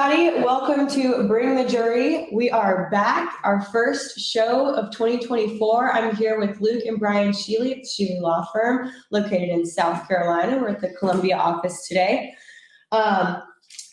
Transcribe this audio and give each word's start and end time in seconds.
everybody. 0.00 0.44
Welcome 0.44 0.86
to 0.90 1.26
Bring 1.26 1.56
the 1.56 1.64
Jury. 1.64 2.28
We 2.32 2.50
are 2.50 2.88
back, 2.88 3.34
our 3.42 3.62
first 3.62 4.20
show 4.20 4.72
of 4.72 4.92
2024. 4.92 5.90
I'm 5.90 6.14
here 6.14 6.38
with 6.38 6.60
Luke 6.60 6.84
and 6.84 7.00
Brian 7.00 7.30
Sheely 7.30 7.72
at 7.72 7.78
the 7.78 7.88
Sheely 7.88 8.20
Law 8.20 8.46
Firm, 8.52 8.92
located 9.10 9.48
in 9.48 9.66
South 9.66 10.06
Carolina. 10.06 10.58
We're 10.58 10.68
at 10.68 10.80
the 10.80 10.90
Columbia 10.90 11.36
office 11.36 11.88
today. 11.88 12.32
Um, 12.92 13.42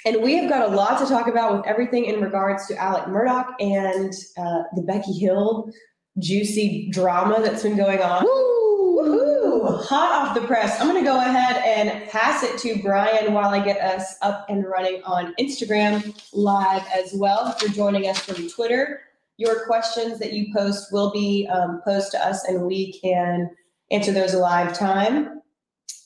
and 0.05 0.21
we 0.21 0.36
have 0.36 0.47
got 0.47 0.71
a 0.71 0.75
lot 0.75 0.99
to 0.99 1.07
talk 1.07 1.27
about 1.27 1.57
with 1.57 1.65
everything 1.65 2.05
in 2.05 2.21
regards 2.21 2.67
to 2.67 2.77
Alex 2.77 3.07
Murdaugh 3.07 3.53
and 3.59 4.13
uh, 4.37 4.63
the 4.75 4.83
Becky 4.83 5.13
Hill 5.13 5.71
juicy 6.19 6.91
drama 6.91 7.41
that's 7.41 7.63
been 7.63 7.77
going 7.77 8.01
on. 8.01 8.25
Woo! 8.25 9.34
Hot 9.66 10.11
off 10.11 10.36
the 10.36 10.45
press. 10.47 10.79
I'm 10.79 10.88
going 10.88 11.04
to 11.04 11.09
go 11.09 11.20
ahead 11.20 11.57
and 11.57 12.08
pass 12.09 12.44
it 12.44 12.58
to 12.59 12.81
Brian 12.81 13.34
while 13.34 13.49
I 13.49 13.63
get 13.63 13.80
us 13.80 14.16
up 14.22 14.45
and 14.49 14.66
running 14.66 15.03
on 15.03 15.34
Instagram 15.39 16.16
live 16.34 16.85
as 16.95 17.13
well. 17.13 17.53
If 17.55 17.62
you're 17.62 17.72
joining 17.72 18.09
us 18.09 18.20
from 18.20 18.48
Twitter, 18.49 19.02
your 19.38 19.66
questions 19.66 20.20
that 20.20 20.34
you 20.34 20.53
post 20.53 20.91
will 20.91 21.12
be 21.12 21.48
um, 21.52 21.81
posed 21.84 22.12
to 22.12 22.25
us 22.25 22.48
and 22.48 22.62
we 22.62 22.94
can 22.99 23.49
answer 23.91 24.12
those 24.12 24.34
live 24.34 24.77
time. 24.77 25.41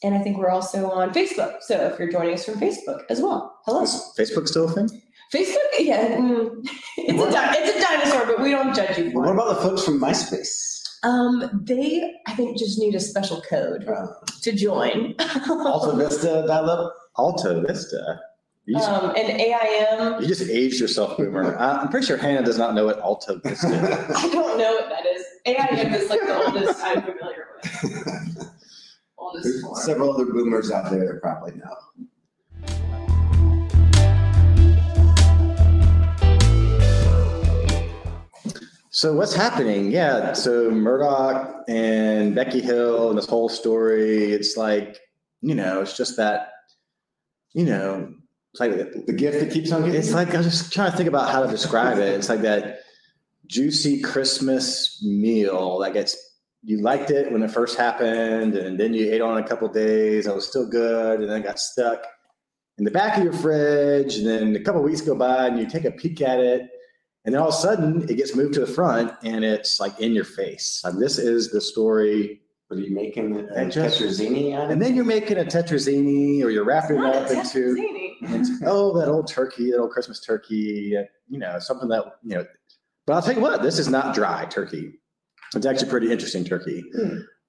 And 0.01 0.15
I 0.15 0.19
think 0.19 0.37
we're 0.37 0.49
also 0.49 0.89
on 0.89 1.13
Facebook. 1.13 1.61
So 1.61 1.87
if 1.87 1.99
you're 1.99 2.11
joining 2.11 2.33
us 2.33 2.45
from 2.45 2.55
Facebook 2.55 3.03
as 3.09 3.21
well, 3.21 3.59
hello. 3.65 3.83
Is 3.83 4.13
Facebook 4.17 4.47
still 4.47 4.69
a 4.69 4.71
thing? 4.71 5.01
Facebook, 5.33 5.55
yeah, 5.77 6.17
mm, 6.17 6.67
it's, 6.97 7.35
a, 7.35 7.61
it's 7.61 7.77
a 7.77 7.81
dinosaur, 7.81 8.25
but 8.25 8.41
we 8.41 8.51
don't 8.51 8.75
judge 8.75 8.97
you 8.97 9.11
What 9.11 9.29
about 9.29 9.55
the 9.55 9.61
folks 9.61 9.83
from 9.83 9.99
MySpace? 9.99 10.78
Um, 11.03 11.49
they, 11.63 12.15
I 12.27 12.33
think, 12.35 12.57
just 12.57 12.77
need 12.79 12.95
a 12.95 12.99
special 12.99 13.41
code 13.41 13.87
Uh, 13.87 14.07
to 14.41 14.51
join. 14.51 15.15
Alta 15.19 15.95
Vista 15.97 16.43
dial-up? 16.47 16.93
Alta 17.15 17.61
Vista. 17.67 18.19
Just, 18.67 18.87
um, 18.87 19.13
and 19.17 19.41
AIM, 19.41 20.21
you 20.21 20.27
just 20.27 20.43
aged 20.47 20.79
yourself, 20.79 21.17
Boomer. 21.17 21.57
I- 21.57 21.77
I'm 21.81 21.87
pretty 21.89 22.05
sure 22.05 22.17
Hannah 22.17 22.43
does 22.45 22.57
not 22.59 22.75
know 22.75 22.85
what 22.85 22.99
Alta 22.99 23.39
Vista 23.43 23.67
is. 24.09 24.15
I 24.15 24.29
don't 24.31 24.57
know 24.59 24.73
what 24.75 24.89
that 24.89 25.05
is. 25.07 25.23
AIM 25.45 25.93
is 25.93 26.09
like 26.09 26.19
the 26.19 26.45
oldest 26.45 26.79
I'm 26.83 27.01
familiar 27.01 27.47
with. 27.63 28.49
Oldest 29.17 29.43
There's 29.43 29.61
form. 29.63 29.75
several 29.81 30.13
other 30.13 30.25
boomers 30.25 30.69
out 30.71 30.91
there 30.91 31.05
that 31.07 31.21
probably 31.21 31.55
know. 31.55 31.75
So 38.99 39.13
what's 39.13 39.33
happening? 39.33 39.91
Yeah, 39.91 40.33
so 40.33 40.69
Murdaugh 40.69 41.63
and 41.69 42.35
Becky 42.35 42.59
Hill 42.59 43.07
and 43.07 43.17
this 43.17 43.27
whole 43.27 43.47
story, 43.47 44.33
it's 44.33 44.57
like, 44.57 44.99
you 45.39 45.55
know, 45.55 45.79
it's 45.79 45.95
just 45.95 46.17
that, 46.17 46.51
you 47.53 47.63
know, 47.63 48.13
it's 48.51 48.59
like 48.59 48.71
The 49.05 49.13
gift 49.13 49.39
that 49.39 49.53
keeps 49.53 49.71
on 49.71 49.85
giving? 49.85 49.97
it's 49.97 50.11
like 50.11 50.35
I 50.35 50.39
was 50.39 50.47
just 50.47 50.73
trying 50.73 50.91
to 50.91 50.97
think 50.97 51.07
about 51.07 51.31
how 51.31 51.41
to 51.41 51.49
describe 51.49 51.97
it. 51.97 52.13
It's 52.13 52.27
like 52.27 52.41
that 52.41 52.81
juicy 53.47 54.01
Christmas 54.01 55.01
meal 55.01 55.79
that 55.79 55.93
gets 55.93 56.17
you 56.63 56.81
liked 56.81 57.09
it 57.09 57.31
when 57.31 57.41
it 57.41 57.51
first 57.51 57.77
happened, 57.77 58.55
and 58.57 58.77
then 58.77 58.93
you 58.93 59.13
ate 59.13 59.21
on 59.21 59.37
a 59.37 59.47
couple 59.47 59.69
days. 59.69 60.27
It 60.27 60.35
was 60.35 60.45
still 60.45 60.67
good, 60.67 61.21
and 61.21 61.29
then 61.29 61.39
it 61.39 61.45
got 61.45 61.57
stuck 61.57 62.03
in 62.77 62.83
the 62.83 62.91
back 62.91 63.17
of 63.17 63.23
your 63.23 63.31
fridge. 63.31 64.17
And 64.17 64.27
then 64.27 64.57
a 64.57 64.59
couple 64.59 64.81
weeks 64.81 64.99
go 64.99 65.15
by, 65.15 65.47
and 65.47 65.57
you 65.57 65.69
take 65.69 65.85
a 65.85 65.91
peek 65.91 66.19
at 66.19 66.41
it, 66.41 66.69
and 67.25 67.33
then 67.33 67.41
all 67.41 67.49
of 67.49 67.53
a 67.53 67.57
sudden 67.57 68.03
it 68.09 68.15
gets 68.15 68.35
moved 68.35 68.53
to 68.55 68.61
the 68.61 68.67
front, 68.67 69.13
and 69.23 69.43
it's 69.43 69.79
like 69.79 69.99
in 69.99 70.13
your 70.13 70.25
face. 70.25 70.81
Like 70.83 70.95
this 70.95 71.17
is 71.17 71.51
the 71.51 71.61
story. 71.61 72.41
What 72.67 72.77
are 72.77 72.83
you 72.83 72.93
making 72.93 73.35
a 73.49 73.53
And 73.55 73.71
just- 73.71 73.99
tetrazzini 73.99 74.53
out 74.55 74.65
of? 74.65 74.69
And 74.69 74.81
then 74.81 74.95
you're 74.95 75.03
making 75.05 75.37
a 75.39 75.43
tetrazzini, 75.43 76.43
or 76.43 76.49
you're 76.51 76.65
wrapping 76.65 76.97
it 76.97 77.15
up 77.15 77.29
into 77.31 77.75
into, 78.21 78.59
oh, 78.65 78.97
that 78.99 79.07
old 79.09 79.27
turkey, 79.27 79.71
that 79.71 79.79
old 79.79 79.91
Christmas 79.91 80.19
turkey, 80.19 80.95
you 81.29 81.39
know, 81.39 81.57
something 81.57 81.87
that, 81.89 82.03
you 82.23 82.35
know, 82.35 82.45
but 83.07 83.13
I'll 83.13 83.21
tell 83.23 83.33
you 83.33 83.39
what, 83.41 83.61
this 83.63 83.79
is 83.79 83.87
not 83.87 84.13
dry 84.13 84.45
turkey. 84.45 84.93
It's 85.55 85.65
actually 85.65 85.89
pretty 85.89 86.11
interesting 86.11 86.43
turkey 86.43 86.83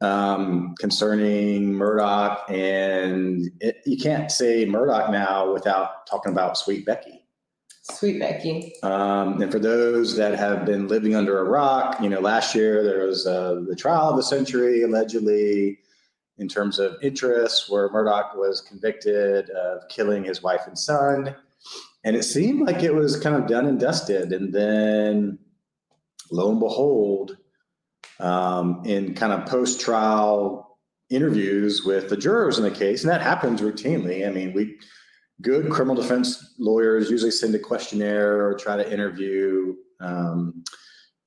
um, 0.00 0.74
concerning 0.78 1.74
Murdaugh. 1.74 2.48
And 2.50 3.50
it, 3.60 3.78
you 3.84 3.98
can't 3.98 4.30
say 4.30 4.64
Murdaugh 4.64 5.10
now 5.10 5.52
without 5.52 6.06
talking 6.06 6.32
about 6.32 6.56
Sweet 6.56 6.86
Becky. 6.86 7.19
Sweet 7.90 8.18
Becky. 8.18 8.74
Um, 8.82 9.40
and 9.42 9.50
for 9.50 9.58
those 9.58 10.16
that 10.16 10.38
have 10.38 10.64
been 10.64 10.88
living 10.88 11.14
under 11.14 11.38
a 11.38 11.44
rock, 11.44 12.00
you 12.00 12.08
know, 12.08 12.20
last 12.20 12.54
year 12.54 12.82
there 12.82 13.06
was 13.06 13.26
uh, 13.26 13.62
the 13.66 13.76
trial 13.76 14.10
of 14.10 14.16
the 14.16 14.22
century, 14.22 14.82
allegedly, 14.82 15.78
in 16.38 16.48
terms 16.48 16.78
of 16.78 16.96
interest, 17.02 17.70
where 17.70 17.90
Murdaugh 17.90 18.34
was 18.36 18.60
convicted 18.62 19.50
of 19.50 19.82
killing 19.88 20.24
his 20.24 20.42
wife 20.42 20.62
and 20.66 20.78
son. 20.78 21.34
And 22.04 22.16
it 22.16 22.22
seemed 22.22 22.66
like 22.66 22.82
it 22.82 22.94
was 22.94 23.20
kind 23.20 23.36
of 23.36 23.46
done 23.46 23.66
and 23.66 23.78
dusted. 23.78 24.32
And 24.32 24.52
then 24.52 25.38
lo 26.30 26.50
and 26.50 26.60
behold, 26.60 27.36
um, 28.18 28.82
in 28.84 29.14
kind 29.14 29.32
of 29.32 29.46
post 29.46 29.80
trial 29.80 30.78
interviews 31.10 31.84
with 31.84 32.08
the 32.08 32.16
jurors 32.16 32.56
in 32.56 32.64
the 32.64 32.70
case, 32.70 33.02
and 33.02 33.10
that 33.10 33.20
happens 33.20 33.60
routinely. 33.60 34.26
I 34.26 34.30
mean, 34.30 34.52
we 34.52 34.78
good 35.40 35.70
criminal 35.70 36.00
defense 36.00 36.54
lawyers 36.58 37.10
usually 37.10 37.30
send 37.30 37.54
a 37.54 37.58
questionnaire 37.58 38.46
or 38.46 38.54
try 38.54 38.76
to 38.76 38.92
interview 38.92 39.74
um, 40.00 40.64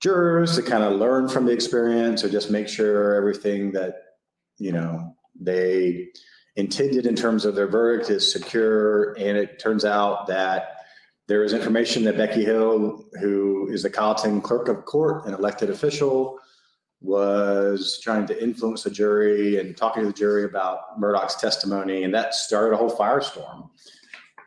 jurors 0.01 0.55
to 0.55 0.61
kind 0.61 0.83
of 0.83 0.99
learn 0.99 1.29
from 1.29 1.45
the 1.45 1.51
experience 1.51 2.23
or 2.23 2.29
just 2.29 2.51
make 2.51 2.67
sure 2.67 3.15
everything 3.15 3.71
that 3.71 3.95
you 4.57 4.71
know 4.71 5.15
they 5.39 6.09
intended 6.55 7.05
in 7.05 7.15
terms 7.15 7.45
of 7.45 7.55
their 7.55 7.67
verdict 7.67 8.09
is 8.09 8.31
secure. 8.31 9.13
And 9.13 9.37
it 9.37 9.59
turns 9.59 9.85
out 9.85 10.27
that 10.27 10.77
there 11.27 11.43
is 11.43 11.53
information 11.53 12.03
that 12.03 12.17
becky 12.17 12.43
hill 12.43 13.05
who 13.19 13.67
is 13.71 13.83
the 13.83 13.89
colleton 13.89 14.41
clerk 14.41 14.67
of 14.67 14.85
court 14.85 15.25
an 15.25 15.33
elected 15.33 15.69
official 15.69 16.37
was 17.01 17.99
trying 18.01 18.25
to 18.27 18.43
influence 18.43 18.83
the 18.83 18.89
jury 18.89 19.59
and 19.59 19.75
talking 19.75 20.03
to 20.03 20.07
the 20.07 20.13
jury 20.13 20.45
about 20.45 20.99
murdaugh's 20.99 21.35
testimony. 21.35 22.03
And 22.03 22.13
that 22.13 22.33
started 22.33 22.73
a 22.73 22.77
whole 22.77 22.95
firestorm 22.95 23.69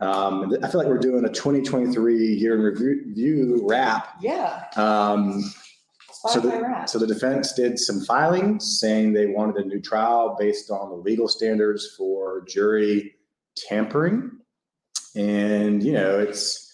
um, 0.01 0.55
I 0.63 0.69
feel 0.69 0.81
like 0.81 0.89
we're 0.89 0.99
doing 0.99 1.25
a 1.25 1.33
2023 1.33 2.35
year 2.35 2.55
in 2.55 2.61
review, 2.61 3.63
wrap. 3.63 4.17
Yeah. 4.21 4.65
Um, 4.77 5.43
so, 6.29 6.41
the, 6.41 6.87
so 6.87 6.99
the 6.99 7.07
defense 7.07 7.53
did 7.53 7.79
some 7.79 8.01
filings 8.01 8.79
saying 8.81 9.13
they 9.13 9.27
wanted 9.27 9.57
a 9.57 9.69
new 9.69 9.81
trial 9.81 10.37
based 10.39 10.71
on 10.71 10.91
the 10.91 10.97
legal 10.97 11.29
standards 11.29 11.95
for 11.97 12.45
jury 12.47 13.15
tampering. 13.57 14.33
And, 15.15 15.83
you 15.83 15.93
know, 15.93 16.19
it's, 16.19 16.73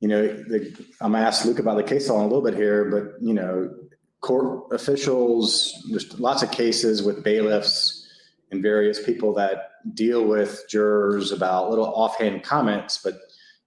you 0.00 0.08
know, 0.08 0.26
the, 0.26 0.74
I'm 1.00 1.12
gonna 1.12 1.24
ask 1.24 1.44
Luke 1.44 1.58
about 1.58 1.76
the 1.76 1.82
case 1.82 2.08
law 2.08 2.16
in 2.16 2.22
a 2.22 2.26
little 2.26 2.42
bit 2.42 2.54
here, 2.54 2.84
but, 2.86 3.22
you 3.22 3.34
know, 3.34 3.74
court 4.20 4.72
officials, 4.72 5.84
there's 5.90 6.18
lots 6.18 6.42
of 6.42 6.50
cases 6.50 7.02
with 7.02 7.22
bailiffs 7.22 8.08
and 8.50 8.62
various 8.62 9.04
people 9.04 9.34
that 9.34 9.71
deal 9.94 10.24
with 10.24 10.64
jurors 10.68 11.32
about 11.32 11.70
little 11.70 11.86
offhand 11.86 12.42
comments, 12.42 12.98
but 13.02 13.14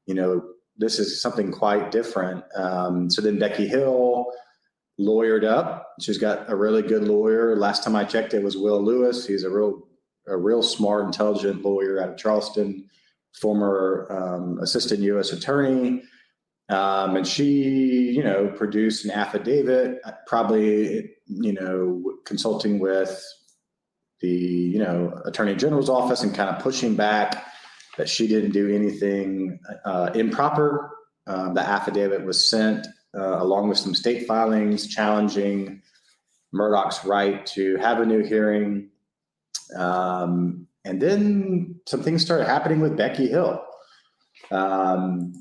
you 0.06 0.14
know 0.14 0.44
this 0.78 1.00
is 1.00 1.22
something 1.22 1.52
quite 1.52 1.92
different. 1.92 2.44
Um, 2.56 3.09
so 3.09 3.22
then 3.22 3.40
Becky 3.40 3.68
Hill 3.68 4.31
lawyered 5.00 5.46
up. 5.46 5.94
She's 6.00 6.18
got 6.18 6.50
a 6.50 6.56
really 6.56 6.81
good 6.81 7.04
lawyer. 7.04 7.56
Last 7.56 7.84
time 7.84 7.96
I 7.96 8.04
checked, 8.04 8.34
it 8.34 8.44
was 8.44 8.58
Will 8.58 8.84
Lewis. 8.84 9.25
He's 9.25 9.44
a 9.44 9.50
real 9.50 9.88
a 10.28 10.38
real 10.38 10.64
smart, 10.64 11.06
intelligent 11.06 11.64
lawyer 11.64 12.02
out 12.02 12.09
of 12.09 12.18
Charleston, 12.18 12.90
former 13.40 14.08
um, 14.09 14.59
assistant 14.59 15.02
U.S. 15.02 15.31
attorney. 15.31 16.02
Um, 16.70 17.16
and 17.16 17.28
she, 17.28 18.12
you 18.12 18.24
know, 18.24 18.48
produced 18.48 19.06
an 19.06 19.12
affidavit, 19.12 20.02
probably, 20.25 21.12
you 21.28 21.54
know, 21.54 22.18
consulting 22.25 22.80
with 22.80 23.24
the 24.22 24.28
you 24.28 24.80
know 24.80 25.22
attorney 25.25 25.56
general's 25.56 25.89
office 25.89 26.24
and 26.24 26.34
kind 26.34 26.50
of 26.50 26.62
pushing 26.62 26.95
back 26.95 27.45
that 27.98 28.10
she 28.10 28.28
didn't 28.28 28.51
do 28.51 28.74
anything 28.74 29.60
uh, 29.86 30.12
improper. 30.13 30.92
Um, 31.28 31.54
the 31.54 31.62
affidavit 31.62 32.24
was 32.24 32.50
sent 32.50 32.86
uh, 33.18 33.42
along 33.42 33.69
with 33.69 33.78
some 33.78 33.95
state 33.95 34.28
filings 34.28 34.88
challenging 34.88 35.81
Murdaugh's 36.54 37.04
right 37.06 37.45
to 37.48 37.78
have 37.78 38.00
a 38.00 38.06
new 38.06 38.24
hearing. 38.24 38.89
Um, 39.75 40.68
and 40.84 41.01
then 41.01 41.80
some 41.88 42.04
things 42.04 42.24
started 42.24 42.45
happening 42.45 42.80
with 42.80 42.95
Becky 42.95 43.28
Hill. 43.28 43.63
Um, 44.51 45.34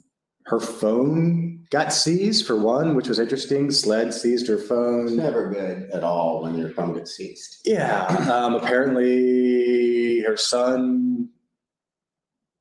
her 0.46 0.60
phone 0.60 1.44
got 1.74 1.92
seized 1.92 2.46
for 2.46 2.54
one, 2.54 2.94
which 2.94 3.08
was 3.08 3.18
interesting. 3.18 3.68
SLED 3.68 4.14
seized 4.14 4.46
her 4.46 4.54
It's 4.54 4.68
phone. 4.68 5.16
never 5.16 5.50
good 5.50 5.90
at 5.90 6.04
all 6.04 6.44
when 6.44 6.56
your 6.56 6.70
phone 6.70 6.94
gets 6.94 7.16
seized. 7.16 7.56
Yeah. 7.64 8.04
Um, 8.32 8.54
apparently, 8.54 10.20
her 10.20 10.36
son 10.36 11.30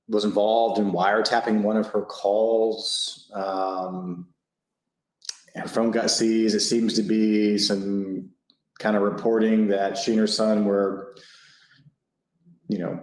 was 0.07 0.25
involved 0.25 0.79
in 0.79 0.91
wiretapping 0.91 1.61
one 1.61 1.77
of 1.77 1.85
her 1.89 2.01
calls. 2.01 3.29
Um, 3.35 4.29
her 5.53 5.67
phone 5.67 5.91
got 5.91 6.09
seized. 6.09 6.55
It 6.55 6.61
seems 6.61 6.95
to 6.95 7.03
be 7.03 7.59
some 7.59 8.31
kind 8.79 8.97
of 8.97 9.03
reporting 9.03 9.67
that 9.67 9.95
she 9.95 10.13
and 10.13 10.19
her 10.21 10.25
son 10.27 10.65
were, 10.65 11.15
you 12.67 12.79
know, 12.79 12.99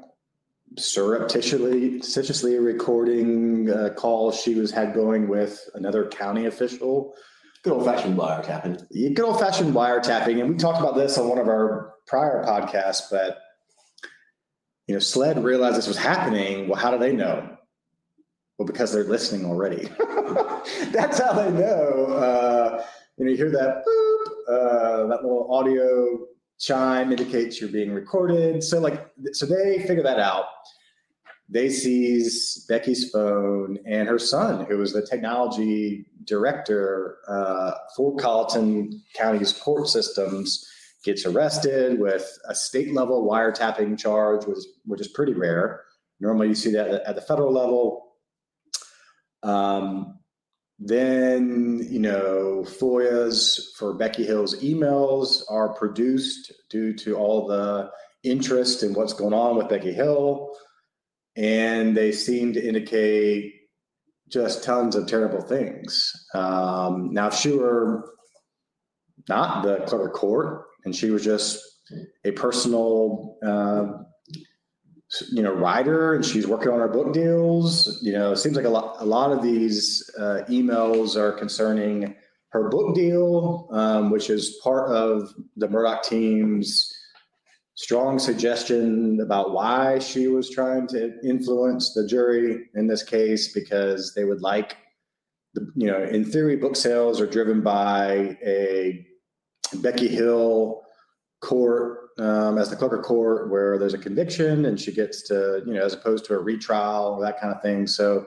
surreptitiously, 0.78 2.58
recording 2.58 3.70
uh, 3.70 3.90
calls 3.96 4.40
she 4.40 4.54
was 4.54 4.70
had 4.70 4.94
going 4.94 5.28
with 5.28 5.68
another 5.74 6.08
county 6.08 6.46
official. 6.46 7.14
Good 7.62 7.72
old 7.72 7.84
fashioned 7.84 8.16
wiretapping. 8.16 8.88
Good 8.90 9.20
old 9.24 9.38
fashioned 9.38 9.74
wiretapping, 9.74 10.40
and 10.40 10.50
we 10.50 10.56
talked 10.56 10.78
about 10.78 10.94
this 10.94 11.18
on 11.18 11.28
one 11.28 11.38
of 11.38 11.48
our 11.48 11.94
prior 12.06 12.44
podcasts. 12.44 13.02
But 13.10 13.38
you 14.86 14.94
know, 14.94 15.00
SLED 15.00 15.44
realized 15.44 15.76
this 15.76 15.88
was 15.88 15.98
happening. 15.98 16.68
Well, 16.68 16.80
how 16.80 16.90
do 16.90 16.98
they 16.98 17.12
know? 17.12 17.56
Well, 18.58 18.66
because 18.66 18.92
they're 18.92 19.04
listening 19.04 19.46
already. 19.46 19.88
That's 20.90 21.18
how 21.18 21.32
they 21.32 21.50
know. 21.50 22.06
Uh, 22.06 22.84
you 23.16 23.24
know, 23.24 23.30
you 23.30 23.36
hear 23.36 23.50
that 23.50 23.84
boop, 23.86 24.26
uh, 24.48 25.06
that 25.08 25.22
little 25.22 25.52
audio 25.52 26.26
chime 26.60 27.10
indicates 27.10 27.60
you're 27.60 27.70
being 27.70 27.92
recorded. 27.92 28.62
So 28.62 28.78
like, 28.78 29.10
so 29.32 29.46
they 29.46 29.78
figure 29.86 30.02
that 30.02 30.20
out. 30.20 30.44
They 31.48 31.68
seize 31.68 32.64
Becky's 32.68 33.10
phone 33.10 33.78
and 33.84 34.08
her 34.08 34.20
son, 34.20 34.66
who 34.66 34.78
was 34.78 34.92
the 34.92 35.04
technology 35.04 36.06
director 36.24 37.18
uh, 37.26 37.72
for 37.96 38.14
Colleton 38.16 39.02
County's 39.14 39.52
court 39.52 39.88
systems, 39.88 40.64
gets 41.02 41.26
arrested 41.26 41.98
with 41.98 42.38
a 42.48 42.54
state 42.54 42.92
level 42.94 43.28
wiretapping 43.28 43.98
charge, 43.98 44.44
which, 44.44 44.58
which 44.84 45.00
is 45.00 45.08
pretty 45.08 45.32
rare. 45.32 45.82
Normally, 46.20 46.48
you 46.48 46.54
see 46.54 46.70
that 46.72 47.02
at 47.04 47.16
the 47.16 47.22
federal 47.22 47.52
level. 47.52 48.12
Um, 49.42 50.19
then, 50.80 51.86
you 51.90 51.98
know, 51.98 52.64
FOIAs 52.66 53.60
for 53.76 53.92
Becky 53.92 54.24
Hill's 54.24 54.56
emails 54.62 55.42
are 55.50 55.74
produced 55.74 56.52
due 56.70 56.94
to 56.94 57.16
all 57.16 57.46
the 57.46 57.90
interest 58.24 58.82
in 58.82 58.94
what's 58.94 59.12
going 59.12 59.34
on 59.34 59.56
with 59.56 59.68
Becky 59.68 59.92
Hill. 59.92 60.56
And 61.36 61.94
they 61.94 62.12
seem 62.12 62.54
to 62.54 62.66
indicate 62.66 63.52
just 64.30 64.64
tons 64.64 64.96
of 64.96 65.06
terrible 65.06 65.42
things. 65.42 66.12
Um, 66.34 67.12
now, 67.12 67.28
if 67.28 67.34
she 67.34 67.52
were 67.52 68.14
not 69.28 69.62
the 69.62 69.84
of 69.84 70.12
court 70.12 70.64
and 70.86 70.96
she 70.96 71.10
was 71.10 71.22
just 71.22 71.60
a 72.24 72.30
personal 72.30 73.36
uh, 73.46 73.86
you 75.30 75.42
know 75.42 75.52
writer 75.52 76.14
and 76.14 76.24
she's 76.24 76.46
working 76.46 76.70
on 76.70 76.78
her 76.78 76.88
book 76.88 77.12
deals. 77.12 77.98
You 78.02 78.12
know 78.12 78.32
it 78.32 78.36
seems 78.36 78.56
like 78.56 78.64
a 78.64 78.70
lot 78.70 78.96
a 79.00 79.04
lot 79.04 79.32
of 79.32 79.42
these 79.42 80.08
uh, 80.18 80.42
emails 80.48 81.16
are 81.16 81.32
concerning 81.32 82.14
her 82.50 82.68
book 82.68 82.94
deal 82.94 83.68
um, 83.72 84.10
which 84.10 84.28
is 84.28 84.58
part 84.62 84.90
of 84.90 85.32
the 85.56 85.68
murdaugh 85.68 86.02
team's 86.02 86.92
strong 87.74 88.18
suggestion 88.18 89.20
about 89.22 89.52
why 89.52 89.98
she 89.98 90.26
was 90.26 90.50
trying 90.50 90.86
to 90.86 91.14
influence 91.24 91.94
the 91.94 92.06
jury 92.06 92.68
in 92.74 92.86
this 92.86 93.02
case 93.02 93.52
because 93.52 94.12
they 94.14 94.24
would 94.24 94.42
like 94.42 94.76
the, 95.54 95.66
you 95.74 95.86
know 95.86 96.02
in 96.02 96.24
theory 96.24 96.56
book 96.56 96.76
sales 96.76 97.20
are 97.20 97.26
driven 97.26 97.62
by 97.62 98.36
a 98.44 99.06
becky 99.76 100.08
hill 100.08 100.82
court 101.40 101.99
um, 102.20 102.58
as 102.58 102.68
the 102.68 102.76
clerk 102.76 102.92
of 102.92 103.02
court 103.02 103.48
where 103.48 103.78
there's 103.78 103.94
a 103.94 103.98
conviction 103.98 104.66
and 104.66 104.78
she 104.78 104.92
gets 104.92 105.22
to, 105.22 105.62
you 105.66 105.72
know, 105.72 105.82
as 105.82 105.94
opposed 105.94 106.26
to 106.26 106.34
a 106.34 106.38
retrial 106.38 107.14
or 107.14 107.22
that 107.22 107.40
kind 107.40 107.54
of 107.54 107.62
thing. 107.62 107.86
So 107.86 108.26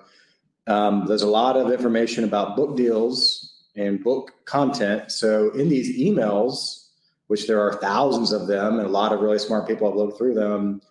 um, 0.65 1.05
there's 1.05 1.21
a 1.21 1.29
lot 1.29 1.55
of 1.55 1.71
information 1.71 2.23
about 2.23 2.55
book 2.55 2.75
deals 2.75 3.63
and 3.75 4.03
book 4.03 4.31
content. 4.45 5.11
So 5.11 5.51
in 5.51 5.69
these 5.69 5.99
emails, 5.99 6.87
which 7.27 7.45
there 7.45 7.61
are 7.61 7.73
thousands 7.73 8.31
of 8.31 8.47
them 8.47 8.79
and 8.79 8.87
a 8.87 8.91
lot 8.91 9.13
of 9.13 9.19
really 9.19 9.39
smart 9.39 9.67
people 9.67 9.87
have 9.87 9.95
looked 9.95 10.17
through 10.17 10.33
them, 10.33 10.81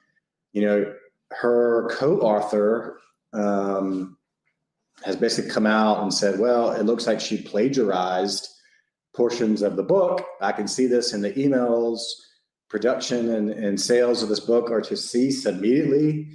you 0.53 0.63
know, 0.63 0.95
her 1.33 1.89
co-author 1.93 3.01
um, 3.33 4.17
has 5.05 5.17
basically 5.17 5.51
come 5.51 5.67
out 5.67 6.03
and 6.03 6.15
said, 6.15 6.39
well, 6.39 6.71
it 6.71 6.85
looks 6.85 7.07
like 7.07 7.21
she 7.21 7.43
plagiarized 7.43 8.49
portions 9.13 9.61
of 9.61 9.75
the 9.75 9.83
book. 9.83 10.25
I 10.41 10.53
can 10.53 10.69
see 10.69 10.87
this 10.87 11.13
in 11.13 11.21
the 11.21 11.33
emails 11.33 12.01
production 12.73 13.35
and, 13.35 13.51
and 13.51 13.79
sales 13.79 14.23
of 14.23 14.31
this 14.31 14.41
book 14.41 14.71
are 14.71 14.81
to 14.81 14.97
cease 14.97 15.45
immediately. 15.45 16.27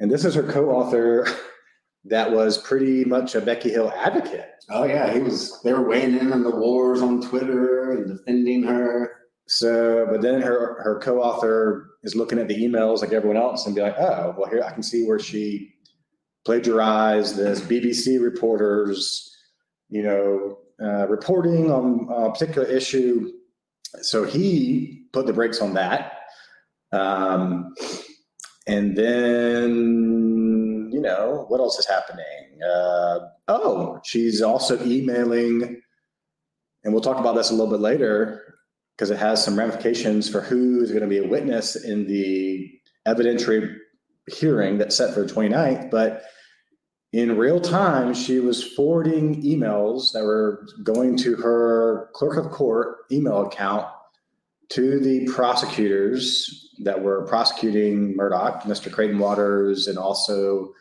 And 0.00 0.10
this 0.10 0.24
is 0.24 0.34
her 0.34 0.42
co-author 0.42 1.26
that 2.04 2.32
was 2.32 2.58
pretty 2.58 3.04
much 3.04 3.36
a 3.36 3.40
Becky 3.40 3.70
Hill 3.70 3.92
advocate. 3.96 4.50
Oh 4.70 4.84
yeah, 4.84 5.14
he 5.14 5.20
was. 5.20 5.62
They 5.62 5.72
were 5.72 5.88
weighing 5.88 6.18
in 6.18 6.32
on 6.32 6.42
the 6.42 6.54
wars 6.54 7.00
on 7.00 7.22
Twitter 7.22 7.92
and 7.92 8.18
defending 8.18 8.64
her. 8.64 9.12
So, 9.46 10.06
but 10.10 10.20
then 10.20 10.42
her 10.42 10.82
her 10.82 11.00
co-author 11.00 11.90
is 12.02 12.14
looking 12.14 12.38
at 12.38 12.48
the 12.48 12.56
emails 12.56 13.00
like 13.00 13.12
everyone 13.12 13.38
else 13.38 13.64
and 13.64 13.74
be 13.74 13.80
like, 13.80 13.98
oh, 13.98 14.34
well, 14.36 14.50
here 14.50 14.62
I 14.62 14.72
can 14.72 14.82
see 14.82 15.06
where 15.06 15.18
she 15.18 15.72
plagiarized 16.44 17.36
this 17.36 17.60
BBC 17.60 18.22
reporters, 18.22 19.34
you 19.88 20.02
know, 20.02 20.58
uh, 20.82 21.06
reporting 21.08 21.70
on 21.70 22.08
a 22.10 22.30
particular 22.30 22.66
issue. 22.66 23.32
So 24.02 24.24
he 24.24 24.97
put 25.12 25.26
the 25.26 25.32
brakes 25.32 25.60
on 25.60 25.74
that. 25.74 26.12
Um, 26.92 27.74
and 28.66 28.96
then, 28.96 30.90
you 30.92 31.00
know, 31.00 31.46
what 31.48 31.60
else 31.60 31.78
is 31.78 31.86
happening? 31.86 32.58
Uh, 32.62 33.20
oh, 33.48 34.00
she's 34.04 34.42
also 34.42 34.82
emailing, 34.84 35.80
and 36.84 36.92
we'll 36.92 37.02
talk 37.02 37.18
about 37.18 37.34
this 37.34 37.50
a 37.50 37.54
little 37.54 37.70
bit 37.70 37.80
later 37.80 38.56
because 38.96 39.10
it 39.10 39.18
has 39.18 39.42
some 39.42 39.58
ramifications 39.58 40.28
for 40.28 40.40
who 40.40 40.82
is 40.82 40.90
going 40.90 41.02
to 41.02 41.08
be 41.08 41.18
a 41.18 41.26
witness 41.26 41.76
in 41.76 42.06
the 42.06 42.70
evidentiary 43.06 43.76
hearing 44.26 44.76
that's 44.78 44.96
set 44.96 45.14
for 45.14 45.22
the 45.22 45.32
29th. 45.32 45.90
But 45.90 46.24
in 47.12 47.38
real 47.38 47.60
time, 47.60 48.12
she 48.12 48.40
was 48.40 48.62
forwarding 48.62 49.42
emails 49.42 50.12
that 50.12 50.24
were 50.24 50.66
going 50.82 51.16
to 51.18 51.36
her 51.36 52.10
clerk 52.12 52.36
of 52.36 52.50
court 52.50 52.98
email 53.10 53.46
account 53.46 53.86
to 54.70 55.00
the 55.00 55.26
prosecutors 55.26 56.70
that 56.80 57.02
were 57.02 57.26
prosecuting 57.26 58.16
Murdaugh, 58.16 58.62
Mr. 58.62 58.92
Creighton 58.92 59.18
Waters, 59.18 59.86
and 59.86 59.98
also, 59.98 60.72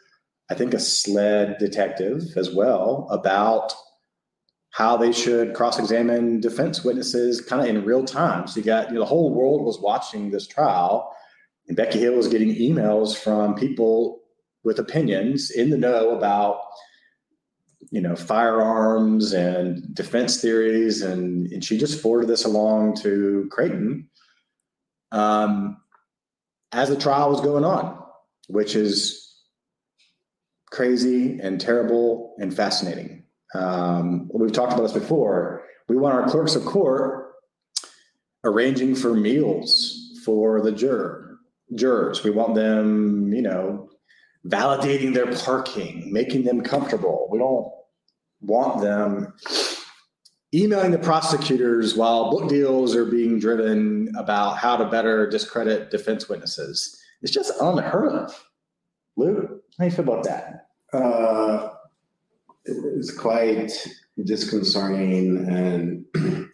I 0.50 0.56
think, 0.56 0.74
a 0.74 0.80
SLED 0.80 1.58
detective 1.58 2.24
as 2.36 2.54
well, 2.54 3.08
about 3.10 3.74
how 4.72 4.98
they 4.98 5.12
should 5.12 5.56
cross 5.56 5.80
examine 5.80 6.40
defense 6.40 6.84
witnesses 6.84 7.42
kind 7.42 7.62
of 7.62 7.68
in 7.68 7.86
real 7.86 8.06
time. 8.06 8.48
So 8.48 8.60
you 8.60 8.66
got, 8.66 8.90
you 8.90 8.96
know, 8.96 9.00
the 9.00 9.06
whole 9.06 9.34
world 9.34 9.66
was 9.66 9.80
watching 9.80 10.30
this 10.30 10.46
trial, 10.46 11.12
and 11.68 11.76
Becky 11.76 12.00
Hill 12.00 12.16
was 12.16 12.28
getting 12.28 12.54
emails 12.54 13.18
from 13.18 13.56
people 13.56 14.20
with 14.64 14.80
opinions 14.80 15.50
in 15.50 15.70
the 15.70 15.78
know 15.78 16.16
about 16.16 16.60
you 17.92 18.02
know 18.02 18.16
firearms 18.16 19.34
and 19.34 19.94
defense 19.96 20.42
theories 20.42 21.02
and, 21.02 21.52
and 21.52 21.64
she 21.64 21.78
just 21.78 22.02
forwarded 22.02 22.30
this 22.30 22.46
along 22.46 22.96
to 22.96 23.48
creighton 23.52 24.10
um, 25.12 25.78
as 26.72 26.90
the 26.90 26.98
trial 26.98 27.30
was 27.30 27.42
going 27.42 27.64
on 27.64 27.98
which 28.48 28.76
is 28.76 29.28
crazy 30.72 31.40
and 31.42 31.60
terrible 31.62 32.36
and 32.40 32.56
fascinating. 32.56 33.24
Um, 33.54 34.30
we've 34.34 34.52
talked 34.52 34.74
about 34.74 34.84
this 34.84 34.94
before. 34.94 35.64
We 35.88 35.96
want 35.96 36.16
our 36.16 36.28
clerks 36.28 36.56
of 36.56 36.66
court 36.66 37.34
arranging 38.44 38.96
for 38.96 39.14
meals 39.14 40.20
for 40.24 40.62
the 40.62 40.72
juror 40.72 41.40
jurors. 41.76 42.24
We 42.24 42.32
want 42.32 42.56
them 42.56 43.34
you 43.34 43.42
know 43.42 43.90
validating 44.48 45.14
their 45.14 45.32
parking, 45.36 46.12
making 46.12 46.44
them 46.44 46.62
comfortable. 46.62 47.28
We 47.32 47.40
don't 47.40 47.72
want 48.42 48.82
them 48.82 49.34
emailing 50.54 50.92
the 50.92 51.00
prosecutors 51.00 51.96
while 51.96 52.32
book 52.32 52.50
deals 52.50 52.96
are 52.96 53.06
being 53.06 53.40
driven 53.40 54.14
about 54.18 54.58
how 54.58 54.78
to 54.78 54.86
better 54.86 55.30
discredit 55.30 55.92
defense 55.92 56.30
witnesses. 56.30 56.98
It's 57.22 57.32
just 57.32 57.52
unheard 57.60 58.14
of. 58.14 58.48
Luke, 59.18 59.64
how 59.78 59.84
do 59.84 59.86
you 59.86 59.92
feel 59.92 60.06
about 60.06 60.24
that? 60.26 60.68
Uh, 60.94 61.70
it's 62.66 63.16
quite 63.18 63.72
disconcerting. 64.24 65.50
And, 65.50 66.06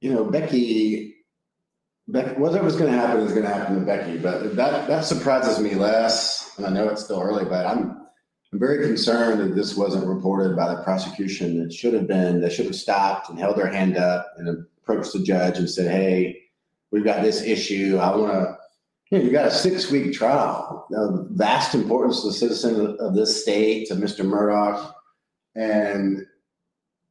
you 0.00 0.12
know, 0.12 0.24
Becky 0.24 1.14
Becky, 2.06 2.38
whatever's 2.38 2.76
going 2.76 2.92
to 2.92 2.98
happen 2.98 3.20
is 3.20 3.32
going 3.32 3.44
to 3.46 3.52
happen 3.52 3.80
to 3.80 3.86
Becky, 3.86 4.18
but 4.18 4.56
that 4.56 4.88
that 4.88 5.04
surprises 5.04 5.58
me 5.58 5.74
less. 5.74 6.43
And 6.56 6.66
I 6.66 6.70
know 6.70 6.88
it's 6.88 7.04
still 7.04 7.20
early, 7.20 7.44
but 7.44 7.66
I'm 7.66 8.04
I'm 8.52 8.60
very 8.60 8.86
concerned 8.86 9.40
that 9.40 9.56
this 9.56 9.76
wasn't 9.76 10.06
reported 10.06 10.54
by 10.54 10.72
the 10.72 10.82
prosecution. 10.82 11.60
It 11.60 11.72
should 11.72 11.92
have 11.92 12.06
been. 12.06 12.40
They 12.40 12.50
should 12.50 12.66
have 12.66 12.76
stopped 12.76 13.28
and 13.28 13.36
held 13.36 13.56
their 13.56 13.66
hand 13.66 13.96
up 13.96 14.32
and 14.36 14.64
approached 14.80 15.12
the 15.12 15.18
judge 15.18 15.58
and 15.58 15.68
said, 15.68 15.90
"Hey, 15.90 16.40
we've 16.92 17.04
got 17.04 17.22
this 17.22 17.42
issue. 17.42 17.98
I 18.00 18.14
want 18.14 18.32
to." 18.32 18.58
You 19.10 19.30
got 19.30 19.46
a 19.46 19.50
six 19.50 19.90
week 19.90 20.12
trial. 20.12 20.86
Now, 20.90 21.26
vast 21.30 21.74
importance 21.74 22.22
to 22.22 22.28
the 22.28 22.34
citizen 22.34 22.96
of 22.98 23.14
this 23.14 23.42
state, 23.42 23.86
to 23.88 23.94
Mr. 23.94 24.24
Murdaugh, 24.24 24.92
and 25.54 26.24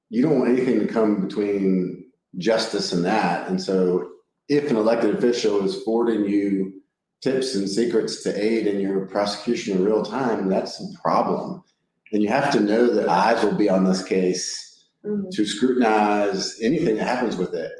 you 0.10 0.22
don't 0.22 0.40
want 0.40 0.52
anything 0.52 0.80
to 0.80 0.88
come 0.88 1.26
between 1.26 2.06
justice 2.38 2.94
and 2.94 3.06
that. 3.06 3.48
And 3.48 3.62
so 3.62 4.12
if 4.50 4.70
an 4.70 4.78
elected 4.78 5.16
official 5.16 5.64
is 5.64 5.82
forwarding 5.84 6.26
you 6.26 6.83
tips 7.24 7.56
and 7.56 7.70
secrets 7.70 8.22
to 8.24 8.44
aid 8.44 8.68
in 8.68 8.80
your 8.80 9.06
prosecution 9.06 9.78
in 9.78 9.86
real 9.86 10.04
time, 10.04 10.50
that's 10.50 10.82
a 10.82 11.02
problem. 11.02 11.64
And 12.12 12.22
you 12.22 12.28
have 12.28 12.52
to 12.52 12.60
know 12.60 12.94
that 12.94 13.08
eyes 13.08 13.44
will 13.44 13.56
be 13.56 13.70
on 13.70 13.86
this 13.86 14.04
case 14.04 14.88
Mhm. 15.06 15.32
to 15.32 15.46
scrutinize 15.46 16.60
anything 16.62 16.98
that 16.98 17.08
happens 17.08 17.38
with 17.38 17.54
it. 17.54 17.72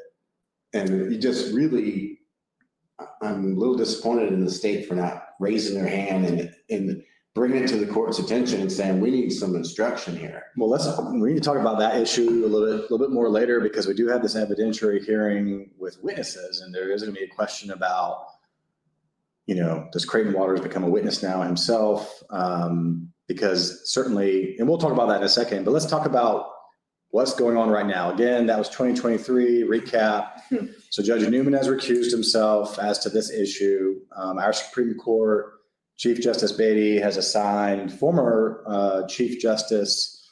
And 0.72 1.12
you 1.12 1.18
just 1.18 1.54
really, 1.54 2.20
I'm 3.22 3.52
a 3.54 3.58
little 3.58 3.76
disappointed 3.76 4.32
in 4.32 4.44
the 4.44 4.50
state 4.50 4.86
for 4.86 4.94
not 4.94 5.28
raising 5.40 5.74
their 5.76 5.86
hand 5.88 6.26
and, 6.26 6.54
and 6.70 7.02
bringing 7.34 7.64
it 7.64 7.68
to 7.68 7.76
the 7.76 7.86
court's 7.92 8.18
attention 8.18 8.60
and 8.60 8.70
saying, 8.70 9.00
we 9.00 9.10
need 9.10 9.30
some 9.30 9.56
instruction 9.56 10.16
here. 10.16 10.44
Well, 10.56 10.68
let's, 10.70 10.86
we 11.12 11.30
need 11.30 11.34
to 11.34 11.40
talk 11.40 11.58
about 11.58 11.78
that 11.80 11.96
issue 12.00 12.44
a 12.44 12.48
little 12.48 12.66
bit, 12.66 12.78
a 12.78 12.82
little 12.82 12.98
bit 12.98 13.10
more 13.10 13.28
later 13.28 13.60
because 13.60 13.86
we 13.86 13.94
do 13.94 14.06
have 14.08 14.22
this 14.22 14.36
evidentiary 14.36 15.04
hearing 15.04 15.70
with 15.78 15.98
witnesses 16.02 16.60
and 16.60 16.74
there 16.74 16.92
is 16.92 17.02
going 17.02 17.14
to 17.14 17.20
be 17.20 17.26
a 17.26 17.34
question 17.34 17.70
about, 17.72 18.26
you 19.46 19.54
know, 19.54 19.88
does 19.92 20.04
Creighton 20.04 20.32
Waters 20.32 20.60
become 20.60 20.84
a 20.84 20.88
witness 20.88 21.22
now 21.22 21.42
himself? 21.42 22.22
Um, 22.30 23.10
because 23.28 23.90
certainly, 23.90 24.56
and 24.58 24.68
we'll 24.68 24.78
talk 24.78 24.92
about 24.92 25.08
that 25.08 25.18
in 25.18 25.22
a 25.22 25.28
second, 25.28 25.64
but 25.64 25.70
let's 25.70 25.86
talk 25.86 26.06
about 26.06 26.50
what's 27.10 27.34
going 27.34 27.56
on 27.56 27.70
right 27.70 27.86
now. 27.86 28.12
Again, 28.12 28.46
that 28.46 28.58
was 28.58 28.68
2023 28.68 29.62
recap. 29.62 30.30
So 30.90 31.02
Judge 31.02 31.28
Newman 31.28 31.52
has 31.54 31.68
recused 31.68 32.10
himself 32.10 32.78
as 32.78 32.98
to 33.00 33.08
this 33.08 33.30
issue. 33.30 34.00
Um, 34.16 34.38
our 34.38 34.52
Supreme 34.52 34.94
Court 34.94 35.52
Chief 35.96 36.20
Justice 36.20 36.52
Beatty 36.52 36.98
has 36.98 37.16
assigned 37.16 37.92
former 37.92 38.64
uh, 38.66 39.06
Chief 39.06 39.40
Justice 39.40 40.28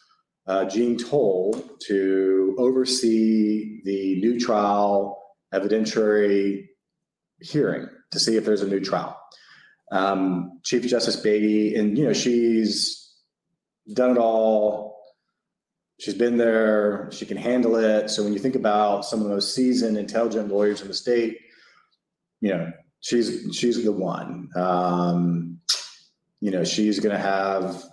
uh, 0.46 0.64
Jean 0.64 0.98
Toal 0.98 1.52
to 1.86 2.56
oversee 2.58 3.80
the 3.84 4.20
new 4.20 4.40
trial 4.40 5.22
evidentiary 5.54 6.66
hearing 7.40 7.86
to 8.12 8.20
see 8.20 8.36
if 8.36 8.44
there's 8.44 8.62
a 8.62 8.68
new 8.68 8.80
trial. 8.80 9.18
Um, 9.90 10.60
Chief 10.62 10.86
Justice 10.86 11.16
Beatty, 11.16 11.74
and 11.74 11.98
you 11.98 12.04
know, 12.04 12.12
she's 12.12 13.14
done 13.92 14.12
it 14.12 14.18
all. 14.18 15.00
She's 15.98 16.14
been 16.14 16.36
there. 16.36 17.10
She 17.12 17.26
can 17.26 17.36
handle 17.36 17.76
it. 17.76 18.08
So 18.10 18.24
when 18.24 18.32
you 18.32 18.38
think 18.38 18.54
about 18.54 19.04
some 19.04 19.20
of 19.20 19.28
the 19.28 19.34
most 19.34 19.54
seasoned, 19.54 19.96
intelligent 19.96 20.48
lawyers 20.48 20.80
in 20.80 20.88
the 20.88 20.94
state, 20.94 21.38
you 22.40 22.50
know, 22.50 22.72
she's 23.00 23.54
she's 23.54 23.82
the 23.84 23.92
one. 23.92 24.48
Um, 24.56 25.60
you 26.40 26.50
know, 26.50 26.64
she's 26.64 26.98
going 26.98 27.14
to 27.14 27.22
have, 27.22 27.84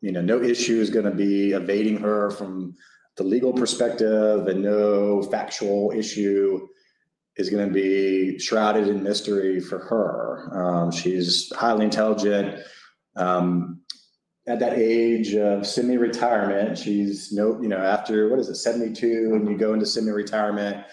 you 0.00 0.12
know, 0.12 0.20
no 0.20 0.40
issue 0.40 0.80
is 0.80 0.90
going 0.90 1.06
to 1.06 1.10
be 1.10 1.52
evading 1.52 1.98
her 1.98 2.30
from 2.30 2.74
the 3.16 3.24
legal 3.24 3.52
perspective, 3.52 4.46
and 4.46 4.62
no 4.62 5.22
factual 5.22 5.90
issue 5.90 6.68
is 7.40 7.50
going 7.50 7.66
to 7.66 7.72
be 7.72 8.38
shrouded 8.38 8.86
in 8.86 9.02
mystery 9.02 9.60
for 9.60 9.78
her. 9.78 10.50
Um, 10.52 10.92
she's 10.92 11.50
highly 11.54 11.86
intelligent. 11.86 12.62
Um, 13.16 13.80
at 14.46 14.60
that 14.60 14.78
age 14.78 15.34
of 15.34 15.66
semi-retirement, 15.66 16.76
she's 16.76 17.32
no, 17.32 17.60
you 17.60 17.68
know, 17.68 17.78
after 17.78 18.28
what 18.28 18.38
is 18.38 18.48
it, 18.48 18.56
72, 18.56 19.32
and 19.34 19.48
you 19.48 19.56
go 19.56 19.72
into 19.74 19.86
semi-retirement 19.86 20.84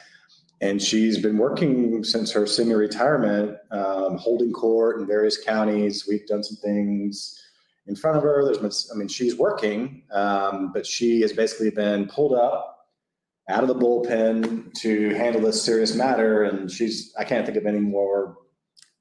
and 0.62 0.82
she's 0.82 1.20
been 1.20 1.38
working 1.38 2.04
since 2.04 2.32
her 2.32 2.48
semi-retirement, 2.48 3.58
um, 3.72 4.18
holding 4.18 4.51
court 4.51 5.00
in 5.00 5.06
various 5.06 5.44
counties. 5.44 6.08
We've 6.08 6.25
done 6.25 6.44
some 6.44 6.58
things 6.58 7.39
in 7.86 7.96
front 7.96 8.18
of 8.18 8.24
her. 8.24 8.44
There's 8.44 8.58
been, 8.58 8.72
I 8.94 8.98
mean, 8.98 9.08
she's 9.08 9.36
working, 9.36 10.04
um, 10.12 10.72
but 10.74 10.86
she 10.86 11.22
has 11.22 11.34
basically 11.34 11.70
been 11.70 12.08
pulled 12.08 12.34
up 12.34 12.76
out 13.50 13.63
of 13.63 13.68
the 13.68 13.75
bullpen 13.75 14.74
to 14.74 15.13
handle 15.16 15.42
this 15.42 15.63
serious 15.63 15.96
matter. 15.96 16.44
And 16.44 16.70
she's, 16.70 17.13
I 17.18 17.24
can't 17.24 17.46
think 17.46 17.58
of 17.58 17.66
any 17.66 17.80
more 17.80 18.38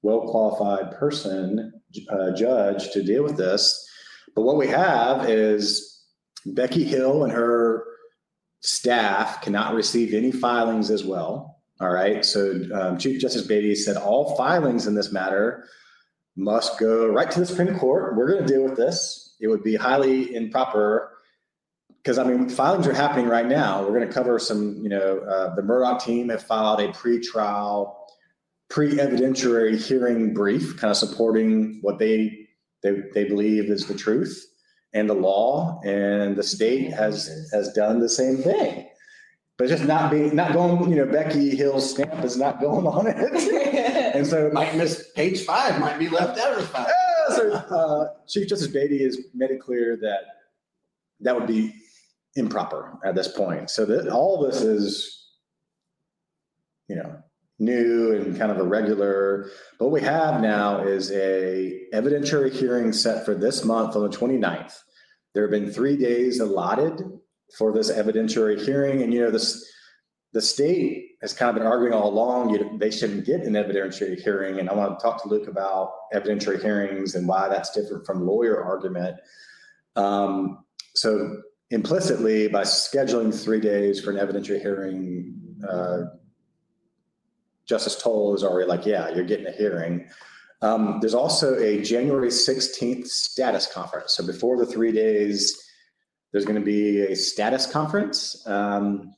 well-qualified 0.02 0.92
person, 0.92 1.72
uh, 2.10 2.30
judge 2.32 2.90
to 2.92 3.02
deal 3.02 3.24
with 3.24 3.36
this. 3.36 3.84
But 4.34 4.42
what 4.42 4.56
we 4.56 4.68
have 4.68 5.28
is 5.28 6.04
Becky 6.44 6.84
Hill 6.84 7.24
and 7.24 7.32
her 7.32 7.84
staff 8.60 9.42
cannot 9.42 9.74
receive 9.74 10.14
any 10.14 10.30
filings 10.30 10.90
as 10.90 11.04
well. 11.04 11.62
All 11.80 11.90
right. 11.90 12.24
So 12.24 12.62
um, 12.72 12.98
Chief 12.98 13.20
Justice 13.20 13.46
Beatty 13.46 13.74
said 13.74 13.96
all 13.96 14.36
filings 14.36 14.86
in 14.86 14.94
this 14.94 15.12
matter 15.12 15.66
must 16.36 16.78
go 16.78 17.06
right 17.08 17.30
to 17.30 17.40
the 17.40 17.46
Supreme 17.46 17.78
Court. 17.78 18.16
We're 18.16 18.30
going 18.30 18.46
to 18.46 18.52
deal 18.52 18.62
with 18.62 18.76
this. 18.76 19.34
It 19.40 19.48
would 19.48 19.62
be 19.62 19.74
highly 19.74 20.34
improper 20.34 21.15
because 22.06 22.18
I 22.18 22.22
mean 22.24 22.48
filings 22.48 22.86
are 22.86 22.94
happening 22.94 23.26
right 23.26 23.46
now. 23.46 23.82
We're 23.82 23.98
going 23.98 24.06
to 24.06 24.14
cover 24.14 24.38
some. 24.38 24.78
You 24.80 24.90
know, 24.90 25.18
uh, 25.18 25.56
the 25.56 25.62
Murdaugh 25.62 26.00
team 26.00 26.28
have 26.28 26.40
filed 26.40 26.80
a 26.80 26.92
pre-trial, 26.92 28.06
pre-evidentiary 28.68 29.76
hearing 29.76 30.32
brief, 30.32 30.76
kind 30.76 30.92
of 30.92 30.96
supporting 30.96 31.80
what 31.82 31.98
they 31.98 32.46
they 32.84 33.02
they 33.12 33.24
believe 33.24 33.64
is 33.64 33.88
the 33.88 33.94
truth 33.94 34.40
and 34.92 35.10
the 35.10 35.14
law, 35.14 35.80
and 35.84 36.36
the 36.36 36.44
state 36.44 36.92
has 36.92 37.50
has 37.52 37.72
done 37.72 37.98
the 37.98 38.08
same 38.08 38.36
thing. 38.36 38.88
But 39.58 39.66
just 39.68 39.84
not 39.84 40.12
being 40.12 40.36
not 40.36 40.52
going, 40.52 40.88
you 40.88 41.04
know, 41.04 41.10
Becky 41.10 41.56
Hill's 41.56 41.90
stamp 41.90 42.22
is 42.22 42.36
not 42.36 42.60
going 42.60 42.86
on 42.96 43.08
it. 43.08 43.16
and 44.14 44.24
so 44.24 44.48
Might 44.52 44.76
miss 44.76 45.10
page 45.16 45.42
five, 45.42 45.80
might 45.80 45.98
be 45.98 46.08
left 46.08 46.38
out 46.38 46.56
of 46.56 46.68
five. 46.68 46.86
yeah, 46.86 47.34
so 47.36 47.52
uh, 47.52 48.08
Chief 48.28 48.46
Justice 48.48 48.68
Beatty 48.68 49.02
has 49.02 49.18
made 49.34 49.50
it 49.50 49.60
clear 49.60 49.96
that 49.96 50.20
that 51.18 51.34
would 51.34 51.48
be 51.48 51.74
improper 52.36 52.98
at 53.04 53.14
this 53.14 53.28
point. 53.28 53.70
So 53.70 53.84
that 53.86 54.08
all 54.08 54.42
this 54.42 54.60
is, 54.62 55.26
you 56.88 56.96
know, 56.96 57.16
new 57.58 58.12
and 58.14 58.38
kind 58.38 58.52
of 58.52 58.58
irregular. 58.58 59.50
But 59.78 59.86
what 59.86 59.92
we 59.92 60.02
have 60.02 60.40
now 60.40 60.80
is 60.80 61.10
a 61.12 61.82
evidentiary 61.92 62.52
hearing 62.52 62.92
set 62.92 63.24
for 63.24 63.34
this 63.34 63.64
month 63.64 63.96
on 63.96 64.02
the 64.02 64.16
29th. 64.16 64.78
There 65.34 65.42
have 65.42 65.50
been 65.50 65.70
three 65.70 65.96
days 65.96 66.40
allotted 66.40 67.02
for 67.56 67.72
this 67.72 67.90
evidentiary 67.90 68.62
hearing, 68.62 69.02
and 69.02 69.12
you 69.12 69.20
know 69.20 69.30
this. 69.30 69.72
The 70.32 70.42
state 70.42 71.12
has 71.22 71.32
kind 71.32 71.48
of 71.48 71.56
been 71.56 71.66
arguing 71.66 71.94
all 71.94 72.10
along 72.10 72.50
you, 72.50 72.76
they 72.78 72.90
shouldn't 72.90 73.24
get 73.24 73.42
an 73.42 73.54
evidentiary 73.54 74.20
hearing, 74.20 74.58
and 74.58 74.68
I 74.68 74.74
want 74.74 74.98
to 74.98 75.02
talk 75.02 75.22
to 75.22 75.28
Luke 75.28 75.48
about 75.48 75.92
evidentiary 76.12 76.60
hearings 76.60 77.14
and 77.14 77.26
why 77.26 77.48
that's 77.48 77.70
different 77.70 78.04
from 78.04 78.26
lawyer 78.26 78.62
argument. 78.62 79.16
Um, 79.94 80.64
so 80.94 81.42
implicitly, 81.70 82.48
by 82.48 82.62
scheduling 82.62 83.34
three 83.34 83.60
days 83.60 84.00
for 84.00 84.10
an 84.10 84.16
evidentiary 84.16 84.60
hearing, 84.60 85.34
uh, 85.68 86.02
Justice 87.66 88.00
Toal 88.00 88.34
is 88.34 88.44
already 88.44 88.68
like, 88.68 88.86
yeah, 88.86 89.08
you're 89.08 89.24
getting 89.24 89.46
a 89.46 89.52
hearing. 89.52 90.08
Um, 90.62 90.98
there's 91.00 91.14
also 91.14 91.58
a 91.58 91.82
January 91.82 92.28
16th 92.28 93.08
status 93.08 93.66
conference. 93.66 94.14
So 94.14 94.24
before 94.26 94.56
the 94.56 94.66
three 94.66 94.92
days, 94.92 95.60
there's 96.32 96.44
going 96.44 96.58
to 96.58 96.64
be 96.64 97.00
a 97.00 97.16
status 97.16 97.66
conference. 97.66 98.46
Um, 98.46 99.14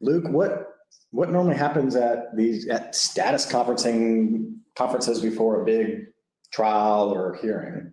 Luke, 0.00 0.24
what 0.28 0.66
what 1.10 1.30
normally 1.30 1.56
happens 1.56 1.96
at 1.96 2.36
these 2.36 2.68
at 2.68 2.94
status 2.94 3.50
conferencing 3.50 4.56
conferences 4.76 5.20
before 5.20 5.62
a 5.62 5.64
big 5.64 6.06
trial 6.52 7.10
or 7.10 7.34
hearing? 7.40 7.92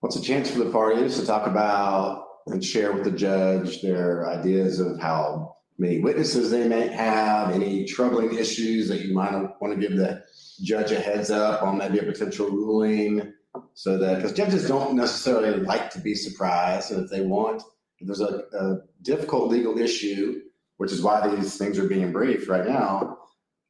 What's 0.00 0.16
a 0.16 0.22
chance 0.22 0.50
for 0.50 0.58
the 0.58 0.70
parties 0.70 1.18
to 1.18 1.26
talk 1.26 1.46
about 1.46 2.27
and 2.52 2.64
share 2.64 2.92
with 2.92 3.04
the 3.04 3.10
judge 3.10 3.82
their 3.82 4.28
ideas 4.28 4.80
of 4.80 4.98
how 5.00 5.56
many 5.78 6.00
witnesses 6.00 6.50
they 6.50 6.66
may 6.66 6.88
have, 6.88 7.50
any 7.50 7.84
troubling 7.84 8.34
issues 8.34 8.88
that 8.88 9.02
you 9.02 9.14
might 9.14 9.32
want 9.60 9.74
to 9.74 9.80
give 9.80 9.96
the 9.96 10.22
judge 10.62 10.90
a 10.90 10.98
heads 10.98 11.30
up 11.30 11.62
on 11.62 11.78
maybe 11.78 11.98
a 11.98 12.02
potential 12.02 12.48
ruling. 12.48 13.32
So 13.74 13.98
that 13.98 14.16
because 14.16 14.32
judges 14.32 14.68
don't 14.68 14.94
necessarily 14.94 15.60
like 15.60 15.90
to 15.90 16.00
be 16.00 16.14
surprised 16.14 16.92
and 16.92 17.04
if 17.04 17.10
they 17.10 17.22
want 17.22 17.62
if 17.98 18.06
there's 18.06 18.20
a, 18.20 18.44
a 18.52 18.78
difficult 19.02 19.50
legal 19.50 19.78
issue 19.78 20.42
which 20.76 20.92
is 20.92 21.02
why 21.02 21.26
these 21.34 21.56
things 21.56 21.78
are 21.78 21.88
being 21.88 22.12
briefed 22.12 22.48
right 22.48 22.66
now 22.66 23.18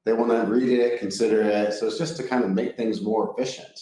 they 0.05 0.13
want 0.13 0.31
to 0.31 0.53
read 0.53 0.79
it 0.79 0.99
consider 0.99 1.43
it 1.43 1.73
so 1.73 1.87
it's 1.87 1.99
just 1.99 2.17
to 2.17 2.23
kind 2.23 2.45
of 2.45 2.51
make 2.51 2.77
things 2.77 3.01
more 3.03 3.35
efficient 3.37 3.81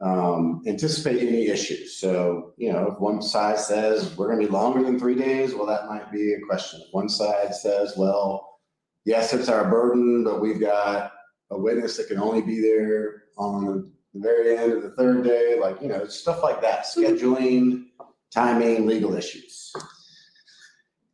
um, 0.00 0.62
anticipate 0.66 1.20
any 1.20 1.48
issues 1.48 1.96
so 1.96 2.54
you 2.56 2.72
know 2.72 2.92
if 2.92 2.98
one 2.98 3.20
side 3.20 3.58
says 3.58 4.16
we're 4.16 4.28
going 4.28 4.40
to 4.40 4.46
be 4.46 4.52
longer 4.52 4.82
than 4.82 4.98
three 4.98 5.14
days 5.14 5.54
well 5.54 5.66
that 5.66 5.88
might 5.88 6.10
be 6.10 6.32
a 6.32 6.40
question 6.40 6.80
if 6.80 6.92
one 6.92 7.08
side 7.08 7.54
says 7.54 7.94
well 7.96 8.58
yes 9.04 9.34
it's 9.34 9.48
our 9.48 9.70
burden 9.70 10.24
but 10.24 10.40
we've 10.40 10.60
got 10.60 11.12
a 11.50 11.58
witness 11.58 11.96
that 11.96 12.08
can 12.08 12.18
only 12.18 12.40
be 12.40 12.60
there 12.60 13.24
on 13.36 13.92
the 14.14 14.20
very 14.20 14.56
end 14.56 14.72
of 14.72 14.82
the 14.82 14.90
third 14.90 15.24
day, 15.24 15.58
like, 15.60 15.80
you 15.80 15.88
know, 15.88 16.06
stuff 16.06 16.42
like 16.42 16.60
that, 16.62 16.84
scheduling, 16.84 17.86
timing, 18.32 18.86
legal 18.86 19.14
issues. 19.14 19.72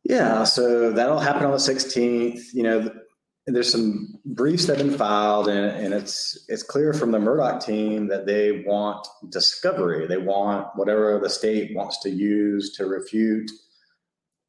Yeah, 0.03 0.43
so 0.43 0.91
that'll 0.91 1.19
happen 1.19 1.45
on 1.45 1.51
the 1.51 1.57
16th. 1.57 2.53
You 2.53 2.63
know, 2.63 2.95
there's 3.47 3.71
some 3.71 4.19
briefs 4.25 4.65
that 4.65 4.77
have 4.77 4.87
been 4.87 4.97
filed, 4.97 5.47
and, 5.47 5.85
and 5.85 5.93
it's 5.93 6.45
it's 6.49 6.63
clear 6.63 6.93
from 6.93 7.11
the 7.11 7.17
Murdaugh 7.17 7.63
team 7.63 8.07
that 8.07 8.25
they 8.25 8.63
want 8.65 9.07
discovery. 9.29 10.05
They 10.05 10.17
want 10.17 10.67
whatever 10.75 11.19
the 11.21 11.29
state 11.29 11.75
wants 11.75 11.99
to 12.03 12.09
use 12.09 12.73
to 12.73 12.85
refute, 12.85 13.49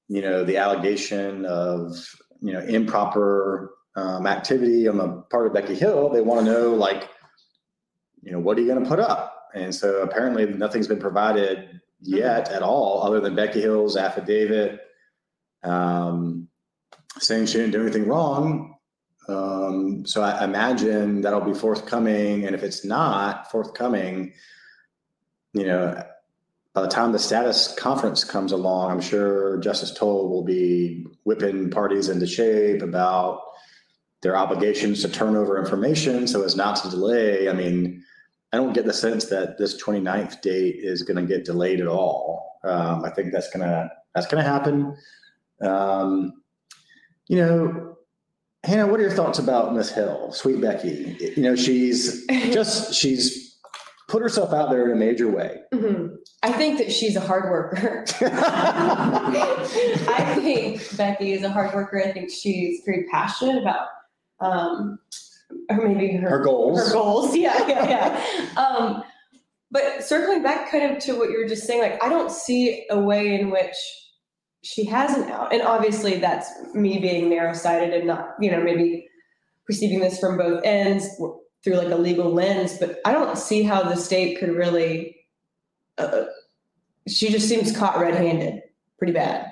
you 0.08 0.20
know, 0.20 0.44
the 0.44 0.56
allegation 0.56 1.44
of 1.46 1.96
you 2.40 2.52
know 2.52 2.60
improper 2.60 3.74
um, 3.94 4.26
activity 4.26 4.88
on 4.88 4.98
the 4.98 5.08
part 5.30 5.46
of 5.46 5.54
Becky 5.54 5.74
Hill. 5.74 6.10
They 6.10 6.20
want 6.20 6.44
to 6.44 6.52
know 6.52 6.74
like 6.74 7.08
you 8.22 8.32
know, 8.32 8.40
what 8.40 8.58
are 8.58 8.60
you 8.60 8.66
going 8.66 8.82
to 8.82 8.88
put 8.88 9.00
up? 9.00 9.48
And 9.54 9.74
so 9.74 10.02
apparently 10.02 10.46
nothing's 10.46 10.88
been 10.88 10.98
provided 10.98 11.80
yet 12.00 12.50
at 12.50 12.62
all, 12.62 13.02
other 13.02 13.20
than 13.20 13.34
Becky 13.34 13.60
Hill's 13.60 13.96
affidavit 13.96 14.80
um, 15.62 16.48
saying 17.18 17.46
she 17.46 17.58
didn't 17.58 17.72
do 17.72 17.82
anything 17.82 18.06
wrong. 18.06 18.74
Um, 19.28 20.06
so 20.06 20.22
I 20.22 20.44
imagine 20.44 21.20
that'll 21.20 21.40
be 21.40 21.54
forthcoming. 21.54 22.46
And 22.46 22.54
if 22.54 22.62
it's 22.62 22.84
not 22.84 23.50
forthcoming, 23.50 24.32
you 25.52 25.66
know, 25.66 26.02
by 26.72 26.82
the 26.82 26.88
time 26.88 27.12
the 27.12 27.18
status 27.18 27.74
conference 27.74 28.24
comes 28.24 28.52
along, 28.52 28.90
I'm 28.90 29.00
sure 29.00 29.58
Justice 29.58 29.92
Toal 29.92 30.28
will 30.28 30.44
be 30.44 31.06
whipping 31.24 31.70
parties 31.70 32.08
into 32.08 32.26
shape 32.26 32.82
about 32.82 33.42
their 34.22 34.36
obligations 34.36 35.02
to 35.02 35.08
turn 35.08 35.36
over 35.36 35.58
information 35.58 36.26
so 36.26 36.42
as 36.42 36.56
not 36.56 36.76
to 36.76 36.90
delay. 36.90 37.48
I 37.48 37.52
mean, 37.52 38.04
I 38.52 38.56
don't 38.56 38.72
get 38.72 38.86
the 38.86 38.92
sense 38.92 39.26
that 39.26 39.58
this 39.58 39.80
29th 39.82 40.40
date 40.40 40.76
is 40.78 41.02
going 41.02 41.16
to 41.16 41.34
get 41.34 41.44
delayed 41.44 41.80
at 41.80 41.86
all. 41.86 42.58
Um, 42.64 43.04
I 43.04 43.10
think 43.10 43.32
that's 43.32 43.50
gonna 43.50 43.90
that's 44.14 44.26
gonna 44.26 44.42
happen. 44.42 44.96
Um, 45.60 46.42
you 47.28 47.36
know, 47.36 47.97
Hannah, 48.64 48.86
what 48.86 48.98
are 48.98 49.02
your 49.04 49.12
thoughts 49.12 49.38
about 49.38 49.74
Miss 49.74 49.90
Hill, 49.90 50.32
Sweet 50.32 50.60
Becky? 50.60 51.16
You 51.36 51.42
know, 51.42 51.56
she's 51.56 52.26
just 52.26 52.94
she's 52.94 53.56
put 54.08 54.22
herself 54.22 54.52
out 54.52 54.70
there 54.70 54.84
in 54.84 54.90
a 54.90 54.96
major 54.96 55.30
way. 55.30 55.60
Mhm. 55.72 56.16
I 56.42 56.52
think 56.52 56.78
that 56.78 56.92
she's 56.92 57.16
a 57.16 57.20
hard 57.20 57.50
worker. 57.50 58.04
I 58.20 60.34
think 60.40 60.96
Becky 60.96 61.32
is 61.32 61.42
a 61.42 61.50
hard 61.50 61.74
worker. 61.74 62.02
I 62.04 62.12
think 62.12 62.30
she's 62.30 62.80
very 62.86 63.04
passionate 63.10 63.60
about, 63.62 63.88
um, 64.40 64.98
or 65.70 65.88
maybe 65.88 66.16
her, 66.16 66.28
Her 66.28 66.42
goals. 66.44 66.86
Her 66.86 66.92
goals, 66.92 67.36
yeah, 67.36 67.66
yeah, 67.68 67.88
yeah. 67.88 68.60
Um, 68.60 69.02
but 69.70 70.02
circling 70.02 70.42
back 70.42 70.70
kind 70.70 70.96
of 70.96 71.02
to 71.04 71.12
what 71.14 71.30
you 71.30 71.38
were 71.38 71.48
just 71.48 71.66
saying, 71.66 71.82
like 71.82 72.02
I 72.02 72.08
don't 72.08 72.30
see 72.30 72.86
a 72.90 72.98
way 72.98 73.38
in 73.38 73.50
which 73.50 73.74
she 74.62 74.84
has 74.84 75.16
an 75.16 75.30
out, 75.30 75.52
and 75.52 75.62
obviously 75.62 76.18
that's 76.18 76.50
me 76.74 76.98
being 76.98 77.30
narrow-sighted 77.30 77.94
and 77.94 78.06
not, 78.06 78.34
you 78.40 78.50
know, 78.50 78.62
maybe 78.62 79.08
perceiving 79.66 80.00
this 80.00 80.18
from 80.18 80.36
both 80.36 80.60
ends 80.64 81.06
through 81.62 81.76
like 81.76 81.88
a 81.88 81.96
legal 81.96 82.32
lens. 82.32 82.78
But 82.78 82.98
I 83.04 83.12
don't 83.12 83.38
see 83.38 83.62
how 83.62 83.82
the 83.82 83.96
state 83.96 84.38
could 84.38 84.50
really. 84.50 85.16
Uh, 85.96 86.24
she 87.06 87.30
just 87.30 87.48
seems 87.48 87.76
caught 87.76 87.98
red-handed, 87.98 88.62
pretty 88.98 89.12
bad. 89.12 89.50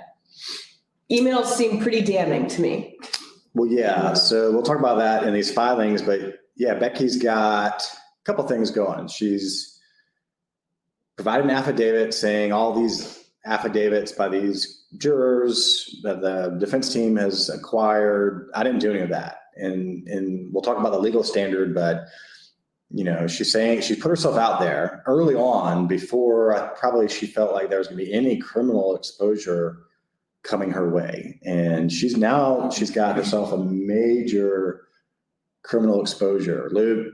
Emails 1.10 1.46
seem 1.46 1.80
pretty 1.80 2.02
damning 2.02 2.48
to 2.48 2.60
me. 2.60 2.98
Well, 3.54 3.70
yeah. 3.70 4.12
So 4.14 4.52
we'll 4.52 4.62
talk 4.62 4.78
about 4.78 4.98
that 4.98 5.22
in 5.22 5.32
these 5.32 5.52
filings, 5.52 6.02
but 6.02 6.40
yeah, 6.56 6.74
Becky's 6.74 7.16
got 7.16 7.82
a 7.82 8.24
couple 8.24 8.46
things 8.46 8.70
going. 8.70 9.08
She's 9.08 9.80
provided 11.16 11.44
an 11.44 11.50
affidavit 11.50 12.12
saying 12.12 12.52
all 12.52 12.74
these 12.74 13.24
affidavits 13.46 14.12
by 14.12 14.28
these 14.28 14.84
jurors 14.98 16.00
that 16.02 16.20
the 16.20 16.56
defense 16.58 16.92
team 16.92 17.16
has 17.16 17.48
acquired. 17.48 18.50
I 18.54 18.62
didn't 18.62 18.80
do 18.80 18.90
any 18.90 19.00
of 19.00 19.10
that, 19.10 19.38
and 19.56 20.06
and 20.08 20.52
we'll 20.52 20.62
talk 20.62 20.78
about 20.78 20.92
the 20.92 20.98
legal 20.98 21.22
standard, 21.22 21.74
but 21.74 22.06
you 22.90 23.04
know, 23.04 23.26
she's 23.26 23.50
saying 23.50 23.80
she 23.80 23.96
put 23.96 24.08
herself 24.08 24.36
out 24.36 24.60
there 24.60 25.02
early 25.06 25.34
on 25.34 25.86
before 25.86 26.72
probably 26.78 27.08
she 27.08 27.26
felt 27.26 27.52
like 27.52 27.68
there 27.68 27.78
was 27.78 27.88
going 27.88 27.98
to 27.98 28.04
be 28.04 28.12
any 28.12 28.36
criminal 28.36 28.94
exposure 28.94 29.78
coming 30.44 30.70
her 30.70 30.88
way. 30.88 31.40
And 31.44 31.90
she's 31.90 32.16
now, 32.16 32.70
she's 32.70 32.90
got 32.90 33.16
herself 33.16 33.52
a 33.52 33.58
major 33.58 34.86
criminal 35.64 36.00
exposure. 36.00 36.68
Luke, 36.70 37.12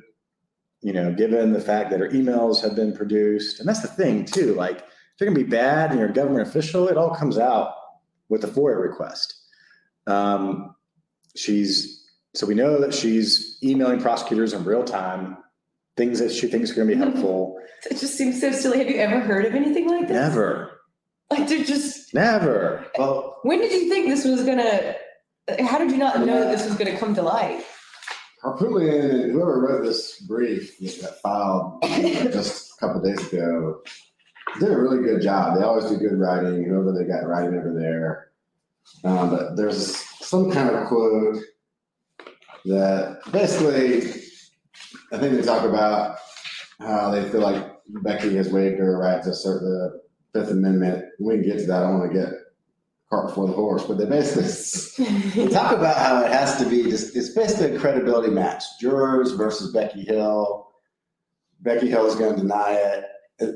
you 0.82 0.92
know, 0.92 1.12
given 1.14 1.52
the 1.52 1.60
fact 1.60 1.90
that 1.90 2.00
her 2.00 2.10
emails 2.10 2.60
have 2.60 2.76
been 2.76 2.94
produced, 2.94 3.60
and 3.60 3.68
that's 3.68 3.80
the 3.80 3.88
thing 3.88 4.26
too, 4.26 4.54
like 4.54 4.78
if 4.78 5.20
you're 5.20 5.30
going 5.30 5.38
to 5.38 5.44
be 5.44 5.50
bad 5.50 5.90
and 5.90 5.98
you're 5.98 6.10
a 6.10 6.12
government 6.12 6.46
official, 6.46 6.88
it 6.88 6.98
all 6.98 7.14
comes 7.14 7.38
out 7.38 7.74
with 8.32 8.42
a 8.44 8.46
FOIA 8.48 8.80
request. 8.80 9.34
Um, 10.06 10.74
she's, 11.36 12.02
so 12.34 12.46
we 12.46 12.54
know 12.54 12.80
that 12.80 12.94
she's 12.94 13.58
emailing 13.62 14.00
prosecutors 14.00 14.54
in 14.54 14.64
real 14.64 14.82
time 14.82 15.36
things 15.98 16.18
that 16.18 16.32
she 16.32 16.46
thinks 16.46 16.70
are 16.70 16.74
going 16.74 16.88
to 16.88 16.94
be 16.94 16.98
helpful. 16.98 17.58
It 17.90 17.98
just 17.98 18.16
seems 18.16 18.40
so 18.40 18.50
silly. 18.50 18.78
Have 18.78 18.88
you 18.88 18.96
ever 18.96 19.20
heard 19.20 19.44
of 19.44 19.54
anything 19.54 19.86
like 19.86 20.08
this? 20.08 20.12
Never, 20.16 20.80
Like 21.30 21.46
they're 21.46 21.62
just. 21.62 22.14
never. 22.14 22.86
Well, 22.96 23.38
When 23.42 23.58
did 23.60 23.70
you 23.70 23.90
think 23.90 24.06
this 24.08 24.24
was 24.24 24.42
gonna? 24.44 24.94
How 25.60 25.76
did 25.78 25.90
you 25.90 25.98
not 25.98 26.20
know 26.20 26.40
that 26.40 26.56
this 26.56 26.66
was 26.66 26.76
gonna 26.76 26.96
come 26.96 27.14
to 27.16 27.22
light? 27.22 27.62
Harpootlian 28.42 29.24
and 29.24 29.32
whoever 29.32 29.60
wrote 29.60 29.84
this 29.84 30.20
brief 30.22 30.78
that 30.78 31.02
got 31.02 31.18
filed 31.20 31.82
just 32.32 32.72
a 32.72 32.80
couple 32.80 33.02
days 33.02 33.32
ago 33.32 33.82
did 34.58 34.70
a 34.70 34.78
really 34.78 35.02
good 35.02 35.22
job. 35.22 35.56
They 35.56 35.64
always 35.64 35.86
do 35.86 35.96
good 35.96 36.18
writing, 36.18 36.64
whoever 36.64 36.92
they 36.92 37.04
got 37.04 37.26
writing 37.26 37.58
over 37.58 37.72
there. 37.72 38.30
Um, 39.04 39.30
but 39.30 39.56
there's 39.56 39.96
some 40.24 40.50
kind 40.50 40.70
of 40.70 40.86
quote 40.88 41.38
that 42.64 43.20
basically, 43.32 44.10
I 45.12 45.18
think 45.18 45.34
they 45.34 45.42
talk 45.42 45.64
about 45.64 46.18
how 46.80 47.10
they 47.10 47.28
feel 47.28 47.40
like 47.40 47.64
Becky 48.02 48.36
has 48.36 48.50
waived 48.50 48.78
her 48.78 48.98
right 48.98 49.22
to 49.22 49.30
assert 49.30 49.62
the 49.62 50.00
Fifth 50.32 50.50
Amendment. 50.50 51.04
We 51.20 51.34
can 51.34 51.44
get 51.44 51.58
to 51.58 51.66
that. 51.66 51.82
I 51.82 51.86
don't 51.86 52.00
want 52.00 52.12
to 52.12 52.18
get 52.18 52.32
cart 53.12 53.28
before 53.28 53.46
the 53.46 53.52
horse, 53.52 53.84
but 53.84 53.98
they 53.98 54.06
basically 54.06 55.48
talk 55.50 55.72
about 55.72 55.96
how 55.98 56.22
it 56.24 56.32
has 56.32 56.56
to 56.56 56.68
be 56.68 56.84
just 56.84 57.14
it's 57.14 57.30
basically 57.30 57.76
a 57.76 57.78
credibility 57.78 58.30
match 58.30 58.64
jurors 58.80 59.32
versus 59.32 59.72
becky 59.72 60.02
hill 60.02 60.70
becky 61.60 61.88
hill 61.88 62.06
is 62.06 62.14
going 62.14 62.34
to 62.34 62.40
deny 62.40 62.72
it 62.72 63.04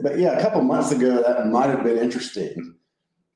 but 0.03 0.19
yeah 0.19 0.39
a 0.39 0.43
couple 0.43 0.61
months 0.63 0.93
ago 0.93 1.23
that 1.23 1.47
might 1.47 1.69
have 1.69 1.83
been 1.83 1.99
interesting 1.99 2.75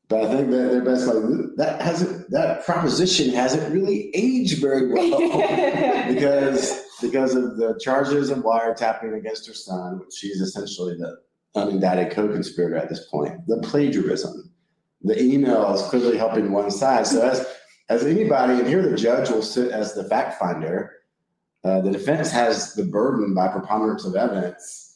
but 0.09 0.25
i 0.25 0.35
think 0.35 0.51
that 0.51 0.71
they're 0.71 0.85
basically 0.85 1.47
that 1.57 1.81
hasn't 1.81 2.31
that 2.31 2.65
proposition 2.65 3.31
hasn't 3.35 3.73
really 3.73 4.11
aged 4.15 4.61
very 4.61 4.93
well 4.93 5.19
because 6.13 6.83
because 7.01 7.35
of 7.35 7.57
the 7.57 7.79
charges 7.83 8.31
of 8.31 8.39
wiretapping 8.39 9.17
against 9.17 9.47
her 9.47 9.55
son 9.55 9.99
which 9.99 10.15
she's 10.15 10.41
essentially 10.41 10.95
the 10.97 11.17
unindicted 11.57 12.11
co-conspirator 12.13 12.77
at 12.77 12.89
this 12.89 13.07
point 13.07 13.35
the 13.47 13.59
plagiarism 13.59 14.51
the 15.03 15.21
email 15.21 15.73
is 15.73 15.83
clearly 15.83 16.19
helping 16.19 16.53
one 16.53 16.71
side. 16.71 17.07
So 17.07 17.23
as 17.23 17.47
as 17.89 18.05
anybody, 18.05 18.55
and 18.55 18.69
here 18.69 18.83
the 18.83 18.97
judge 18.97 19.31
will 19.31 19.43
sit 19.43 19.71
as 19.73 19.95
the 19.95 20.05
fact 20.05 20.39
finder. 20.39 20.93
Uh, 21.63 21.81
the 21.81 21.91
defense 21.91 22.31
has 22.31 22.75
the 22.75 22.85
burden 22.85 23.35
by 23.35 23.49
preponderance 23.49 24.07
of 24.07 24.15
evidence, 24.15 24.90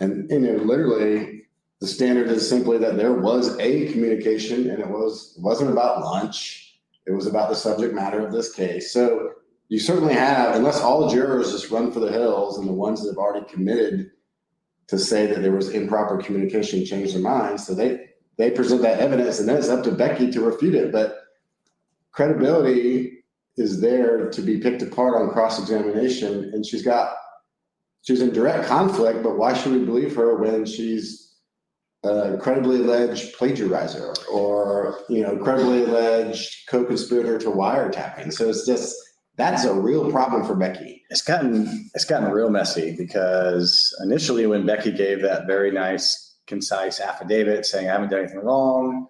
and 0.00 0.30
you 0.30 0.40
know, 0.40 0.62
literally, 0.62 1.42
the 1.80 1.86
standard 1.86 2.28
is 2.28 2.48
simply 2.48 2.78
that 2.78 2.96
there 2.96 3.12
was 3.12 3.58
a 3.58 3.92
communication, 3.92 4.70
and 4.70 4.80
it 4.80 4.88
was 4.88 5.36
wasn't 5.38 5.70
about 5.70 6.00
lunch. 6.00 6.80
It 7.06 7.12
was 7.12 7.26
about 7.26 7.50
the 7.50 7.56
subject 7.56 7.94
matter 7.94 8.24
of 8.24 8.32
this 8.32 8.52
case. 8.52 8.92
So 8.92 9.32
you 9.68 9.78
certainly 9.78 10.14
have, 10.14 10.56
unless 10.56 10.80
all 10.80 11.10
jurors 11.10 11.52
just 11.52 11.70
run 11.70 11.92
for 11.92 12.00
the 12.00 12.10
hills, 12.10 12.58
and 12.58 12.66
the 12.66 12.72
ones 12.72 13.02
that 13.02 13.10
have 13.10 13.18
already 13.18 13.46
committed 13.46 14.10
to 14.86 14.98
say 14.98 15.26
that 15.26 15.42
there 15.42 15.52
was 15.52 15.70
improper 15.70 16.18
communication 16.18 16.84
change 16.84 17.12
their 17.12 17.22
minds. 17.22 17.66
So 17.66 17.74
they 17.74 18.06
they 18.36 18.50
present 18.50 18.82
that 18.82 19.00
evidence, 19.00 19.38
and 19.38 19.48
then 19.48 19.56
it's 19.56 19.68
up 19.68 19.84
to 19.84 19.92
Becky 19.92 20.30
to 20.30 20.40
refute 20.40 20.74
it. 20.74 20.90
But 20.90 21.18
credibility 22.12 23.24
is 23.56 23.80
there 23.80 24.30
to 24.30 24.42
be 24.42 24.58
picked 24.58 24.82
apart 24.82 25.20
on 25.20 25.30
cross 25.30 25.60
examination, 25.60 26.50
and 26.52 26.66
she's 26.66 26.82
got 26.82 27.14
she's 28.04 28.20
in 28.20 28.32
direct 28.32 28.68
conflict. 28.68 29.22
But 29.22 29.36
why 29.36 29.52
should 29.54 29.72
we 29.72 29.84
believe 29.84 30.14
her 30.14 30.36
when 30.36 30.64
she's 30.64 31.34
a 32.04 32.36
credibly 32.38 32.80
alleged 32.80 33.36
plagiarizer 33.36 34.14
or 34.28 35.00
you 35.08 35.22
know 35.22 35.36
credibly 35.38 35.84
alleged 35.84 36.68
co-conspirator 36.68 37.38
to 37.38 37.50
wiretapping? 37.50 38.32
So 38.32 38.48
it's 38.48 38.64
just 38.64 38.94
that's 39.36 39.64
a 39.64 39.74
real 39.74 40.10
problem 40.12 40.44
for 40.44 40.54
Becky. 40.54 41.02
It's 41.10 41.22
gotten 41.22 41.90
it's 41.94 42.04
gotten 42.04 42.30
real 42.30 42.50
messy 42.50 42.94
because 42.96 43.92
initially 44.02 44.46
when 44.46 44.66
Becky 44.66 44.92
gave 44.92 45.22
that 45.22 45.46
very 45.46 45.72
nice, 45.72 46.36
concise 46.46 47.00
affidavit 47.00 47.66
saying 47.66 47.88
I 47.88 47.92
haven't 47.92 48.10
done 48.10 48.20
anything 48.20 48.44
wrong, 48.44 49.08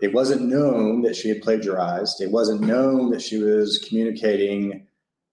it 0.00 0.12
wasn't 0.14 0.42
known 0.42 1.02
that 1.02 1.14
she 1.14 1.28
had 1.28 1.42
plagiarized. 1.42 2.20
It 2.20 2.30
wasn't 2.30 2.62
known 2.62 3.10
that 3.10 3.22
she 3.22 3.36
was 3.36 3.84
communicating 3.86 4.86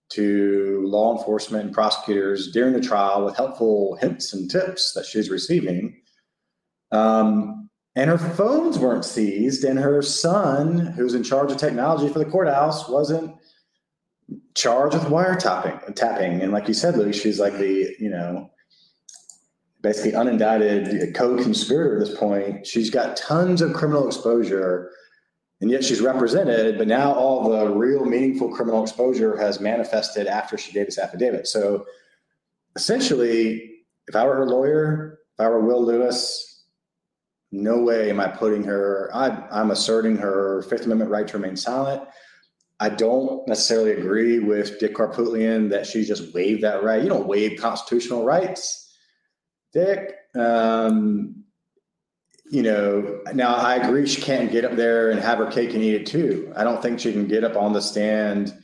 to 0.10 0.82
law 0.86 1.18
enforcement 1.18 1.66
and 1.66 1.74
prosecutors 1.74 2.52
during 2.52 2.74
the 2.74 2.82
trial 2.82 3.26
with 3.26 3.36
helpful 3.36 3.98
hints 4.00 4.34
and 4.34 4.50
tips 4.50 4.94
that 4.94 5.06
she's 5.06 5.30
receiving. 5.30 6.02
Um, 6.92 7.70
and 7.96 8.10
her 8.10 8.18
phones 8.18 8.78
weren't 8.78 9.06
seized, 9.06 9.64
and 9.64 9.80
her 9.80 10.02
son, 10.02 10.78
who's 10.78 11.16
in 11.16 11.24
charge 11.24 11.52
of 11.52 11.58
technology 11.58 12.12
for 12.14 12.20
the 12.20 12.26
courthouse, 12.26 12.88
wasn't 12.88 13.36
charged 14.56 14.94
with 14.94 15.06
wiretapping 15.06 15.86
and 15.86 15.96
tapping. 15.96 16.42
And 16.42 16.52
like 16.52 16.68
you 16.68 16.74
said, 16.74 16.96
Luke, 16.96 17.14
she's 17.14 17.40
like 17.40 17.54
the, 17.54 17.96
you 18.00 18.10
know, 18.10 18.52
basically 19.82 20.12
unindicted 20.12 21.16
co-conspirator 21.16 22.00
at 22.00 22.08
this 22.08 22.18
point. 22.18 22.68
She's 22.68 22.90
got 22.90 23.18
tons 23.18 23.62
of 23.62 23.74
criminal 23.74 24.06
exposure, 24.06 24.92
and 25.62 25.72
yet 25.72 25.84
she's 25.84 26.02
represented. 26.02 26.78
But 26.78 26.88
now 26.88 27.14
all 27.14 27.50
the 27.50 27.70
real 27.70 28.06
meaningful 28.06 28.54
criminal 28.54 28.84
exposure 28.84 29.36
has 29.38 29.60
manifested 29.60 30.28
after 30.28 30.58
she 30.58 30.72
gave 30.72 30.86
this 30.86 31.00
affidavit. 31.00 31.48
So 31.48 31.86
essentially, 32.76 33.84
if 34.08 34.16
I 34.16 34.26
were 34.26 34.36
her 34.36 34.46
lawyer, 34.46 35.20
if 35.34 35.46
I 35.46 35.50
were 35.50 35.66
Will 35.66 35.84
Lewis, 35.84 36.66
no 37.52 37.80
way 37.80 38.10
am 38.10 38.20
I 38.20 38.28
putting 38.28 38.64
her, 38.64 39.10
I, 39.14 39.48
I'm 39.52 39.72
asserting 39.72 40.18
her 40.18 40.64
Fifth 40.64 40.86
Amendment 40.86 41.12
right 41.12 41.28
to 41.28 41.38
remain 41.38 41.56
silent. 41.56 42.04
I 42.80 42.90
don't 42.90 43.48
necessarily 43.48 43.94
agree 43.94 44.40
with 44.40 44.80
Dick 44.80 44.96
Harpootlian 44.96 45.70
that 45.72 45.88
she 45.88 46.06
just 46.06 46.34
waived 46.36 46.62
that 46.62 46.84
right. 46.84 47.02
You 47.02 47.10
don't 47.10 47.28
waive 47.28 47.60
constitutional 47.60 48.24
rights, 48.24 48.96
Dick. 49.74 50.16
Um, 50.36 51.37
you 52.50 52.64
know, 52.64 53.22
now 53.34 53.56
I 53.56 53.76
agree 53.76 54.08
she 54.08 54.22
can't 54.22 54.52
get 54.52 54.64
up 54.64 54.74
there 54.74 55.12
and 55.12 55.20
have 55.20 55.40
her 55.40 55.52
cake 55.52 55.74
and 55.74 55.84
eat 55.84 55.96
it 55.96 56.06
too. 56.06 56.52
I 56.56 56.64
don't 56.64 56.82
think 56.82 57.00
she 57.00 57.12
can 57.12 57.28
get 57.28 57.44
up 57.44 57.58
on 57.58 57.74
the 57.74 57.82
stand 57.82 58.58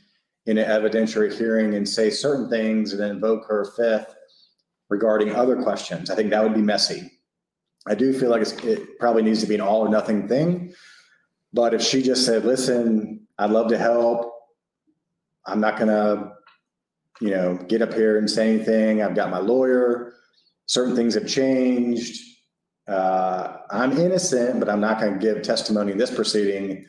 in 0.46 0.58
an 0.58 0.68
evidentiary 0.68 1.32
hearing 1.32 1.74
and 1.74 1.88
say 1.88 2.10
certain 2.10 2.48
things 2.48 2.92
and 2.92 3.00
then 3.00 3.10
invoke 3.10 3.46
her 3.46 3.72
fifth 3.76 4.14
regarding 4.88 5.34
other 5.34 5.62
questions. 5.62 6.10
I 6.10 6.14
think 6.14 6.30
that 6.30 6.42
would 6.42 6.54
be 6.54 6.62
messy. 6.62 7.10
I 7.86 7.94
do 7.94 8.18
feel 8.18 8.30
like 8.30 8.42
it 8.64 8.98
probably 8.98 9.22
needs 9.22 9.40
to 9.40 9.46
be 9.46 9.54
an 9.54 9.60
all 9.60 9.80
or 9.80 9.88
nothing 9.88 10.28
thing. 10.28 10.74
But 11.52 11.74
if 11.74 11.82
she 11.82 12.02
just 12.02 12.24
said, 12.24 12.44
listen, 12.44 13.26
I'd 13.38 13.50
love 13.50 13.68
to 13.68 13.78
help, 13.78 14.32
I'm 15.46 15.60
not 15.60 15.78
going 15.78 15.88
to, 15.88 16.32
you 17.20 17.30
know, 17.30 17.56
get 17.68 17.82
up 17.82 17.92
here 17.92 18.18
and 18.18 18.30
say 18.30 18.54
anything. 18.54 19.02
I've 19.02 19.14
got 19.14 19.30
my 19.30 19.38
lawyer. 19.38 20.14
Certain 20.66 20.96
things 20.96 21.14
have 21.14 21.28
changed. 21.28 22.33
Uh, 22.86 23.56
I'm 23.70 23.92
innocent, 23.92 24.60
but 24.60 24.68
I'm 24.68 24.80
not 24.80 25.00
going 25.00 25.14
to 25.14 25.18
give 25.18 25.42
testimony 25.42 25.92
in 25.92 25.98
this 25.98 26.14
proceeding. 26.14 26.86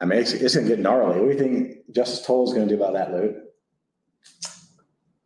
I 0.00 0.06
mean, 0.06 0.18
it's, 0.18 0.32
it's 0.32 0.54
going 0.54 0.66
to 0.66 0.76
get 0.76 0.82
gnarly. 0.82 1.20
What 1.20 1.26
do 1.26 1.32
you 1.32 1.38
think 1.38 1.92
Justice 1.92 2.24
Toal 2.24 2.48
is 2.48 2.54
going 2.54 2.66
to 2.66 2.74
do 2.74 2.82
about 2.82 2.94
that, 2.94 3.12
Luke? 3.12 3.36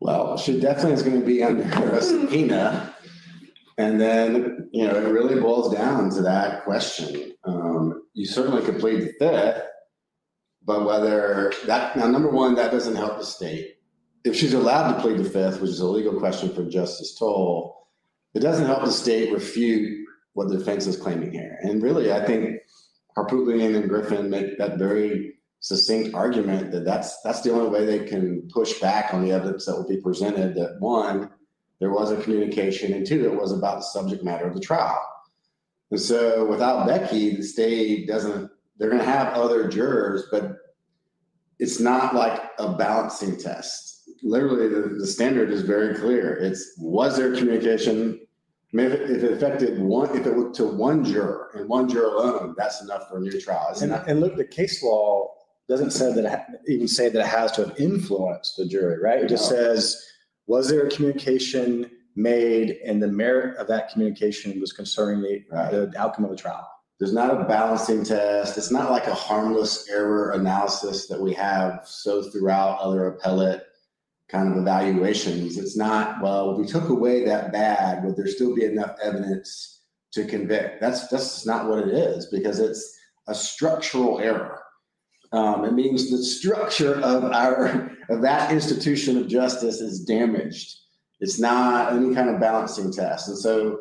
Well, 0.01 0.37
she 0.37 0.61
definitely 0.61 0.95
is 0.95 1.03
going 1.03 1.21
to 1.21 1.27
be 1.27 1.43
under 1.43 1.63
a 1.63 2.03
subpoena. 2.03 2.95
And 3.79 4.01
then, 4.01 4.69
you 4.73 4.87
know, 4.87 4.97
it 4.97 5.09
really 5.09 5.41
boils 5.41 5.75
down 5.75 6.11
to 6.11 6.23
that 6.23 6.65
question. 6.65 7.33
Um, 7.45 8.05
you 8.15 8.27
certainly 8.27 8.63
could 8.63 8.79
plead 8.79 9.01
the 9.01 9.13
fifth, 9.19 9.63
but 10.65 10.85
whether 10.85 11.53
that, 11.67 11.97
now, 11.97 12.07
number 12.07 12.31
one, 12.31 12.55
that 12.57 12.71
doesn't 12.71 12.97
help 12.97 13.19
the 13.19 13.25
state. 13.25 13.77
If 14.25 14.37
she's 14.37 14.55
allowed 14.55 14.95
to 14.95 15.01
plead 15.01 15.19
the 15.19 15.29
fifth, 15.29 15.61
which 15.61 15.71
is 15.71 15.81
a 15.81 15.87
legal 15.87 16.19
question 16.19 16.55
for 16.55 16.65
Justice 16.65 17.17
Toal, 17.19 17.84
it 18.35 18.41
doesn't 18.41 18.67
help 18.67 18.85
the 18.85 18.93
state 18.93 19.33
refute 19.33 20.07
what 20.35 20.49
the 20.49 20.59
defense 20.59 20.87
is 20.87 20.97
claiming 20.97 21.33
here. 21.33 21.59
And 21.63 21.83
really, 21.83 22.13
I 22.13 22.25
think 22.25 22.59
Harpootlian 23.17 23.77
and 23.77 23.89
Griffin 23.89 24.29
make 24.29 24.59
that 24.59 24.79
very 24.79 25.35
succinct 25.61 26.15
argument 26.15 26.73
that 26.73 26.85
that's 26.85 27.21
that's 27.23 27.41
the 27.41 27.51
only 27.51 27.71
way 27.71 27.87
they 27.87 28.05
can 28.05 28.47
push 28.53 28.79
back 28.81 29.15
on 29.15 29.25
the 29.25 29.33
evidence 29.33 29.65
that 29.65 29.77
will 29.77 29.89
be 29.89 30.01
presented. 30.01 30.55
That 30.55 30.77
one, 30.81 31.31
there 31.81 31.93
was 31.93 32.11
a 32.11 32.21
communication, 32.21 32.93
and 32.93 33.07
two, 33.07 33.25
it 33.25 33.41
was 33.41 33.53
about 33.53 33.77
the 33.77 33.85
subject 33.85 34.25
matter 34.25 34.47
of 34.47 34.55
the 34.55 34.61
trial. 34.61 35.01
And 35.91 36.01
so, 36.01 36.45
without 36.47 36.87
Becky, 36.87 37.37
the 37.37 37.43
state 37.43 38.09
doesn't. 38.09 38.51
They're 38.77 38.91
going 38.91 39.01
to 39.01 39.09
have 39.09 39.35
other 39.35 39.69
jurors, 39.69 40.25
but 40.33 40.57
it's 41.61 41.79
not 41.79 42.15
like 42.15 42.43
a 42.59 42.73
balancing 42.75 43.39
test. 43.39 44.11
Literally, 44.25 44.69
the, 44.69 44.97
the 44.99 45.07
standard 45.07 45.51
is 45.51 45.63
very 45.63 45.95
clear. 45.95 46.35
It's 46.35 46.75
was 46.79 47.17
there 47.17 47.37
communication 47.37 48.24
I 48.75 48.77
mean, 48.77 48.87
if 48.91 48.93
it, 49.01 49.11
if 49.11 49.23
it 49.23 49.33
affected 49.35 49.79
one, 49.81 50.17
if 50.19 50.27
it 50.27 50.55
to 50.55 50.65
one 50.65 51.05
juror 51.05 51.51
and 51.55 51.69
one 51.69 51.89
juror 51.89 52.07
alone, 52.17 52.55
that's 52.59 52.83
enough 52.83 53.09
for 53.09 53.19
a 53.19 53.21
new 53.21 53.41
trial, 53.41 53.69
isn't 53.73 53.93
And, 53.93 54.03
it? 54.03 54.11
and 54.11 54.21
look, 54.21 54.37
the 54.37 54.45
case 54.45 54.83
law 54.83 55.31
doesn't 55.69 55.93
say 55.93 56.13
that 56.13 56.25
it 56.25 56.29
ha- 56.29 56.45
even 56.67 56.89
say 56.89 57.09
that 57.09 57.21
it 57.21 57.27
has 57.27 57.53
to 57.53 57.67
have 57.69 57.79
influenced 57.79 58.57
the 58.57 58.67
jury, 58.67 59.01
right? 59.01 59.23
It 59.23 59.29
just 59.29 59.49
No. 59.51 59.57
says, 59.57 60.05
was 60.49 60.69
there 60.69 60.87
a 60.87 60.91
communication 60.91 61.89
made, 62.17 62.79
and 62.85 63.01
the 63.01 63.07
merit 63.07 63.57
of 63.59 63.69
that 63.69 63.91
communication 63.91 64.61
was 64.61 64.73
concerning 64.73 65.23
the, 65.23 65.45
Right. 65.53 65.71
the 65.71 65.93
outcome 65.97 66.25
of 66.25 66.31
the 66.33 66.37
trial. 66.37 66.69
There's 66.99 67.13
not 67.13 67.41
a 67.41 67.45
balancing 67.45 68.03
test. 68.05 68.59
It's 68.59 68.71
not 68.73 68.91
like 68.91 69.07
a 69.07 69.15
harmless 69.15 69.89
error 69.89 70.33
analysis 70.33 71.07
that 71.09 71.21
we 71.21 71.33
have 71.35 71.83
so 71.87 72.23
throughout 72.23 72.79
other 72.81 73.07
appellate 73.07 73.63
kind 74.29 74.51
of 74.51 74.59
evaluations. 74.59 75.59
It's 75.59 75.77
not, 75.77 76.23
well, 76.23 76.53
if 76.53 76.59
we 76.59 76.67
took 76.67 76.89
away 76.89 77.25
that 77.25 77.53
bad, 77.53 78.05
would 78.05 78.17
there 78.17 78.27
still 78.27 78.55
be 78.55 78.65
enough 78.65 78.97
evidence 79.03 79.83
to 80.13 80.25
convict? 80.25 80.81
That's 80.81 81.09
that's 81.09 81.47
not 81.47 81.69
what 81.69 81.81
it 81.81 81.95
is 81.95 82.27
because 82.27 82.61
it's 82.61 82.99
a 83.29 83.35
structural 83.35 84.21
error. 84.21 84.61
Um, 85.33 85.65
it 85.65 85.73
means 85.73 86.11
the 86.11 86.23
structure 86.23 87.01
of 87.01 87.25
our 87.25 87.91
of 88.09 88.23
that 88.23 88.53
institution 88.53 89.19
of 89.19 89.29
justice 89.29 89.81
is 89.81 90.05
damaged. 90.05 90.79
It's 91.21 91.39
not 91.39 91.93
any 91.93 92.15
kind 92.15 92.31
of 92.31 92.41
balancing 92.41 92.93
test, 92.93 93.29
and 93.29 93.39
so 93.39 93.81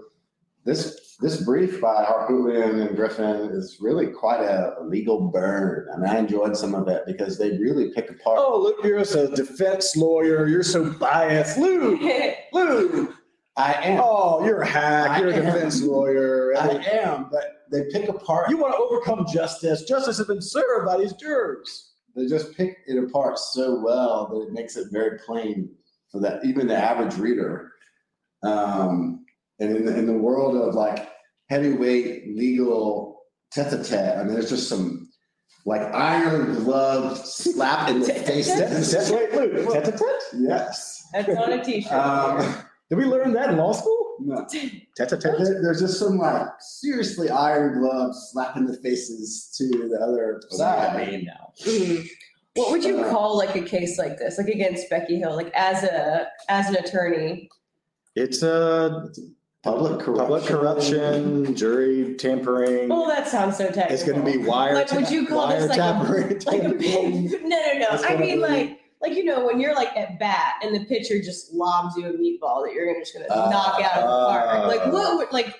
this 0.66 1.03
this 1.20 1.44
brief 1.44 1.80
by 1.80 2.04
Harpootlian 2.04 2.88
and 2.88 2.96
Griffin 2.96 3.50
is 3.52 3.78
really 3.80 4.08
quite 4.08 4.42
a, 4.42 4.76
a 4.80 4.84
legal 4.84 5.30
burn. 5.32 5.88
I 5.94 5.98
mean, 5.98 6.10
I 6.10 6.18
enjoyed 6.18 6.56
some 6.58 6.74
of 6.76 6.88
it 6.88 7.04
because 7.06 7.38
they 7.38 7.52
really 7.58 7.92
pick 7.94 8.10
apart. 8.10 8.40
Oh, 8.40 8.60
look, 8.60 8.84
you're 8.84 9.00
a 9.00 9.36
defense 9.36 9.96
lawyer. 9.96 10.48
You're 10.48 10.64
so 10.64 10.90
biased. 10.92 11.58
Lou, 11.58 11.98
Lou. 12.54 13.14
I 13.56 13.74
am, 13.74 14.02
Oh, 14.04 14.44
you're 14.44 14.62
a 14.62 14.68
hack. 14.68 15.10
I 15.12 15.20
You're 15.20 15.30
a 15.30 15.34
defense 15.34 15.82
lawyer. 15.84 16.56
I 16.58 16.70
am, 16.92 17.28
but 17.32 17.44
they 17.72 17.84
pick 17.92 18.10
apart. 18.10 18.50
You 18.50 18.58
want 18.58 18.74
to 18.74 18.78
overcome 18.80 19.28
justice. 19.32 19.84
Justice 19.84 20.18
has 20.18 20.26
been 20.28 20.42
served 20.42 20.88
by 20.88 20.98
these 20.98 21.14
jurors. 21.14 21.92
they 22.16 22.26
just 22.28 22.56
pick 22.58 22.78
it 22.88 22.98
apart 23.04 23.38
so 23.38 23.80
well 23.84 24.28
that 24.30 24.48
it 24.48 24.54
makes 24.54 24.76
it 24.76 24.88
very 24.92 25.20
plain 25.20 25.70
for 26.12 26.20
that 26.22 26.44
even 26.44 26.66
the 26.68 26.76
average 26.76 27.16
reader. 27.18 27.72
Um, 28.44 29.26
and 29.64 29.76
in 29.78 29.86
the, 29.86 29.98
in 29.98 30.06
the 30.06 30.14
world 30.14 30.56
of 30.56 30.76
like 30.76 31.08
heavyweight 31.50 32.36
legal 32.36 33.22
tete-a-tete, 33.52 34.18
I 34.18 34.24
mean, 34.24 34.34
there's 34.34 34.50
just 34.50 34.68
some 34.70 35.10
like 35.66 35.82
iron 35.94 36.56
glove 36.64 37.18
slap 37.26 37.90
in 37.90 38.02
the 38.02 38.14
face. 38.14 38.50
Wait, 39.12 39.34
Lou. 39.34 39.72
Tete-a-tete? 39.74 40.24
Yes. 40.40 41.08
That's 41.14 41.30
on 41.30 41.54
a 41.54 41.64
t-shirt. 41.64 41.92
Um, 41.94 42.56
Did 42.90 42.98
we 42.98 43.06
learn 43.06 43.34
that 43.34 43.50
in 43.50 43.58
law 43.58 43.72
school? 43.72 44.00
no. 44.20 44.46
Tete-a-tete? 44.46 45.38
There's 45.62 45.80
just 45.80 45.98
some 46.00 46.18
like 46.18 46.48
seriously 46.60 47.30
iron 47.30 47.80
glove 47.80 48.14
slap 48.32 48.58
in 48.58 48.66
the 48.66 48.76
faces 48.78 49.54
to 49.58 49.88
the 49.90 49.98
other 50.02 50.42
side. 50.50 51.24
now. 51.26 51.52
Mhm. 51.66 52.08
What 52.56 52.70
would 52.72 52.84
you 52.84 53.04
call 53.06 53.36
like 53.36 53.56
a 53.56 53.62
case 53.64 53.98
like 53.98 54.20
this, 54.20 54.38
like 54.38 54.48
against 54.48 54.88
Becky 54.90 55.18
Hill, 55.18 55.36
like 55.36 55.52
as 55.56 55.84
a 55.84 56.28
as 56.50 56.70
an 56.70 56.76
attorney? 56.76 57.50
It's 58.16 58.44
a 58.44 59.10
Public 59.64 60.00
corruption. 60.02 60.16
public 60.26 60.44
corruption, 60.44 61.56
jury 61.56 62.16
tampering. 62.16 62.92
Oh, 62.92 63.08
that 63.08 63.28
sounds 63.30 63.56
so 63.58 63.68
technical. 63.68 63.94
It's 63.94 64.04
going 64.04 64.20
to 64.24 64.26
be 64.32 64.38
wire. 64.46 64.74
Like, 64.76 64.92
would 64.92 65.10
you 65.10 65.26
call 65.26 65.48
this 65.48 65.70
like 65.70 65.78
a- 65.80 65.82
wiretapping. 65.82 66.46
like 66.48 66.64
a 66.64 66.68
no, 67.48 67.48
no, 67.48 67.80
no. 67.80 67.88
I 68.04 68.18
mean, 68.18 68.36
be- 68.36 68.42
like, 68.42 68.80
like 69.02 69.14
you 69.14 69.24
know, 69.24 69.46
when 69.46 69.62
you're 69.62 69.74
like 69.74 69.96
at 69.96 70.20
bat 70.20 70.56
and 70.64 70.76
the 70.76 70.84
pitcher 70.86 71.22
just 71.22 71.54
lobs 71.54 71.96
you 71.96 72.08
a 72.08 72.12
meatball 72.12 72.66
that 72.66 72.74
you're 72.74 72.94
just 73.00 73.14
gonna 73.14 73.28
Uh, 73.30 73.50
knock 73.50 73.82
out 73.82 74.00
of 74.00 74.04
the 74.04 74.28
park. 74.28 74.68
Like, 74.68 74.92
what? 74.92 75.18
would- 75.18 75.32
Like, 75.32 75.56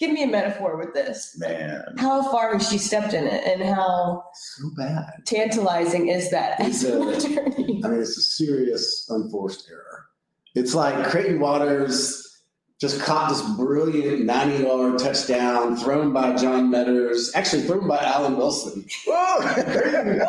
give 0.00 0.10
me 0.10 0.24
a 0.24 0.26
metaphor 0.26 0.76
with 0.76 0.92
this. 0.92 1.36
Man. 1.38 1.80
How 1.98 2.28
far 2.28 2.52
has 2.54 2.68
she 2.68 2.76
stepped 2.78 3.14
in 3.14 3.28
it, 3.28 3.44
and 3.46 3.62
how 3.62 4.24
So 4.34 4.68
bad. 4.76 5.06
tantalizing 5.26 6.08
is 6.08 6.28
that 6.32 6.60
as 6.60 6.82
It's 6.82 6.92
an 6.92 7.02
a- 7.02 7.08
attorney? 7.10 7.82
I 7.84 7.88
mean, 7.88 8.00
it's 8.00 8.18
a 8.18 8.22
serious 8.22 9.06
unforced 9.08 9.68
error. 9.70 10.06
It's 10.56 10.74
like 10.74 11.06
Creighton 11.06 11.38
Waters 11.38 12.31
just 12.82 13.00
caught 13.00 13.30
this 13.30 13.40
brilliant 13.56 14.24
90 14.24 14.64
yard 14.64 14.98
touchdown 14.98 15.76
thrown 15.76 16.12
by 16.12 16.34
John 16.34 16.68
Meadors, 16.68 17.30
actually 17.36 17.62
thrown 17.62 17.86
by 17.86 17.98
Alan 17.98 18.36
Wilson. 18.36 18.84
Whoa! 19.06 19.40
Creighton, 19.70 20.20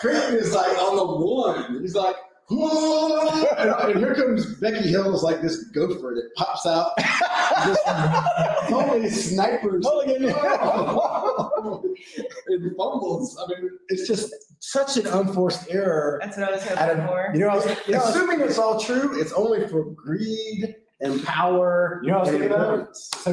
Creighton 0.00 0.34
is 0.36 0.54
like 0.54 0.78
on 0.78 0.96
the 0.96 1.04
one. 1.04 1.82
He's 1.82 1.94
like, 1.94 2.16
"Whoa!" 2.48 3.44
and, 3.58 3.90
and 3.90 3.98
here 3.98 4.14
comes 4.14 4.54
Becky 4.54 4.88
Hill's 4.88 5.22
like 5.22 5.42
this 5.42 5.64
gopher 5.74 6.14
that 6.14 6.30
pops 6.34 6.64
out. 6.64 6.92
Just, 6.96 7.86
holy 8.72 9.10
snipers. 9.10 9.84
it 9.86 10.32
fumbles. 12.78 13.38
I 13.38 13.48
mean, 13.50 13.68
it's 13.88 14.08
just 14.08 14.34
such 14.60 14.96
an 14.96 15.06
unforced 15.08 15.68
error. 15.70 16.20
That's 16.22 16.38
what 16.38 16.48
I 16.48 16.52
was 16.52 16.66
Out 16.68 16.78
hoping 16.78 17.00
of- 17.02 17.08
for. 17.10 17.30
You 17.34 17.40
know, 17.40 17.48
was, 17.48 17.66
you 17.86 17.92
know, 17.92 18.00
I 18.00 18.06
was, 18.06 18.16
Assuming 18.16 18.40
it's 18.40 18.58
all 18.58 18.80
true, 18.80 19.20
it's 19.20 19.34
only 19.34 19.68
for 19.68 19.84
greed 19.90 20.74
and 21.00 21.22
power. 21.24 22.00
You 22.02 22.10
know 22.10 22.18
what 22.20 22.28
I 22.28 22.32
was 22.32 22.34
and 22.34 22.38
thinking 22.42 22.58
of? 22.58 22.70
importance. 22.70 23.28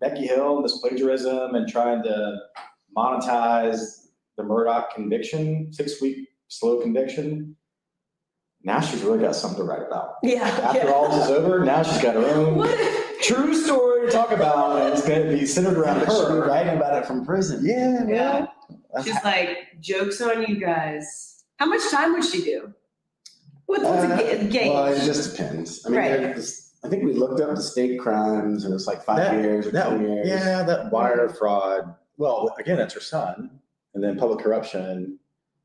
Becky 0.00 0.26
Hill, 0.26 0.62
this 0.62 0.78
plagiarism 0.78 1.54
and 1.54 1.68
trying 1.68 2.02
to 2.04 2.36
monetize 2.96 4.06
the 4.36 4.42
Murdaugh 4.42 4.90
conviction, 4.94 5.72
six 5.72 6.00
week 6.00 6.28
slow 6.48 6.80
conviction. 6.80 7.56
Now 8.62 8.80
she's 8.80 9.02
really 9.02 9.18
got 9.18 9.34
something 9.36 9.58
to 9.58 9.64
write 9.64 9.82
about. 9.86 10.14
Yeah. 10.22 10.42
After 10.44 10.78
yeah. 10.86 10.92
all 10.92 11.08
this 11.08 11.24
is 11.26 11.30
over, 11.30 11.64
now 11.64 11.82
she's 11.82 12.02
got 12.02 12.14
her 12.14 12.24
own 12.34 12.56
What 12.56 13.22
true 13.22 13.54
story 13.54 14.06
to 14.06 14.12
talk 14.12 14.30
about, 14.32 14.80
and 14.80 14.92
it's 14.92 15.06
going 15.06 15.22
to 15.22 15.28
be 15.36 15.44
centered 15.46 15.76
around 15.78 16.04
She'll 16.06 16.26
her. 16.30 16.46
writing 16.46 16.76
about 16.76 17.02
it 17.02 17.06
from 17.06 17.24
prison. 17.24 17.60
Yeah, 17.64 18.04
Yeah. 18.08 18.46
well, 18.90 19.02
She's 19.04 19.16
like, 19.24 19.78
jokes 19.80 20.20
on 20.22 20.42
you 20.44 20.58
guys. 20.58 21.44
How 21.58 21.66
much 21.66 21.82
time 21.90 22.12
would 22.14 22.24
she 22.24 22.42
do? 22.42 22.72
What's, 23.66 23.84
what's 23.84 24.04
a 24.04 24.14
Uh, 24.14 24.16
ga- 24.42 24.48
gauge? 24.48 24.70
Well, 24.72 24.86
it 24.86 25.04
just 25.04 25.36
depends. 25.36 25.84
I 25.86 25.90
mean, 25.90 25.98
Right. 25.98 26.36
There's- 26.82 26.84
I 26.84 26.88
think 26.88 27.04
we 27.04 27.18
looked 27.18 27.40
up 27.40 27.54
the 27.54 27.60
state 27.62 27.98
crimes 28.00 28.64
and 28.64 28.74
it's 28.74 28.86
like 28.86 29.02
five 29.02 29.16
That- 29.18 29.42
years 29.42 29.66
or 29.66 29.70
That, 29.72 29.88
ten 29.90 30.02
years. 30.02 30.26
yeah, 30.28 30.62
that 30.62 30.90
wire 30.92 31.28
fraud. 31.28 31.94
Well, 32.16 32.54
again, 32.58 32.76
that's 32.76 32.94
her 32.94 33.00
son, 33.00 33.50
and 33.94 34.02
then 34.04 34.16
public 34.18 34.40
corruption. 34.40 35.18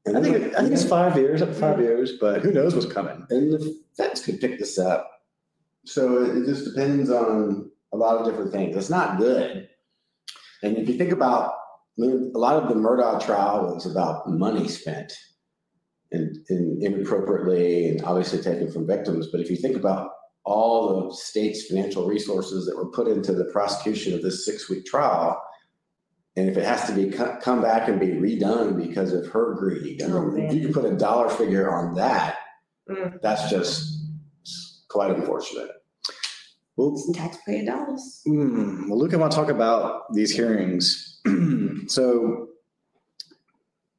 And 0.06 0.18
I 0.18 0.22
think 0.22 0.38
then- 0.38 0.50
it, 0.50 0.56
I 0.56 0.62
think 0.62 0.74
it's 0.74 0.86
five 0.86 1.18
years, 1.18 1.42
up 1.42 1.50
to 1.50 1.56
five 1.56 1.80
years, 1.80 2.18
but 2.20 2.42
who 2.42 2.52
knows 2.52 2.76
what's 2.76 2.92
coming? 2.92 3.26
And 3.30 3.52
the 3.54 3.76
feds 3.98 4.24
could 4.24 4.40
pick 4.40 4.60
this 4.60 4.78
up. 4.78 5.10
So 5.86 6.24
it 6.24 6.38
it 6.38 6.46
just 6.46 6.66
depends 6.66 7.10
on 7.10 7.72
a 7.94 7.98
lot 7.98 8.18
of 8.18 8.26
different 8.26 8.52
things. 8.52 8.76
It's 8.76 8.90
not 8.90 9.18
good. 9.18 9.68
And 10.64 10.78
if 10.78 10.88
you 10.90 10.98
think 10.98 11.12
about 11.12 11.54
a 12.00 12.04
lot 12.38 12.62
of 12.62 12.68
the 12.70 12.76
Murdaugh 12.76 13.22
trial 13.22 13.74
was 13.74 13.86
about 13.86 14.30
money 14.30 14.68
spent 14.68 15.14
and, 16.12 16.36
and 16.50 16.84
inappropriately 16.84 17.88
and 17.90 18.04
obviously 18.04 18.42
taken 18.42 18.70
from 18.72 18.86
victims. 18.88 19.28
But 19.32 19.42
if 19.42 19.50
you 19.50 19.56
think 19.58 19.76
about 19.78 20.12
all 20.46 21.10
the 21.10 21.16
state's 21.16 21.66
financial 21.66 22.06
resources 22.08 22.66
that 22.66 22.78
were 22.78 22.90
put 22.92 23.08
into 23.08 23.34
the 23.34 23.46
prosecution 23.46 24.14
of 24.14 24.22
this 24.22 24.46
six 24.46 24.70
week 24.70 24.86
trial, 24.86 25.42
and 26.36 26.50
if 26.50 26.56
it 26.58 26.64
has 26.66 26.86
to 26.88 26.94
be 26.94 27.10
co- 27.10 27.38
come 27.42 27.62
back 27.62 27.88
and 27.88 28.00
be 28.00 28.08
redone 28.10 28.78
because 28.78 29.12
of 29.14 29.26
her 29.28 29.54
greed, 29.56 30.02
I 30.04 30.06
Oh, 30.08 30.26
mean, 30.28 30.46
if 30.46 30.54
you 30.54 30.66
could 30.68 30.74
put 30.76 30.86
a 30.86 30.96
dollar 30.96 31.30
figure 31.30 31.72
on 31.74 31.96
that, 31.96 32.38
Mm. 32.90 33.20
that's 33.24 33.50
just 33.50 34.06
quite 34.90 35.10
unfortunate. 35.10 35.72
Well, 36.78 36.96
Some 36.98 37.16
taxpayer 37.16 37.66
dollars. 37.66 38.22
Hmm, 38.26 38.88
well, 38.90 39.00
Luke, 39.00 39.14
I 39.14 39.18
want 39.18 39.32
to 39.32 39.36
talk 39.38 39.50
about 39.50 40.14
these 40.14 40.30
hearings. 40.32 41.20
so 41.88 42.50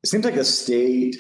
it 0.05 0.09
seems 0.09 0.25
like 0.25 0.35
the 0.37 0.45
state 0.45 1.17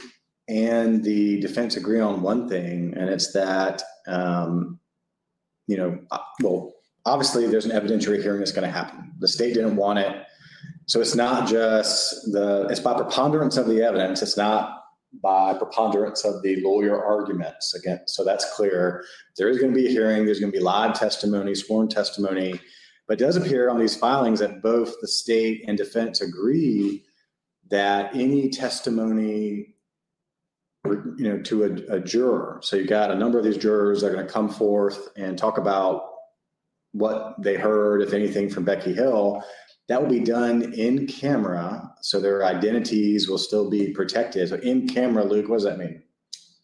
and 0.48 1.02
the 1.02 1.40
defense 1.40 1.76
agree 1.76 1.98
on 1.98 2.22
one 2.22 2.48
thing, 2.48 2.94
and 2.96 3.08
it's 3.10 3.32
that, 3.32 3.82
um, 4.06 4.78
you 5.66 5.76
know, 5.76 5.98
uh, 6.10 6.18
well, 6.42 6.72
obviously 7.04 7.46
there's 7.46 7.66
an 7.66 7.70
evidentiary 7.70 8.22
hearing 8.22 8.38
that's 8.38 8.52
going 8.52 8.66
to 8.66 8.70
happen. 8.70 9.12
The 9.18 9.28
state 9.28 9.54
didn't 9.54 9.76
want 9.76 9.98
it. 9.98 10.24
So 10.86 11.00
it's 11.00 11.14
not 11.14 11.48
just 11.48 12.32
the, 12.32 12.66
it's 12.70 12.80
by 12.80 12.94
preponderance 12.94 13.56
of 13.56 13.66
the 13.66 13.82
evidence. 13.82 14.22
It's 14.22 14.36
not 14.36 14.84
by 15.22 15.54
preponderance 15.54 16.24
of 16.24 16.42
the 16.42 16.60
lawyer 16.62 17.02
arguments 17.02 17.74
again. 17.74 18.00
So 18.06 18.24
that's 18.24 18.54
clear. 18.54 19.04
There 19.36 19.48
is 19.48 19.58
going 19.58 19.72
to 19.72 19.76
be 19.76 19.86
a 19.86 19.90
hearing. 19.90 20.24
There's 20.24 20.40
going 20.40 20.52
to 20.52 20.58
be 20.58 20.62
live 20.62 20.94
testimony, 20.94 21.54
sworn 21.54 21.88
testimony. 21.88 22.60
But 23.08 23.20
it 23.20 23.24
does 23.24 23.36
appear 23.36 23.70
on 23.70 23.78
these 23.78 23.96
filings 23.96 24.40
that 24.40 24.62
both 24.62 24.94
the 25.00 25.08
state 25.08 25.64
and 25.66 25.78
defense 25.78 26.20
agree 26.20 27.04
that 27.70 28.14
any 28.14 28.48
testimony, 28.48 29.75
you 30.92 31.28
know, 31.28 31.42
to 31.42 31.64
a, 31.64 31.96
a 31.96 32.00
juror. 32.00 32.60
So 32.62 32.76
you 32.76 32.86
got 32.86 33.10
a 33.10 33.14
number 33.14 33.38
of 33.38 33.44
these 33.44 33.56
jurors 33.56 34.00
that 34.00 34.08
are 34.08 34.14
going 34.14 34.26
to 34.26 34.32
come 34.32 34.48
forth 34.48 35.08
and 35.16 35.38
talk 35.38 35.58
about 35.58 36.02
what 36.92 37.34
they 37.42 37.56
heard, 37.56 38.02
if 38.02 38.12
anything, 38.12 38.48
from 38.48 38.64
Becky 38.64 38.92
Hill. 38.92 39.42
That 39.88 40.02
will 40.02 40.10
be 40.10 40.20
done 40.20 40.72
in 40.74 41.06
camera, 41.06 41.92
so 42.00 42.18
their 42.18 42.44
identities 42.44 43.28
will 43.28 43.38
still 43.38 43.70
be 43.70 43.92
protected. 43.92 44.48
So 44.48 44.56
in 44.56 44.88
camera, 44.88 45.24
Luke, 45.24 45.48
what 45.48 45.56
does 45.56 45.64
that 45.64 45.78
mean? 45.78 46.02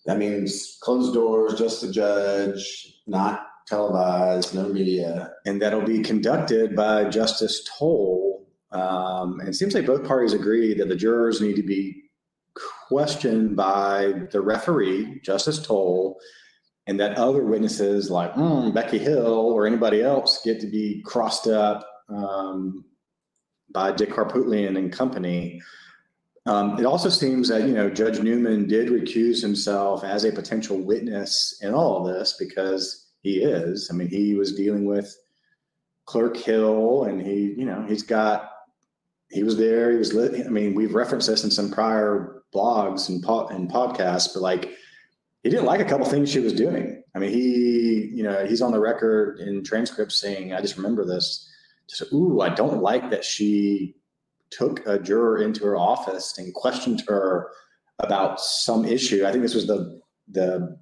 That 0.06 0.18
means 0.18 0.78
closed 0.80 1.14
doors, 1.14 1.54
just 1.54 1.80
the 1.80 1.92
judge, 1.92 2.94
not 3.06 3.46
televised, 3.66 4.54
no 4.54 4.68
media. 4.68 5.32
and 5.46 5.62
that'll 5.62 5.82
be 5.82 6.02
conducted 6.02 6.74
by 6.74 7.08
Justice 7.08 7.68
Toal. 7.78 8.44
Um, 8.72 9.38
and 9.38 9.48
it 9.48 9.54
seems 9.54 9.74
like 9.74 9.86
both 9.86 10.04
parties 10.04 10.32
agree 10.32 10.74
that 10.74 10.88
the 10.88 10.96
jurors 10.96 11.40
need 11.40 11.56
to 11.56 11.62
be 11.62 12.01
questioned 12.92 13.56
by 13.56 14.12
the 14.32 14.40
referee, 14.40 15.18
Justice 15.24 15.64
Toal, 15.64 16.18
and 16.86 17.00
that 17.00 17.16
other 17.16 17.42
witnesses 17.42 18.10
like 18.10 18.34
mm, 18.34 18.74
Becky 18.74 18.98
Hill 18.98 19.26
or 19.26 19.66
anybody 19.66 20.02
else 20.02 20.42
get 20.44 20.60
to 20.60 20.66
be 20.66 21.02
crossed 21.06 21.46
up 21.46 21.88
um, 22.10 22.84
by 23.72 23.92
Dick 23.92 24.10
Harpootlian 24.10 24.76
and 24.76 24.92
company. 24.92 25.62
Um, 26.44 26.78
it 26.78 26.84
also 26.84 27.08
seems 27.08 27.48
that 27.48 27.66
you 27.66 27.72
know 27.72 27.88
Judge 27.88 28.20
Newman 28.20 28.68
did 28.68 28.88
recuse 28.88 29.40
himself 29.40 30.04
as 30.04 30.24
a 30.24 30.32
potential 30.32 30.76
witness 30.76 31.58
in 31.62 31.72
all 31.72 32.06
of 32.06 32.14
this 32.14 32.36
because 32.38 33.06
he 33.22 33.38
is. 33.38 33.88
I 33.90 33.96
mean, 33.96 34.08
he 34.08 34.34
was 34.34 34.54
dealing 34.54 34.84
with 34.84 35.16
Clerk 36.04 36.36
Hill, 36.36 37.04
and 37.04 37.22
he, 37.22 37.54
you 37.56 37.64
know, 37.64 37.86
he's 37.88 38.02
got, 38.02 38.50
he 39.30 39.44
was 39.44 39.56
there. 39.56 39.92
He 39.92 39.96
was 39.96 40.12
lit. 40.12 40.46
I 40.46 40.50
mean, 40.50 40.74
we've 40.74 40.94
referenced 40.94 41.28
this 41.28 41.44
in 41.44 41.50
some 41.50 41.70
prior 41.70 42.41
blogs 42.54 43.08
and 43.08 43.22
pod, 43.22 43.50
and 43.52 43.70
podcasts, 43.70 44.32
but 44.32 44.42
like, 44.42 44.70
he 45.42 45.50
didn't 45.50 45.64
like 45.64 45.80
a 45.80 45.84
couple 45.84 46.06
things 46.06 46.30
she 46.30 46.38
was 46.38 46.52
doing. 46.52 47.02
I 47.14 47.18
mean, 47.18 47.30
he, 47.30 48.10
you 48.12 48.22
know, 48.22 48.46
he's 48.46 48.62
on 48.62 48.72
the 48.72 48.80
record 48.80 49.40
in 49.40 49.64
transcripts 49.64 50.20
saying, 50.20 50.52
"I 50.52 50.60
just 50.60 50.76
remember 50.76 51.04
this." 51.04 51.48
Just, 51.88 52.12
ooh, 52.12 52.40
I 52.40 52.48
don't 52.48 52.80
like 52.80 53.10
that 53.10 53.24
she 53.24 53.96
took 54.50 54.86
a 54.86 54.98
juror 54.98 55.42
into 55.42 55.64
her 55.64 55.76
office 55.76 56.38
and 56.38 56.54
questioned 56.54 57.02
her 57.08 57.50
about 57.98 58.40
some 58.40 58.84
issue. 58.84 59.26
I 59.26 59.32
think 59.32 59.42
this 59.42 59.54
was 59.54 59.66
the 59.66 60.00
the 60.30 60.78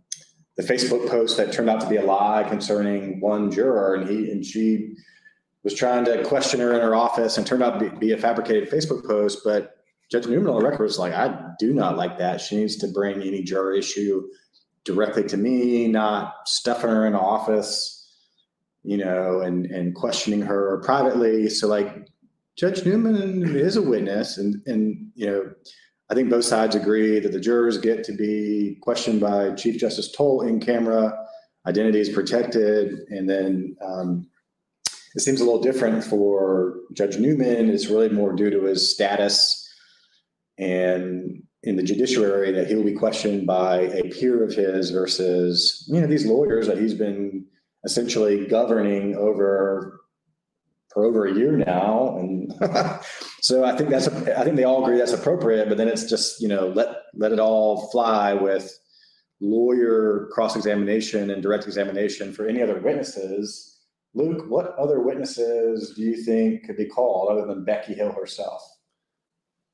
the 0.56 0.62
Facebook 0.62 1.08
post 1.08 1.36
that 1.36 1.52
turned 1.52 1.70
out 1.70 1.80
to 1.80 1.88
be 1.88 1.96
a 1.96 2.04
lie 2.04 2.44
concerning 2.48 3.20
one 3.20 3.50
juror, 3.50 3.94
and 3.94 4.08
he 4.08 4.30
and 4.30 4.44
she 4.44 4.94
was 5.62 5.74
trying 5.74 6.04
to 6.04 6.22
question 6.24 6.60
her 6.60 6.74
in 6.74 6.80
her 6.80 6.94
office, 6.94 7.38
and 7.38 7.46
turned 7.46 7.62
out 7.62 7.78
to 7.78 7.90
be, 7.90 7.96
be 7.96 8.12
a 8.12 8.18
fabricated 8.18 8.70
Facebook 8.70 9.06
post. 9.06 9.40
But 9.44 9.79
Judge 10.10 10.26
Newman 10.26 10.48
on 10.48 10.60
the 10.60 10.68
record 10.68 10.82
was 10.82 10.98
like, 10.98 11.12
"I 11.12 11.52
do 11.58 11.72
not 11.72 11.96
like 11.96 12.18
that. 12.18 12.40
She 12.40 12.56
needs 12.56 12.76
to 12.76 12.88
bring 12.88 13.22
any 13.22 13.42
juror 13.42 13.74
issue 13.74 14.28
directly 14.84 15.24
to 15.24 15.36
me, 15.36 15.86
not 15.86 16.34
stuffing 16.46 16.90
her 16.90 17.06
in 17.06 17.14
office, 17.14 18.08
you 18.82 18.96
know, 18.96 19.40
and 19.40 19.66
and 19.66 19.94
questioning 19.94 20.42
her 20.42 20.80
privately." 20.84 21.48
So 21.48 21.68
like, 21.68 22.08
Judge 22.56 22.84
Newman 22.84 23.56
is 23.56 23.76
a 23.76 23.82
witness, 23.82 24.36
and 24.38 24.62
and 24.66 25.10
you 25.14 25.26
know. 25.26 25.50
I 26.08 26.14
think 26.16 26.28
both 26.28 26.44
sides 26.44 26.74
agree 26.74 27.20
that 27.20 27.30
the 27.30 27.38
jurors 27.38 27.78
get 27.78 28.02
to 28.02 28.12
be 28.12 28.78
questioned 28.82 29.20
by 29.20 29.52
Chief 29.52 29.78
Justice 29.78 30.10
Toal 30.10 30.42
in 30.42 30.58
camera, 30.58 31.16
identity 31.66 32.00
is 32.00 32.08
protected, 32.08 33.06
and 33.10 33.30
then 33.30 33.76
um, 33.80 34.26
it 35.14 35.20
seems 35.20 35.40
a 35.40 35.44
little 35.44 35.60
different 35.60 36.02
for 36.02 36.76
Judge 36.92 37.18
Newman. 37.18 37.70
It's 37.70 37.86
really 37.86 38.08
more 38.08 38.32
due 38.32 38.50
to 38.50 38.64
his 38.64 38.92
status 38.92 39.59
and 40.60 41.42
in 41.62 41.76
the 41.76 41.82
judiciary 41.82 42.52
that 42.52 42.66
he 42.66 42.74
will 42.74 42.84
be 42.84 42.94
questioned 42.94 43.46
by 43.46 43.80
a 43.80 44.08
peer 44.10 44.42
of 44.44 44.54
his 44.54 44.90
versus 44.90 45.84
you 45.88 46.00
know 46.00 46.06
these 46.06 46.26
lawyers 46.26 46.66
that 46.66 46.78
he's 46.78 46.94
been 46.94 47.44
essentially 47.84 48.46
governing 48.46 49.14
over 49.16 50.00
for 50.92 51.04
over 51.04 51.26
a 51.26 51.34
year 51.34 51.56
now. 51.56 52.16
And 52.18 52.52
so 53.40 53.64
i 53.64 53.76
think 53.76 53.90
that's 53.90 54.08
i 54.08 54.44
think 54.44 54.56
they 54.56 54.64
all 54.64 54.84
agree 54.84 54.98
that's 54.98 55.12
appropriate 55.12 55.68
but 55.68 55.78
then 55.78 55.88
it's 55.88 56.04
just 56.04 56.40
you 56.40 56.48
know 56.48 56.68
let 56.68 56.96
let 57.14 57.32
it 57.32 57.40
all 57.40 57.90
fly 57.90 58.34
with 58.34 58.76
lawyer 59.40 60.28
cross-examination 60.32 61.30
and 61.30 61.42
direct 61.42 61.64
examination 61.64 62.30
for 62.30 62.46
any 62.46 62.62
other 62.62 62.78
witnesses. 62.78 63.78
Luke 64.14 64.44
what 64.48 64.74
other 64.78 65.00
witnesses 65.00 65.94
do 65.94 66.02
you 66.02 66.22
think 66.22 66.64
could 66.64 66.76
be 66.76 66.86
called 66.86 67.30
other 67.30 67.46
than 67.46 67.64
becky 67.64 67.94
hill 67.94 68.12
herself 68.12 68.62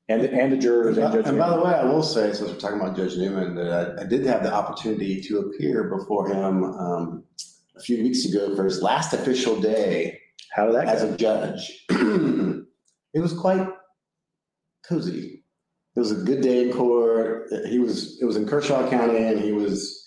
and 0.09 0.23
the, 0.23 0.31
and 0.31 0.51
the 0.51 0.57
jurors 0.57 0.97
and, 0.97 1.11
Judge 1.11 1.25
And 1.27 1.37
by 1.37 1.49
the 1.49 1.61
way, 1.61 1.73
I 1.73 1.83
will 1.83 2.03
say, 2.03 2.31
since 2.33 2.49
we're 2.49 2.57
talking 2.57 2.79
about 2.79 2.95
Judge 2.95 3.17
Newman, 3.17 3.55
that 3.55 3.99
I, 3.99 4.01
I 4.03 4.05
did 4.05 4.25
have 4.25 4.43
the 4.43 4.53
opportunity 4.53 5.21
to 5.21 5.39
appear 5.39 5.85
before 5.85 6.29
him 6.29 6.63
um, 6.63 7.23
a 7.75 7.81
few 7.81 8.01
weeks 8.01 8.25
ago 8.25 8.55
for 8.55 8.63
his 8.63 8.81
last 8.81 9.13
official 9.13 9.59
day 9.59 10.19
how 10.57 10.65
did 10.65 10.75
that 10.75 10.87
as 10.87 11.03
go? 11.03 11.13
a 11.13 11.17
judge. 11.17 11.85
it 13.13 13.19
was 13.19 13.33
quite 13.33 13.67
cozy. 14.87 15.43
It 15.95 15.99
was 15.99 16.11
a 16.11 16.23
good 16.23 16.41
day 16.41 16.67
in 16.67 16.73
court. 16.73 17.47
He 17.67 17.77
was. 17.77 18.19
It 18.19 18.25
was 18.25 18.37
in 18.37 18.47
Kershaw 18.47 18.89
County, 18.89 19.17
and 19.17 19.39
he 19.39 19.51
was. 19.51 20.03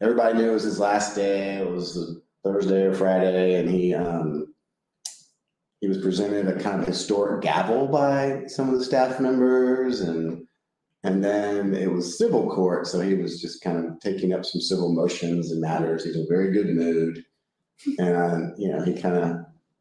Everybody 0.00 0.38
knew 0.38 0.50
it 0.50 0.54
was 0.54 0.62
his 0.62 0.78
last 0.78 1.16
day. 1.16 1.56
It 1.56 1.68
was 1.68 1.96
a 1.96 2.14
Thursday 2.48 2.82
or 2.82 2.94
Friday, 2.94 3.60
and 3.60 3.68
he 3.68 3.94
um, 3.94 4.53
he 5.84 5.88
was 5.88 5.98
presented 5.98 6.48
a 6.48 6.58
kind 6.58 6.80
of 6.80 6.86
historic 6.86 7.42
gavel 7.42 7.86
by 7.86 8.42
some 8.46 8.72
of 8.72 8.78
the 8.78 8.84
staff 8.86 9.20
members, 9.20 10.00
and 10.00 10.46
and 11.02 11.22
then 11.22 11.74
it 11.74 11.92
was 11.92 12.16
civil 12.16 12.48
court, 12.48 12.86
so 12.86 13.00
he 13.00 13.12
was 13.12 13.38
just 13.38 13.62
kind 13.62 13.76
of 13.76 14.00
taking 14.00 14.32
up 14.32 14.46
some 14.46 14.62
civil 14.62 14.94
motions 14.94 15.52
and 15.52 15.60
matters. 15.60 16.02
he's 16.02 16.16
in 16.16 16.22
a 16.22 16.26
very 16.26 16.52
good 16.52 16.74
mood, 16.74 17.22
and 17.98 18.54
you 18.56 18.72
know 18.72 18.82
he 18.82 18.98
kind 18.98 19.16
of 19.16 19.36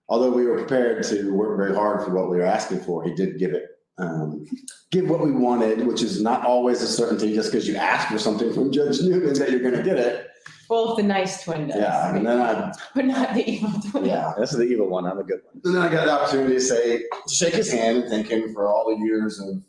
although 0.09 0.29
we 0.29 0.45
were 0.45 0.57
prepared 0.57 1.03
to 1.05 1.33
work 1.33 1.55
very 1.55 1.73
hard 1.73 2.03
for 2.03 2.13
what 2.13 2.29
we 2.29 2.35
were 2.35 2.43
asking 2.43 2.81
for, 2.81 3.01
he 3.05 3.13
did 3.13 3.39
give 3.39 3.53
it, 3.53 3.63
um, 3.97 4.45
give 4.91 5.09
what 5.09 5.23
we 5.23 5.31
wanted, 5.31 5.87
which 5.87 6.01
is 6.01 6.21
not 6.21 6.45
always 6.45 6.81
a 6.81 6.87
certainty 6.87 7.33
just 7.33 7.49
because 7.49 7.65
you 7.65 7.77
ask 7.77 8.09
for 8.09 8.19
something 8.19 8.53
from 8.53 8.73
Judge 8.73 8.99
Newman 8.99 9.35
that 9.35 9.51
you're 9.51 9.61
going 9.61 9.73
to 9.73 9.83
get 9.83 9.97
it. 9.97 10.27
Well, 10.73 10.91
if 10.91 10.97
the 10.97 11.03
nice 11.03 11.43
twin 11.43 11.67
does. 11.67 11.77
Yeah, 11.77 12.15
and 12.15 12.25
then 12.25 12.41
I, 12.41 12.73
But 12.95 13.05
not 13.05 13.33
the 13.35 13.47
evil 13.49 13.71
twin. 13.91 14.05
yeah, 14.05 14.33
this 14.39 14.51
is 14.51 14.57
the 14.57 14.65
evil 14.65 14.89
one 14.89 15.05
i'm 15.05 15.19
a 15.19 15.23
good 15.23 15.41
one 15.45 15.61
and 15.63 15.75
then 15.75 15.81
I 15.83 15.89
got 15.91 16.05
the 16.05 16.11
opportunity 16.11 16.55
to 16.55 16.61
say, 16.61 16.97
to 17.27 17.33
shake 17.33 17.53
his 17.53 17.71
hand 17.71 17.97
and 17.97 18.09
thank 18.09 18.27
him 18.27 18.53
for 18.53 18.67
all 18.67 18.89
the 18.89 19.05
years 19.05 19.39
of 19.39 19.61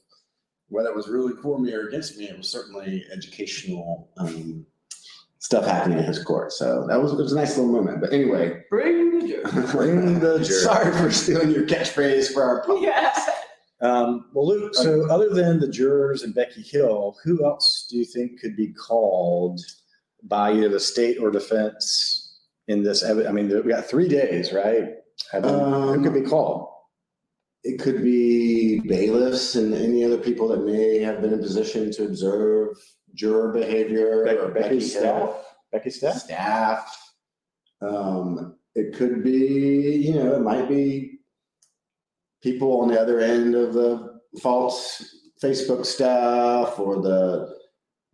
whether 0.69 0.89
it 0.89 0.97
was 0.97 1.09
really 1.09 1.35
for 1.43 1.59
me 1.59 1.73
or 1.75 1.89
against 1.89 2.17
me. 2.17 2.25
It 2.31 2.37
was 2.39 2.49
certainly 2.49 3.05
educational. 3.13 4.09
Um, 4.17 4.67
stuff 5.39 5.67
happening 5.67 5.99
in 5.99 6.05
his 6.05 6.25
court. 6.25 6.53
So 6.53 6.87
that 6.89 7.01
was 7.01 7.13
it 7.13 7.19
was 7.19 7.33
a 7.33 7.37
nice 7.37 7.59
little 7.59 7.71
moment. 7.71 8.01
But 8.01 8.15
anyway, 8.15 8.63
Bring 8.71 9.19
the 9.19 9.29
jury. 9.29 9.67
Bring 9.73 10.21
the 10.21 10.39
jury. 10.39 10.61
sorry 10.63 10.91
for 10.97 11.11
stealing 11.11 11.51
your 11.51 11.67
catchphrase 11.67 12.33
for 12.33 12.43
our. 12.43 12.65
Yeah. 12.81 13.15
Um, 13.83 14.31
well, 14.33 14.49
Luke, 14.49 14.75
so 14.75 15.07
other 15.11 15.29
than 15.29 15.61
the 15.61 15.69
jurors 15.69 16.23
and 16.23 16.35
Becky 16.35 16.63
Hill, 16.63 17.19
who 17.23 17.45
else 17.45 17.87
do 17.91 17.99
you 17.99 18.07
think 18.07 18.41
could 18.41 18.57
be 18.57 18.73
called 18.73 19.61
by 20.25 20.53
either 20.53 20.69
the 20.69 20.81
state 20.81 21.19
or 21.19 21.31
defense 21.31 22.41
in 22.69 22.83
this? 22.83 23.05
I 23.05 23.13
mean, 23.13 23.49
we 23.49 23.71
got 23.71 23.87
three 23.87 24.09
days, 24.09 24.53
right? 24.53 24.95
I 25.33 25.41
mean, 25.41 25.55
who 25.55 26.03
could 26.03 26.15
be 26.15 26.29
called? 26.29 26.69
It 27.63 27.81
could 27.81 28.03
be 28.03 28.81
bailiffs 28.81 29.55
and 29.55 29.73
any 29.75 30.05
other 30.05 30.19
people 30.19 30.49
that 30.49 30.65
may 30.65 30.99
have 30.99 31.23
been 31.23 31.33
in 31.33 31.41
position 31.41 31.91
to 31.93 32.05
observe 32.05 32.77
juror 33.15 33.53
behavior 33.53 34.25
Becky- 34.25 34.39
or 34.39 34.49
Becky's 34.49 34.95
Becky 34.95 35.07
Hill. 35.07 35.27
staff? 35.29 35.45
Becky 35.73 35.91
Steph? 35.91 36.17
staff. 36.17 37.13
Um, 37.81 38.57
it 38.75 38.95
could 38.95 39.23
be, 39.23 40.03
you 40.05 40.15
know, 40.15 40.35
it 40.35 40.41
might 40.43 40.69
be 40.69 41.21
people 42.43 42.81
on 42.83 42.89
the 42.89 43.01
other 43.01 43.21
end 43.21 43.55
of 43.55 43.73
the 43.73 44.21
false 44.43 45.03
Facebook 45.43 45.87
stuff 45.87 46.79
or 46.79 47.01
the, 47.01 47.55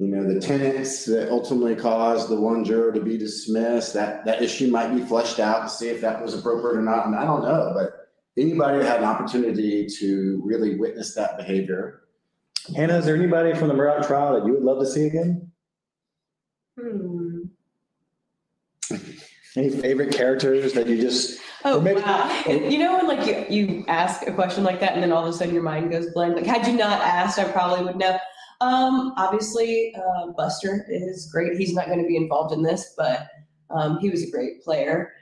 you 0.00 0.06
know, 0.08 0.26
the 0.26 0.40
tenants 0.40 1.04
that 1.04 1.28
ultimately 1.30 1.76
caused 1.76 2.30
the 2.30 2.40
one 2.40 2.64
juror 2.64 2.90
to 2.90 3.00
be 3.02 3.18
dismissed. 3.18 3.92
That 3.92 4.24
that 4.24 4.42
issue 4.42 4.68
might 4.70 4.94
be 4.94 5.02
fleshed 5.02 5.38
out 5.38 5.64
to 5.64 5.68
see 5.68 5.88
if 5.90 6.00
that 6.00 6.22
was 6.22 6.32
appropriate 6.32 6.78
or 6.78 6.82
not. 6.82 7.06
And 7.06 7.14
I 7.14 7.24
don't 7.24 7.42
know, 7.42 7.72
but 7.74 8.08
anybody 8.42 8.78
that 8.78 8.86
had 8.86 8.98
an 9.00 9.04
opportunity 9.04 9.86
to 9.98 10.40
really 10.42 10.76
witness 10.76 11.14
that 11.16 11.36
behavior. 11.36 12.00
Hannah, 12.74 12.96
is 12.96 13.04
there 13.04 13.14
anybody 13.14 13.52
from 13.54 13.68
the 13.68 13.74
Murdaugh 13.74 14.06
trial 14.06 14.32
that 14.40 14.46
you 14.46 14.54
would 14.54 14.62
love 14.62 14.78
to 14.80 14.86
see 14.86 15.04
again? 15.04 15.52
Hmm. 16.80 17.42
Any 19.56 19.68
favorite 19.68 20.14
characters 20.14 20.72
that 20.72 20.86
you 20.86 20.98
just 20.98 21.40
Oh 21.62 21.78
maybe- 21.78 22.00
wow! 22.00 22.42
You 22.46 22.78
know 22.78 22.96
when 22.96 23.06
like 23.06 23.26
you, 23.26 23.44
you 23.54 23.84
ask 23.86 24.26
a 24.26 24.32
question 24.32 24.64
like 24.64 24.80
that 24.80 24.94
and 24.94 25.02
then 25.02 25.12
all 25.12 25.26
of 25.26 25.28
a 25.28 25.36
sudden 25.36 25.52
your 25.52 25.62
mind 25.62 25.90
goes 25.90 26.06
blank. 26.14 26.36
Like 26.36 26.46
had 26.46 26.66
you 26.66 26.72
not 26.78 27.02
asked, 27.02 27.38
I 27.38 27.44
probably 27.52 27.84
would 27.84 27.96
know. 27.96 28.18
Um, 28.60 29.14
obviously, 29.16 29.94
uh, 29.94 30.28
Buster 30.36 30.84
is 30.88 31.30
great. 31.32 31.56
He's 31.56 31.74
not 31.74 31.86
going 31.86 32.00
to 32.00 32.06
be 32.06 32.16
involved 32.16 32.52
in 32.52 32.62
this, 32.62 32.94
but 32.96 33.28
um, 33.70 33.98
he 34.00 34.10
was 34.10 34.22
a 34.22 34.30
great 34.30 34.62
player. 34.62 35.12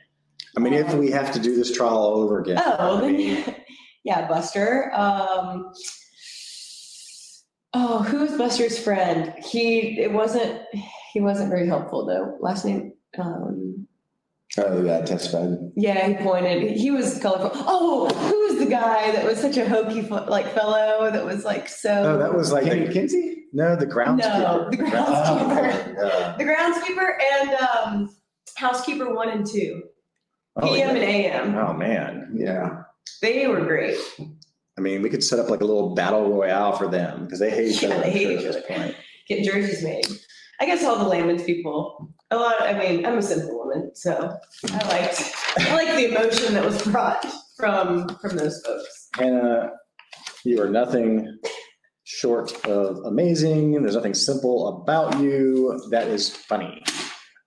I 0.57 0.61
mean, 0.61 0.73
if 0.73 0.93
we 0.95 1.11
have 1.11 1.33
to 1.33 1.39
do 1.39 1.55
this 1.55 1.73
trial 1.73 1.97
all 1.97 2.21
over 2.21 2.41
again. 2.41 2.61
Oh, 2.65 2.99
I 2.99 3.11
mean, 3.13 3.37
yeah, 3.37 3.55
yeah, 4.05 4.29
Buster. 4.29 4.93
Um, 4.95 5.73
oh, 7.75 8.03
who 8.03 8.21
was 8.21 8.33
Buster's 8.37 8.79
friend? 8.79 9.35
He 9.45 10.01
it 10.01 10.13
wasn't 10.13 10.63
he 11.13 11.21
wasn't 11.21 11.51
very 11.51 11.67
helpful 11.67 12.07
though. 12.07 12.37
Last 12.41 12.65
name. 12.65 12.93
Um, 13.19 13.88
Oh, 14.57 14.83
that 14.83 15.07
testified. 15.07 15.59
Yeah, 15.77 16.09
he 16.09 16.15
pointed. 16.15 16.73
He 16.77 16.91
was 16.91 17.19
colorful. 17.21 17.51
Oh, 17.55 18.09
who's 18.09 18.59
the 18.59 18.67
guy 18.71 19.11
that 19.13 19.25
was 19.25 19.39
such 19.39 19.57
a 19.59 19.69
hokey 19.69 20.03
like 20.03 20.53
fellow 20.55 21.11
that 21.11 21.25
was 21.25 21.45
like 21.45 21.69
so? 21.69 22.15
Oh, 22.15 22.19
that 22.19 22.35
was 22.35 22.51
like 22.51 22.65
Kenny 22.65 22.87
the, 22.87 22.93
Kinsey? 22.93 23.45
no, 23.53 23.77
the 23.77 23.87
groundskeeper. 23.87 24.39
No, 24.41 24.69
the 24.71 24.77
groundskeeper. 24.79 25.97
yeah. 25.99 26.35
the 26.39 26.45
groundskeeper 26.45 27.11
and 27.33 27.51
um, 27.61 28.17
housekeeper 28.57 29.13
one 29.15 29.29
and 29.29 29.47
two, 29.47 29.83
Oh, 30.57 30.67
PM 30.67 30.97
yeah. 30.97 31.03
and 31.03 31.05
AM. 31.05 31.55
Oh 31.57 31.73
man. 31.75 32.33
Yeah. 32.35 32.83
They 33.21 33.47
were 33.47 33.61
great. 33.61 33.97
I 34.79 34.81
mean, 34.81 35.03
we 35.03 35.11
could 35.11 35.23
set 35.25 35.39
up 35.39 35.51
like 35.51 35.61
a 35.61 35.65
little 35.65 35.95
battle 35.95 36.33
royale 36.33 36.73
for 36.73 36.89
them 36.89 37.25
because 37.25 37.39
they 37.41 37.51
hate 37.51 37.73
each 37.73 37.83
Yeah, 37.83 37.91
other. 37.91 38.03
they 38.03 38.11
hate 38.11 38.41
sure, 38.41 38.51
each 38.51 38.65
other. 38.71 38.95
Get 39.29 39.45
jerseys 39.45 39.83
made. 39.85 40.07
I 40.61 40.67
guess 40.67 40.83
all 40.85 40.99
the 40.99 41.09
layman's 41.09 41.43
people. 41.45 42.13
A 42.31 42.37
lot. 42.37 42.61
I 42.63 42.79
mean, 42.79 43.05
I'm 43.07 43.19
a 43.19 43.23
simple 43.23 43.58
woman, 43.79 43.95
so 43.95 44.37
I 44.71 44.89
liked. 44.89 45.35
I 45.59 45.75
like 45.75 45.97
the 45.97 46.15
emotion 46.15 46.55
that 46.55 46.65
was 46.65 46.83
brought 46.83 47.25
from 47.57 48.09
from 48.21 48.37
those 48.37 48.63
folks. 48.65 49.09
Hannah, 49.17 49.71
you 50.45 50.63
are 50.63 50.69
nothing 50.69 51.39
short 52.05 52.53
of 52.67 52.99
amazing. 53.05 53.73
There's 53.83 53.97
nothing 53.97 54.15
simple 54.15 54.83
about 54.83 55.21
you 55.21 55.81
that 55.91 56.09
is 56.09 56.35
funny. 56.35 56.83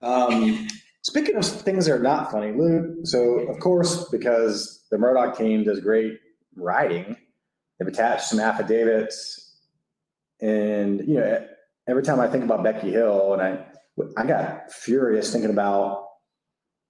Um, 0.01 0.67
speaking 1.03 1.35
of 1.35 1.45
things 1.45 1.85
that 1.85 1.93
are 1.93 1.99
not 1.99 2.31
funny, 2.31 2.51
Luke, 2.51 2.85
so 3.03 3.39
of 3.49 3.59
course, 3.59 4.07
because 4.09 4.85
the 4.91 4.97
Murdaugh 4.97 5.35
team 5.37 5.63
does 5.63 5.79
great 5.79 6.19
writing, 6.55 7.15
they've 7.79 7.87
attached 7.87 8.25
some 8.25 8.39
affidavits. 8.39 9.37
And, 10.41 11.07
you 11.07 11.15
know, 11.15 11.47
every 11.87 12.01
time 12.01 12.19
I 12.19 12.27
think 12.27 12.43
about 12.43 12.63
Becky 12.63 12.91
Hill, 12.91 13.33
and 13.33 13.41
I, 13.41 13.65
I 14.17 14.25
got 14.25 14.71
furious 14.71 15.31
thinking 15.31 15.51
about 15.51 16.07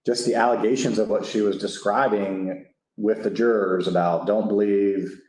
just 0.05 0.25
the 0.25 0.35
allegations 0.35 0.97
of 0.99 1.09
what 1.09 1.25
she 1.25 1.41
was 1.41 1.57
describing 1.57 2.65
with 2.97 3.23
the 3.23 3.29
jurors 3.29 3.87
about 3.87 4.27
don't 4.27 4.47
believe 4.47 5.19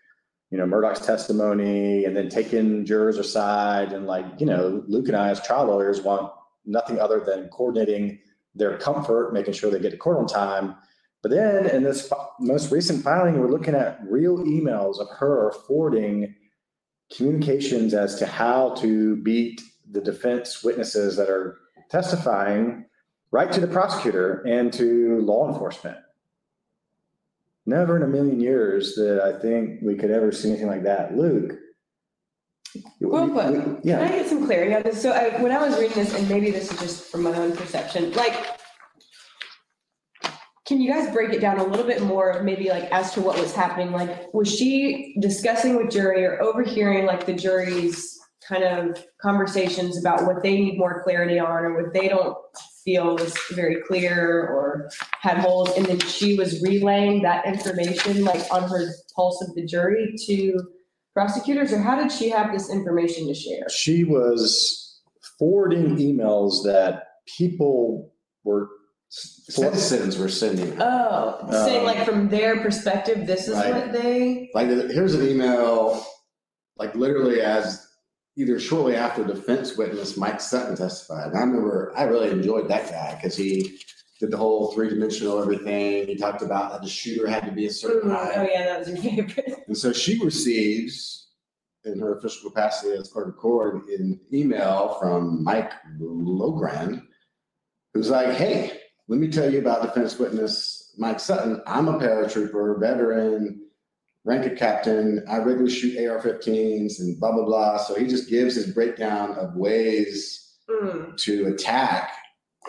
you 0.50 0.58
know 0.58 0.66
murdaugh's 0.66 1.00
testimony 1.00 2.04
and 2.04 2.16
then 2.16 2.28
taking 2.28 2.84
jurors 2.84 3.18
aside 3.18 3.92
and 3.92 4.06
like 4.06 4.26
you 4.38 4.46
know 4.46 4.82
luke 4.88 5.08
and 5.08 5.16
i 5.16 5.30
as 5.30 5.40
trial 5.40 5.66
lawyers 5.66 6.02
want 6.02 6.30
nothing 6.64 6.98
other 6.98 7.20
than 7.20 7.48
coordinating 7.48 8.18
their 8.54 8.76
comfort 8.78 9.32
making 9.32 9.54
sure 9.54 9.70
they 9.70 9.78
get 9.78 9.90
to 9.90 9.96
court 9.96 10.18
on 10.18 10.26
time. 10.26 10.74
But 11.22 11.30
then 11.30 11.66
in 11.66 11.82
this 11.82 12.12
most 12.40 12.72
recent 12.72 13.02
filing 13.02 13.38
we're 13.38 13.50
looking 13.50 13.74
at 13.74 14.00
real 14.04 14.38
emails 14.38 14.98
of 14.98 15.08
her 15.18 15.52
forwarding 15.66 16.34
communications 17.14 17.94
as 17.94 18.16
to 18.16 18.26
how 18.26 18.74
to 18.76 19.16
beat 19.16 19.60
the 19.90 20.00
defense 20.00 20.64
witnesses 20.64 21.16
that 21.16 21.28
are 21.28 21.58
testifying 21.90 22.86
right 23.32 23.50
to 23.50 23.60
the 23.60 23.66
prosecutor 23.66 24.42
and 24.46 24.72
to 24.74 25.20
law 25.22 25.48
enforcement 25.50 25.96
never 27.64 27.96
in 27.96 28.02
a 28.02 28.06
million 28.08 28.40
years 28.40 28.94
that 28.96 29.20
I 29.22 29.38
think 29.40 29.80
we 29.82 29.94
could 29.94 30.10
ever 30.10 30.32
see 30.32 30.50
anything 30.50 30.66
like 30.66 30.82
that. 30.82 31.16
Luke. 31.16 31.52
We- 33.00 33.10
Can 34.00 34.12
I 34.12 34.16
get 34.16 34.26
some 34.28 34.46
clarity 34.46 34.74
on 34.74 34.82
this? 34.82 35.00
So 35.00 35.12
I, 35.12 35.40
when 35.40 35.52
I 35.52 35.58
was 35.58 35.78
reading 35.78 35.96
this, 35.96 36.14
and 36.14 36.28
maybe 36.28 36.50
this 36.50 36.72
is 36.72 36.80
just 36.80 37.10
from 37.10 37.22
my 37.22 37.34
own 37.36 37.54
perception, 37.56 38.12
like, 38.14 38.34
can 40.66 40.80
you 40.80 40.90
guys 40.92 41.12
break 41.12 41.32
it 41.32 41.40
down 41.40 41.58
a 41.58 41.64
little 41.64 41.86
bit 41.86 42.02
more, 42.02 42.42
maybe 42.42 42.68
like 42.68 42.84
as 42.90 43.12
to 43.14 43.20
what 43.20 43.38
was 43.38 43.54
happening? 43.54 43.92
Like, 43.92 44.32
was 44.32 44.52
she 44.52 45.16
discussing 45.20 45.76
with 45.76 45.90
jury 45.90 46.24
or 46.24 46.40
overhearing 46.42 47.04
like 47.06 47.26
the 47.26 47.34
jury's 47.34 48.18
kind 48.48 48.64
of 48.64 49.04
conversations 49.20 49.98
about 49.98 50.24
what 50.24 50.42
they 50.42 50.58
need 50.58 50.78
more 50.78 51.02
clarity 51.04 51.38
on 51.38 51.48
or 51.64 51.80
what 51.80 51.92
they 51.92 52.08
don't 52.08 52.36
feel 52.84 53.14
was 53.16 53.36
very 53.52 53.82
clear 53.82 54.46
or 54.48 54.90
had 55.20 55.38
holes, 55.38 55.70
and 55.76 55.86
then 55.86 55.98
she 56.00 56.36
was 56.36 56.62
relaying 56.62 57.22
that 57.22 57.46
information 57.46 58.24
like 58.24 58.42
on 58.52 58.68
her 58.68 58.92
pulse 59.14 59.42
of 59.48 59.54
the 59.54 59.64
jury 59.66 60.14
to 60.26 60.60
prosecutors, 61.12 61.72
or 61.72 61.78
how 61.78 61.96
did 62.00 62.10
she 62.10 62.28
have 62.30 62.52
this 62.52 62.70
information 62.70 63.26
to 63.28 63.34
share? 63.34 63.68
She 63.68 64.04
was 64.04 65.00
forwarding 65.38 65.96
emails 65.96 66.64
that 66.64 67.04
people 67.36 68.12
were 68.44 68.68
Citizens 69.14 70.16
were 70.16 70.30
sending. 70.30 70.74
Oh, 70.80 71.46
saying 71.50 71.80
Um, 71.80 71.84
like 71.84 72.06
from 72.06 72.30
their 72.30 72.62
perspective, 72.62 73.26
this 73.26 73.46
is 73.46 73.56
Right. 73.56 73.74
what 73.74 73.92
they. 73.92 74.48
Like, 74.54 74.68
here's 74.68 75.12
an 75.14 75.28
email, 75.28 76.02
like 76.78 76.94
literally 76.94 77.42
as 77.42 77.86
either 78.36 78.58
shortly 78.58 78.96
after 78.96 79.24
defense 79.24 79.76
witness 79.76 80.16
Mike 80.16 80.40
Sutton 80.40 80.76
testified. 80.76 81.28
And 81.28 81.36
I 81.36 81.40
remember 81.40 81.92
I 81.96 82.04
really 82.04 82.30
enjoyed 82.30 82.68
that 82.68 82.90
guy 82.90 83.14
because 83.14 83.36
he 83.36 83.78
did 84.20 84.30
the 84.30 84.36
whole 84.36 84.72
three 84.72 84.88
dimensional 84.88 85.40
everything. 85.42 86.06
He 86.06 86.16
talked 86.16 86.42
about 86.42 86.72
how 86.72 86.78
the 86.78 86.88
shooter 86.88 87.26
had 87.28 87.44
to 87.44 87.52
be 87.52 87.66
a 87.66 87.70
certain 87.70 88.10
Oh 88.10 88.14
height. 88.14 88.50
yeah, 88.52 88.64
that 88.64 88.78
was 88.80 88.88
your 88.88 88.96
favorite. 89.02 89.64
And 89.66 89.76
so 89.76 89.92
she 89.92 90.18
receives, 90.22 91.28
in 91.84 91.98
her 91.98 92.16
official 92.18 92.48
capacity 92.50 92.92
as 92.92 93.08
clerk 93.10 93.28
of 93.28 93.36
court, 93.36 93.88
an 93.88 94.20
email 94.32 94.96
from 95.00 95.42
Mike 95.42 95.72
Logran, 96.00 97.02
who's 97.92 98.08
like, 98.10 98.30
hey, 98.36 98.78
let 99.08 99.18
me 99.18 99.28
tell 99.28 99.52
you 99.52 99.58
about 99.58 99.82
defense 99.82 100.18
witness 100.18 100.94
Mike 100.96 101.18
Sutton. 101.20 101.60
I'm 101.66 101.88
a 101.88 101.98
paratrooper, 101.98 102.78
veteran, 102.80 103.61
rank 104.24 104.46
a 104.46 104.54
captain. 104.54 105.24
I 105.28 105.38
regularly 105.38 105.70
shoot 105.70 105.98
AR-15s 105.98 107.00
and 107.00 107.18
blah, 107.18 107.32
blah, 107.32 107.44
blah. 107.44 107.76
So 107.78 107.94
he 107.94 108.06
just 108.06 108.28
gives 108.28 108.54
his 108.54 108.72
breakdown 108.72 109.32
of 109.32 109.56
ways 109.56 110.42
Mm, 110.70 111.16
to 111.18 111.46
attack 111.48 112.12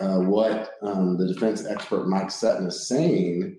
uh, 0.00 0.18
what 0.18 0.72
um, 0.82 1.16
the 1.16 1.32
defense 1.32 1.64
expert 1.64 2.08
Mike 2.08 2.30
Sutton 2.30 2.66
is 2.66 2.88
saying. 2.88 3.56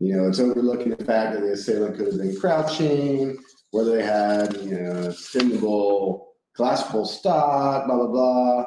You 0.00 0.16
know, 0.16 0.28
it's 0.28 0.40
overlooking 0.40 0.90
the 0.90 1.04
fact 1.04 1.34
that 1.34 1.40
the 1.40 1.52
assailant 1.52 1.96
could 1.96 2.08
have 2.08 2.18
been 2.18 2.38
crouching, 2.38 3.38
whether 3.70 3.96
they 3.96 4.02
had, 4.02 4.56
you 4.56 4.72
know, 4.72 5.08
extendable, 5.08 6.26
collapsible 6.54 7.06
stock, 7.06 7.86
blah, 7.86 7.96
blah, 7.96 8.06
blah. 8.08 8.64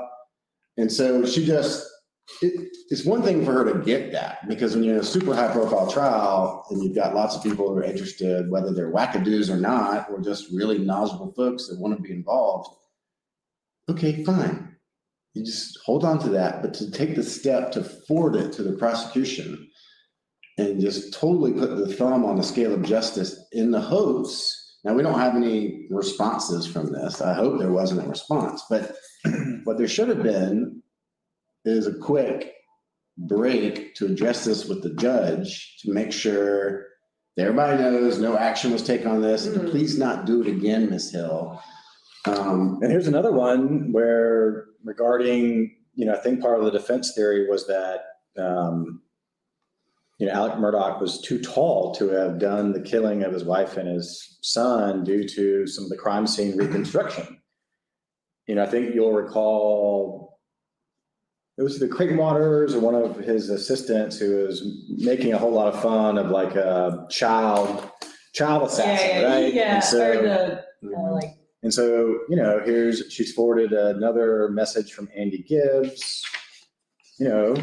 And 0.78 0.92
so 0.92 1.26
she 1.26 1.46
just, 1.46 1.86
it, 2.42 2.70
it's 2.90 3.06
one 3.06 3.22
thing 3.22 3.44
for 3.44 3.54
her 3.54 3.74
to 3.74 3.80
get 3.80 4.12
that 4.12 4.48
because 4.48 4.76
when 4.76 4.84
you're 4.84 4.96
in 4.96 5.02
a 5.02 5.06
super 5.06 5.36
high 5.36 5.52
profile 5.52 5.92
trial 5.92 6.66
and 6.70 6.84
you've 6.84 6.96
got 6.96 7.16
lots 7.16 7.36
of 7.36 7.44
people 7.44 7.68
who 7.68 7.78
are 7.78 7.84
interested, 7.84 8.50
whether 8.50 8.74
they're 8.74 8.94
wackadoos 8.94 9.50
or 9.50 9.58
not, 9.58 10.10
or 10.10 10.20
just 10.20 10.52
really 10.52 10.78
knowledgeable 10.78 11.34
folks 11.34 11.68
that 11.68 11.80
want 11.80 11.96
to 11.96 12.02
be 12.02 12.12
involved, 12.12 12.70
okay, 13.90 14.24
fine 14.24 14.70
you 15.34 15.46
just 15.46 15.80
hold 15.86 16.04
on 16.04 16.20
to 16.20 16.30
that, 16.30 16.62
but 16.62 16.74
to 16.76 16.92
take 16.92 17.16
the 17.16 17.24
step 17.24 17.72
to 17.72 17.84
forward 17.84 18.36
it 18.36 18.52
to 18.54 18.64
the 18.64 18.78
prosecution 18.78 19.70
and 20.58 20.82
just 20.82 21.14
totally 21.14 21.54
put 21.54 21.78
the 21.78 21.94
thumb 21.94 22.26
on 22.26 22.36
the 22.36 22.44
scale 22.44 22.74
of 22.74 22.84
justice 22.84 23.40
in 23.52 23.72
the 23.72 23.80
hopes. 23.80 24.78
Now, 24.84 24.94
we 24.94 25.04
don't 25.04 25.20
have 25.20 25.36
any 25.36 25.88
responses 25.90 26.66
from 26.66 26.92
this. 26.92 27.22
I 27.22 27.34
hope 27.34 27.60
there 27.60 27.72
wasn't 27.72 28.06
a 28.06 28.10
response, 28.10 28.64
but 28.70 28.96
what 29.64 29.78
there 29.78 29.88
should 29.88 30.10
have 30.10 30.24
been 30.24 30.82
is 31.66 31.88
a 31.88 31.98
quick 31.98 32.54
break 33.18 33.96
to 33.96 34.06
address 34.06 34.46
this 34.46 34.66
with 34.66 34.82
the 34.82 34.94
judge 34.96 35.78
to 35.80 35.92
make 35.92 36.12
sure 36.12 36.86
that 37.36 37.44
everybody 37.44 37.82
knows 37.82 38.20
no 38.20 38.38
action 38.38 38.72
was 38.72 38.84
taken 38.84 39.08
on 39.08 39.22
this. 39.22 39.48
Mhm. 39.48 39.70
Please 39.70 39.98
not 39.98 40.26
do 40.26 40.42
it 40.42 40.48
again, 40.48 40.90
Miss 40.90 41.12
Hill. 41.12 41.62
Um, 42.26 42.80
And 42.82 42.92
here's 42.92 43.08
another 43.08 43.32
one 43.32 43.92
where 43.92 44.66
regarding, 44.84 45.76
you 45.96 46.06
know, 46.06 46.14
I 46.14 46.18
think 46.18 46.42
part 46.42 46.60
of 46.60 46.66
the 46.66 46.72
defense 46.72 47.14
theory 47.14 47.50
was 47.50 47.68
that, 47.68 48.06
um, 48.38 49.02
you 50.18 50.28
know, 50.28 50.34
Alec 50.34 50.54
Murdaugh 50.56 51.00
was 51.00 51.22
too 51.22 51.40
tall 51.40 51.94
to 51.96 52.10
have 52.10 52.40
done 52.40 52.74
the 52.74 52.82
killing 52.82 53.24
of 53.24 53.32
his 53.34 53.46
wife 53.46 53.78
and 53.78 53.88
his 53.88 54.38
son 54.42 55.04
due 55.06 55.26
to 55.28 55.66
some 55.66 55.86
of 55.86 55.90
the 55.90 55.98
crime 55.98 56.28
scene 56.28 56.58
reconstruction. 56.58 57.42
You 58.48 58.56
know, 58.56 58.64
I 58.64 58.66
think 58.66 58.94
you'll 58.94 59.14
recall 59.14 60.29
it 61.60 61.64
was 61.64 61.78
the 61.78 61.90
Creighton 61.90 62.16
Waters 62.16 62.74
or 62.74 62.80
one 62.80 62.96
of 62.96 63.18
his 63.18 63.50
assistants 63.50 64.18
who 64.18 64.46
was 64.46 64.64
making 64.88 65.34
a 65.34 65.38
whole 65.38 65.52
lot 65.52 65.74
of 65.74 65.82
fun 65.82 66.18
of 66.18 66.32
like 66.32 66.56
a 66.56 67.06
child 67.10 67.92
child 68.34 68.64
assassin, 68.64 69.10
yeah, 69.10 69.20
yeah, 69.20 69.34
right? 69.34 69.54
yeah. 69.54 69.76
And 69.76 69.84
so- 69.84 70.20
or 70.20 70.22
the 70.22 70.98
uh, 70.98 71.12
like 71.12 71.36
and 71.62 71.74
so, 71.74 72.18
you 72.30 72.38
know, 72.38 72.62
here's 72.64 73.12
she's 73.12 73.34
forwarded 73.34 73.74
another 73.74 74.48
message 74.50 74.94
from 74.94 75.10
Andy 75.14 75.40
Gibbs, 75.40 76.24
you 77.20 77.28
know, 77.28 77.54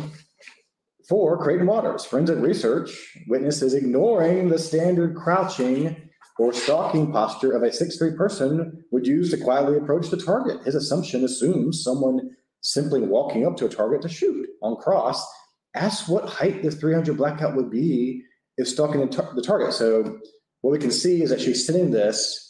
for 1.09 1.43
Creighton 1.43 1.67
Waters, 1.67 2.05
forensic 2.05 2.39
research, 2.39 2.91
witness 3.29 3.63
is 3.63 3.73
ignoring 3.73 4.51
the 4.51 4.59
standard 4.59 5.17
crouching 5.17 5.97
or 6.39 6.53
stalking 6.53 7.11
posture 7.11 7.53
of 7.53 7.63
a 7.63 7.73
six-three 7.73 8.15
person 8.19 8.85
would 8.91 9.07
use 9.07 9.31
to 9.31 9.39
quietly 9.39 9.79
approach 9.79 10.11
the 10.11 10.19
target. 10.19 10.63
His 10.67 10.75
assumption 10.75 11.25
assumes 11.25 11.83
someone 11.83 12.37
simply 12.67 13.01
walking 13.01 13.47
up 13.47 13.57
to 13.57 13.67
a 13.67 13.69
target 13.69 14.03
to 14.03 14.09
shoot 14.09 14.49
on 14.63 14.77
cross. 14.77 15.25
Asks 15.75 16.09
what 16.09 16.29
height 16.29 16.63
the 16.63 16.71
300 16.71 17.17
blackout 17.17 17.55
would 17.55 17.71
be 17.71 18.23
if 18.57 18.67
stalking 18.67 19.01
the, 19.01 19.07
tar- 19.07 19.33
the 19.35 19.43
target. 19.43 19.73
So 19.73 20.19
what 20.63 20.71
we 20.73 20.79
can 20.79 20.91
see 20.91 21.23
is 21.23 21.31
that 21.31 21.41
she's 21.41 21.65
sending 21.67 21.91
this 21.93 22.43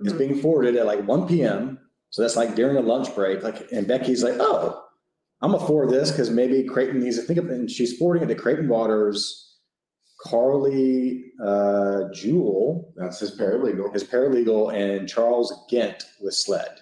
is 0.00 0.12
Mhm. 0.14 0.18
being 0.18 0.34
forwarded 0.40 0.76
at 0.76 0.86
like 0.86 1.06
1 1.06 1.26
p.m. 1.28 1.78
So 2.10 2.22
that's 2.22 2.36
like 2.36 2.54
during 2.54 2.76
a 2.76 2.80
lunch 2.80 3.14
break. 3.14 3.42
Like, 3.42 3.70
and 3.72 3.86
Becky's 3.86 4.22
like, 4.24 4.36
"Oh, 4.38 4.80
I'm 5.42 5.52
gonna 5.52 5.66
forward 5.66 5.90
this 5.90 6.10
because 6.10 6.30
maybe 6.30 6.62
Creighton 6.64 7.00
needs 7.00 7.16
to 7.16 7.22
think 7.22 7.38
of 7.38 7.46
it." 7.50 7.52
And 7.52 7.70
she's 7.70 7.96
forwarding 7.98 8.22
it 8.22 8.32
to 8.32 8.40
Creighton 8.40 8.68
Waters, 8.68 9.56
Carly 10.24 11.24
uh, 11.44 12.04
Jewell, 12.14 12.92
that's 12.96 13.20
his 13.20 13.36
paralegal. 13.38 13.92
his 13.92 14.04
paralegal, 14.04 14.72
and 14.72 15.08
Charles 15.08 15.52
Gent 15.68 16.04
with 16.22 16.34
SLED. 16.34 16.80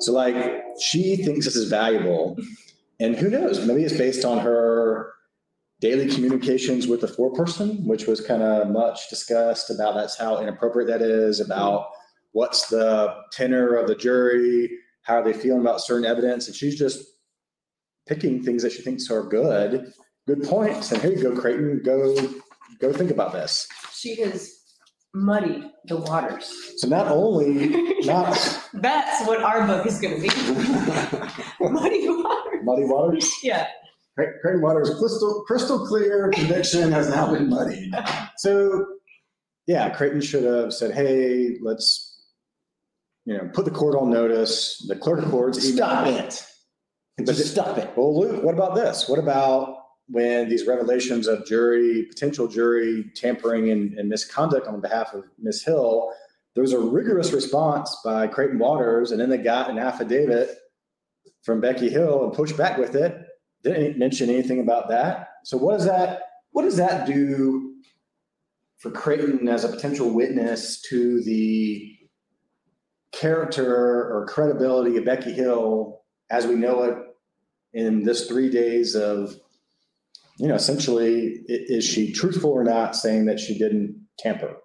So 0.00 0.12
like, 0.12 0.62
she 0.80 1.16
thinks 1.16 1.44
this 1.44 1.56
is 1.56 1.68
valuable, 1.68 2.36
and 3.00 3.16
who 3.16 3.30
knows? 3.30 3.66
Maybe 3.66 3.84
it's 3.84 3.96
based 3.96 4.24
on 4.24 4.38
her 4.38 5.12
daily 5.80 6.08
communications 6.08 6.86
with 6.86 7.00
the 7.00 7.06
foreperson, 7.06 7.84
which 7.84 8.06
was 8.06 8.20
kind 8.20 8.42
of 8.42 8.68
much 8.70 9.10
discussed 9.10 9.70
about 9.70 9.94
that's 9.94 10.16
how 10.16 10.38
inappropriate 10.38 10.88
that 10.88 11.02
is, 11.02 11.40
about 11.40 11.88
what's 12.32 12.68
the 12.68 13.14
tenor 13.32 13.74
of 13.74 13.86
the 13.86 13.94
jury, 13.94 14.70
how 15.02 15.16
are 15.16 15.24
they 15.24 15.32
feeling 15.32 15.60
about 15.60 15.80
certain 15.80 16.06
evidence, 16.06 16.46
and 16.46 16.56
she's 16.56 16.78
just 16.78 17.04
picking 18.06 18.42
things 18.42 18.62
that 18.62 18.72
she 18.72 18.82
thinks 18.82 19.10
are 19.10 19.22
good, 19.22 19.92
good 20.26 20.42
points. 20.42 20.92
And 20.92 21.00
here 21.00 21.12
you 21.12 21.22
go, 21.22 21.38
Creighton, 21.38 21.82
go 21.84 22.14
go 22.80 22.92
think 22.92 23.10
about 23.10 23.32
this. 23.32 23.68
she 23.92 24.20
has 24.22 24.63
muddied 25.14 25.64
the 25.86 25.96
waters. 25.96 26.52
So 26.78 26.88
not 26.88 27.06
only 27.08 27.68
not 28.04 28.34
That's 28.74 29.26
what 29.26 29.42
our 29.42 29.66
book 29.66 29.86
is 29.86 30.00
going 30.00 30.16
to 30.16 30.20
be. 30.20 30.28
Muddy 31.60 32.08
waters. 32.08 32.60
muddy 32.64 32.84
waters, 32.84 33.32
Yeah. 33.42 33.66
Cre- 34.16 34.38
Creighton 34.42 34.62
Waters 34.62 34.90
crystal 34.98 35.42
crystal 35.46 35.86
clear 35.86 36.30
conviction 36.32 36.92
has 36.92 37.08
now 37.10 37.32
been 37.32 37.48
muddied. 37.48 37.92
So, 38.36 38.86
yeah, 39.66 39.90
Creighton 39.90 40.20
should 40.20 40.44
have 40.44 40.72
said, 40.72 40.92
"Hey, 40.94 41.56
let's, 41.62 42.16
you 43.24 43.36
know, 43.36 43.50
put 43.52 43.64
the 43.64 43.70
court 43.72 43.96
on 43.96 44.10
notice." 44.10 44.84
The 44.88 44.94
clerk 44.96 45.24
of 45.24 45.30
courts 45.30 45.62
Stop 45.66 46.06
it. 46.06 46.46
But 47.16 47.26
Just 47.26 47.40
it- 47.40 47.44
stop 47.46 47.76
it. 47.78 47.90
Well, 47.96 48.18
Luke, 48.20 48.42
what 48.44 48.54
about 48.54 48.74
this? 48.76 49.08
What 49.08 49.18
about 49.18 49.76
when 50.08 50.48
these 50.48 50.66
revelations 50.66 51.26
of 51.26 51.46
jury 51.46 52.04
potential 52.04 52.46
jury 52.46 53.10
tampering 53.14 53.70
and, 53.70 53.98
and 53.98 54.08
misconduct 54.08 54.66
on 54.66 54.80
behalf 54.80 55.14
of 55.14 55.24
Miss 55.38 55.62
Hill? 55.62 56.12
There 56.54 56.62
was 56.62 56.72
a 56.72 56.78
rigorous 56.78 57.32
response 57.32 57.96
by 58.04 58.26
Creighton 58.28 58.58
Waters, 58.58 59.10
and 59.10 59.20
then 59.20 59.28
they 59.28 59.38
got 59.38 59.70
an 59.70 59.78
affidavit 59.78 60.56
from 61.42 61.60
Becky 61.60 61.88
Hill 61.88 62.24
and 62.24 62.32
pushed 62.32 62.56
back 62.56 62.78
with 62.78 62.94
it. 62.94 63.16
Didn't 63.64 63.98
mention 63.98 64.30
anything 64.30 64.60
about 64.60 64.88
that. 64.88 65.28
So 65.44 65.56
what 65.56 65.72
does 65.72 65.86
that 65.86 66.20
what 66.52 66.62
does 66.62 66.76
that 66.76 67.06
do 67.06 67.74
for 68.78 68.90
Creighton 68.90 69.48
as 69.48 69.64
a 69.64 69.68
potential 69.68 70.10
witness 70.10 70.80
to 70.82 71.22
the 71.24 71.96
character 73.12 73.66
or 73.66 74.26
credibility 74.28 74.96
of 74.96 75.04
Becky 75.04 75.32
Hill 75.32 76.02
as 76.30 76.46
we 76.46 76.54
know 76.54 76.82
it 76.82 76.98
in 77.72 78.02
this 78.02 78.26
three 78.28 78.50
days 78.50 78.94
of, 78.94 79.36
you 80.38 80.48
know, 80.48 80.54
essentially, 80.54 81.42
is 81.48 81.84
she 81.84 82.12
truthful 82.12 82.50
or 82.50 82.64
not 82.64 82.96
saying 82.96 83.26
that 83.26 83.40
she 83.40 83.56
didn't 83.56 84.00
tamper? 84.18 84.56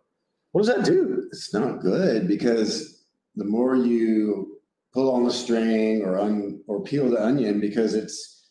What 0.51 0.65
does 0.65 0.75
that 0.75 0.85
do? 0.85 1.27
It's 1.31 1.53
not 1.53 1.81
good 1.81 2.27
because 2.27 3.05
the 3.35 3.45
more 3.45 3.75
you 3.75 4.59
pull 4.93 5.11
on 5.11 5.23
the 5.23 5.31
string 5.31 6.01
or 6.01 6.19
un, 6.19 6.63
or 6.67 6.83
peel 6.83 7.09
the 7.09 7.23
onion, 7.23 7.59
because 7.59 7.93
it's 7.93 8.47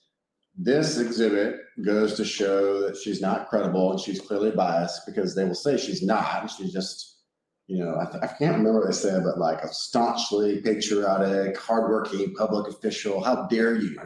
this 0.57 0.99
exhibit 0.99 1.57
goes 1.85 2.14
to 2.14 2.25
show 2.25 2.81
that 2.81 2.97
she's 2.97 3.21
not 3.21 3.49
credible 3.49 3.93
and 3.93 4.01
she's 4.01 4.21
clearly 4.21 4.51
biased 4.51 5.07
because 5.07 5.35
they 5.35 5.45
will 5.45 5.55
say 5.55 5.77
she's 5.77 6.03
not. 6.03 6.43
And 6.43 6.51
she's 6.51 6.73
just, 6.73 7.21
you 7.66 7.85
know, 7.85 7.97
I, 8.01 8.07
th- 8.11 8.23
I 8.23 8.27
can't 8.27 8.57
remember 8.57 8.81
what 8.81 8.87
they 8.87 8.93
said, 8.93 9.23
but 9.25 9.39
like 9.39 9.62
a 9.62 9.73
staunchly 9.73 10.61
patriotic, 10.61 11.57
hardworking 11.57 12.35
public 12.35 12.69
official. 12.69 13.23
How 13.23 13.47
dare 13.47 13.77
you? 13.77 14.01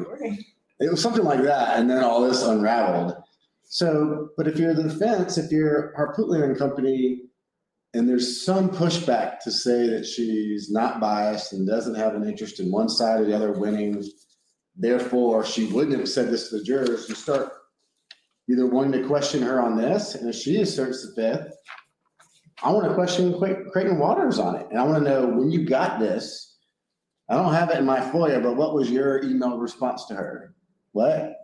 It 0.80 0.90
was 0.90 1.02
something 1.02 1.24
like 1.24 1.42
that, 1.42 1.78
and 1.78 1.88
then 1.88 2.02
all 2.02 2.22
this 2.22 2.42
unraveled. 2.42 3.14
So, 3.64 4.30
but 4.36 4.48
if 4.48 4.58
you're 4.58 4.74
the 4.74 4.82
defense, 4.84 5.38
if 5.38 5.50
you're 5.50 5.94
Harpootlian 5.96 6.44
and 6.44 6.58
Company, 6.58 7.22
and 7.94 8.08
there's 8.08 8.44
some 8.44 8.70
pushback 8.70 9.38
to 9.40 9.50
say 9.50 9.88
that 9.88 10.06
she's 10.06 10.70
not 10.70 11.00
biased 11.00 11.52
and 11.52 11.66
doesn't 11.66 11.94
have 11.94 12.14
an 12.14 12.28
interest 12.28 12.58
in 12.60 12.70
one 12.70 12.88
side 12.88 13.20
or 13.20 13.24
the 13.24 13.36
other 13.36 13.52
winning, 13.52 14.02
therefore 14.76 15.44
she 15.44 15.66
wouldn't 15.66 15.98
have 15.98 16.08
said 16.08 16.30
this 16.30 16.48
to 16.48 16.58
the 16.58 16.64
jurors. 16.64 17.08
You 17.08 17.14
start 17.14 17.52
either 18.50 18.66
wanting 18.66 19.00
to 19.00 19.06
question 19.06 19.42
her 19.42 19.60
on 19.60 19.76
this, 19.76 20.14
and 20.14 20.28
if 20.28 20.34
she 20.34 20.60
asserts 20.60 21.06
the 21.06 21.14
fifth, 21.14 21.54
I 22.62 22.70
want 22.70 22.88
to 22.88 22.94
question 22.94 23.38
Cre- 23.38 23.68
Creighton 23.72 23.98
Waters 23.98 24.38
on 24.38 24.56
it, 24.56 24.66
and 24.70 24.78
I 24.78 24.84
want 24.84 25.02
to 25.02 25.10
know 25.10 25.26
when 25.26 25.50
you 25.50 25.64
got 25.64 25.98
this. 25.98 26.56
I 27.28 27.34
don't 27.34 27.54
have 27.54 27.70
it 27.70 27.78
in 27.78 27.86
my 27.86 28.00
FOIA, 28.00 28.42
but 28.42 28.56
what 28.56 28.74
was 28.74 28.90
your 28.90 29.22
email 29.24 29.58
response 29.58 30.06
to 30.06 30.14
her? 30.14 30.54
What? 30.92 31.34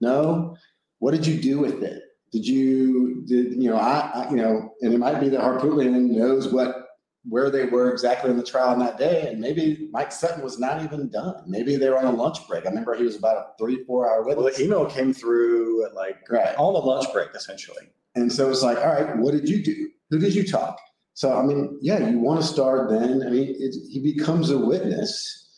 No. 0.00 0.56
What 0.98 1.12
did 1.12 1.26
you 1.26 1.40
do 1.40 1.58
with 1.58 1.82
it? 1.82 2.02
Did 2.32 2.46
you 2.46 3.22
did 3.26 3.60
you 3.60 3.70
know 3.70 3.76
I, 3.76 4.10
I 4.14 4.30
you 4.30 4.36
know 4.36 4.74
and 4.82 4.94
it 4.94 4.98
might 4.98 5.20
be 5.20 5.28
that 5.30 5.40
Harpootlian 5.40 6.10
knows 6.10 6.52
what 6.52 6.86
where 7.28 7.50
they 7.50 7.66
were 7.66 7.90
exactly 7.92 8.30
in 8.30 8.36
the 8.38 8.42
trial 8.42 8.68
on 8.70 8.78
that 8.78 8.96
day, 8.96 9.28
and 9.30 9.40
maybe 9.40 9.88
Mike 9.92 10.10
Sutton 10.10 10.42
was 10.42 10.58
not 10.58 10.82
even 10.82 11.10
done. 11.10 11.42
Maybe 11.46 11.76
they 11.76 11.90
were 11.90 11.98
on 11.98 12.06
a 12.06 12.12
lunch 12.12 12.46
break. 12.48 12.64
I 12.64 12.70
remember 12.70 12.94
he 12.94 13.04
was 13.04 13.16
about 13.16 13.36
a 13.36 13.46
three 13.58 13.84
four 13.84 14.08
hour 14.10 14.22
Well, 14.24 14.42
the 14.42 14.62
email 14.62 14.86
came 14.86 15.12
through 15.12 15.84
at 15.86 15.94
like 15.94 16.16
Right. 16.30 16.54
on 16.56 16.72
the 16.72 16.78
lunch 16.78 17.12
break, 17.12 17.28
essentially. 17.34 17.90
And 18.14 18.32
so 18.32 18.48
it's 18.50 18.62
like, 18.62 18.78
all 18.78 18.88
right, 18.88 19.16
what 19.18 19.32
did 19.32 19.48
you 19.48 19.62
do? 19.62 19.90
Who 20.10 20.18
did 20.18 20.34
you 20.34 20.46
talk? 20.46 20.78
So 21.14 21.36
I 21.36 21.42
mean, 21.44 21.78
yeah, 21.82 22.08
you 22.08 22.18
want 22.18 22.40
to 22.40 22.46
start 22.46 22.88
then. 22.88 23.22
I 23.26 23.30
mean, 23.30 23.54
it, 23.58 23.74
he 23.90 24.00
becomes 24.00 24.50
a 24.50 24.58
witness 24.58 25.49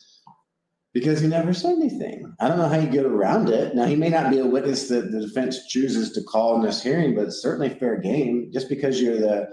because 0.93 1.19
he 1.19 1.27
never 1.27 1.53
said 1.53 1.73
anything. 1.73 2.33
I 2.39 2.47
don't 2.47 2.59
know 2.59 2.69
how 2.69 2.79
you 2.79 2.87
get 2.87 3.05
around 3.05 3.49
it. 3.49 3.75
Now 3.75 3.85
he 3.85 3.95
may 3.95 4.09
not 4.09 4.29
be 4.29 4.39
a 4.39 4.45
witness 4.45 4.87
that 4.89 5.11
the 5.11 5.21
defense 5.21 5.65
chooses 5.67 6.11
to 6.11 6.23
call 6.23 6.55
in 6.55 6.61
this 6.61 6.83
hearing, 6.83 7.15
but 7.15 7.25
it's 7.25 7.41
certainly 7.41 7.69
fair 7.69 7.97
game. 7.97 8.51
Just 8.53 8.69
because 8.69 9.01
you're 9.01 9.19
the, 9.19 9.49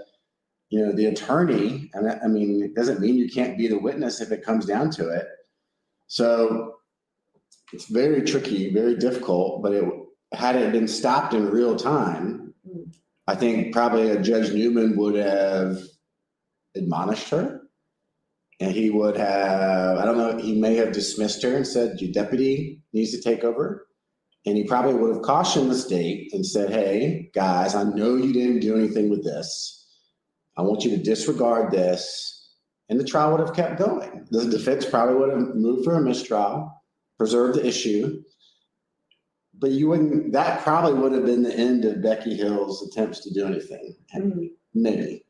you 0.69 0.85
know, 0.85 0.93
the 0.93 1.07
attorney, 1.07 1.89
and 1.93 2.09
I 2.09 2.19
I 2.23 2.27
mean, 2.27 2.61
it 2.63 2.75
doesn't 2.75 3.01
mean 3.01 3.15
you 3.15 3.29
can't 3.29 3.57
be 3.57 3.67
the 3.67 3.79
witness 3.79 4.21
if 4.21 4.31
it 4.31 4.45
comes 4.45 4.65
down 4.65 4.91
to 4.91 5.09
it. 5.09 5.27
So 6.07 6.75
it's 7.73 7.85
very 7.85 8.21
tricky, 8.21 8.71
very 8.71 8.95
difficult. 8.95 9.63
But 9.63 9.73
it 9.73 9.83
had 10.33 10.55
it 10.55 10.71
been 10.71 10.87
stopped 10.87 11.33
in 11.33 11.49
real 11.49 11.75
time, 11.75 12.53
mm. 12.67 12.93
I 13.25 13.35
think 13.35 13.73
probably 13.73 14.11
a 14.11 14.21
Judge 14.21 14.53
Newman 14.53 14.95
would 14.97 15.15
have 15.15 15.79
admonished 16.75 17.29
her 17.29 17.60
and 18.61 18.71
he 18.71 18.91
would 18.91 19.17
have, 19.17 19.97
I 19.97 20.05
don't 20.05 20.17
know, 20.17 20.37
he 20.37 20.53
may 20.59 20.75
have 20.75 20.91
dismissed 20.91 21.41
her 21.41 21.55
and 21.55 21.65
said, 21.65 21.99
Your 21.99 22.11
deputy 22.11 22.79
needs 22.93 23.11
to 23.11 23.19
take 23.21 23.43
over. 23.43 23.87
And 24.45 24.55
he 24.55 24.63
probably 24.65 24.93
would 24.93 25.13
have 25.15 25.23
cautioned 25.23 25.69
the 25.71 25.75
state 25.75 26.31
and 26.31 26.45
said, 26.45 26.69
Hey, 26.69 27.31
guys, 27.33 27.73
I 27.73 27.83
know 27.83 28.15
you 28.15 28.31
didn't 28.31 28.59
do 28.59 28.77
anything 28.77 29.09
with 29.09 29.23
this. 29.23 29.87
I 30.55 30.61
want 30.61 30.83
you 30.83 30.91
to 30.91 31.03
disregard 31.03 31.71
this. 31.71 32.37
And 32.87 32.99
the 32.99 33.03
trial 33.03 33.31
would 33.31 33.39
have 33.39 33.55
kept 33.55 33.79
going. 33.79 34.27
The 34.29 34.45
defense 34.45 34.85
probably 34.85 35.15
would 35.15 35.29
have 35.31 35.55
moved 35.55 35.83
for 35.85 35.95
a 35.95 36.01
mistrial, 36.01 36.71
preserved 37.17 37.57
the 37.57 37.65
issue. 37.65 38.21
But 39.57 39.71
you 39.71 39.89
wouldn't, 39.89 40.33
that 40.33 40.61
probably 40.61 40.93
would 40.93 41.13
have 41.13 41.25
been 41.25 41.41
the 41.43 41.55
end 41.55 41.83
of 41.85 42.03
Becky 42.03 42.35
Hill's 42.35 42.87
attempts 42.87 43.21
to 43.21 43.33
do 43.33 43.45
anything. 43.47 43.95
Mhm. 44.15 44.49
Maybe. 44.75 45.25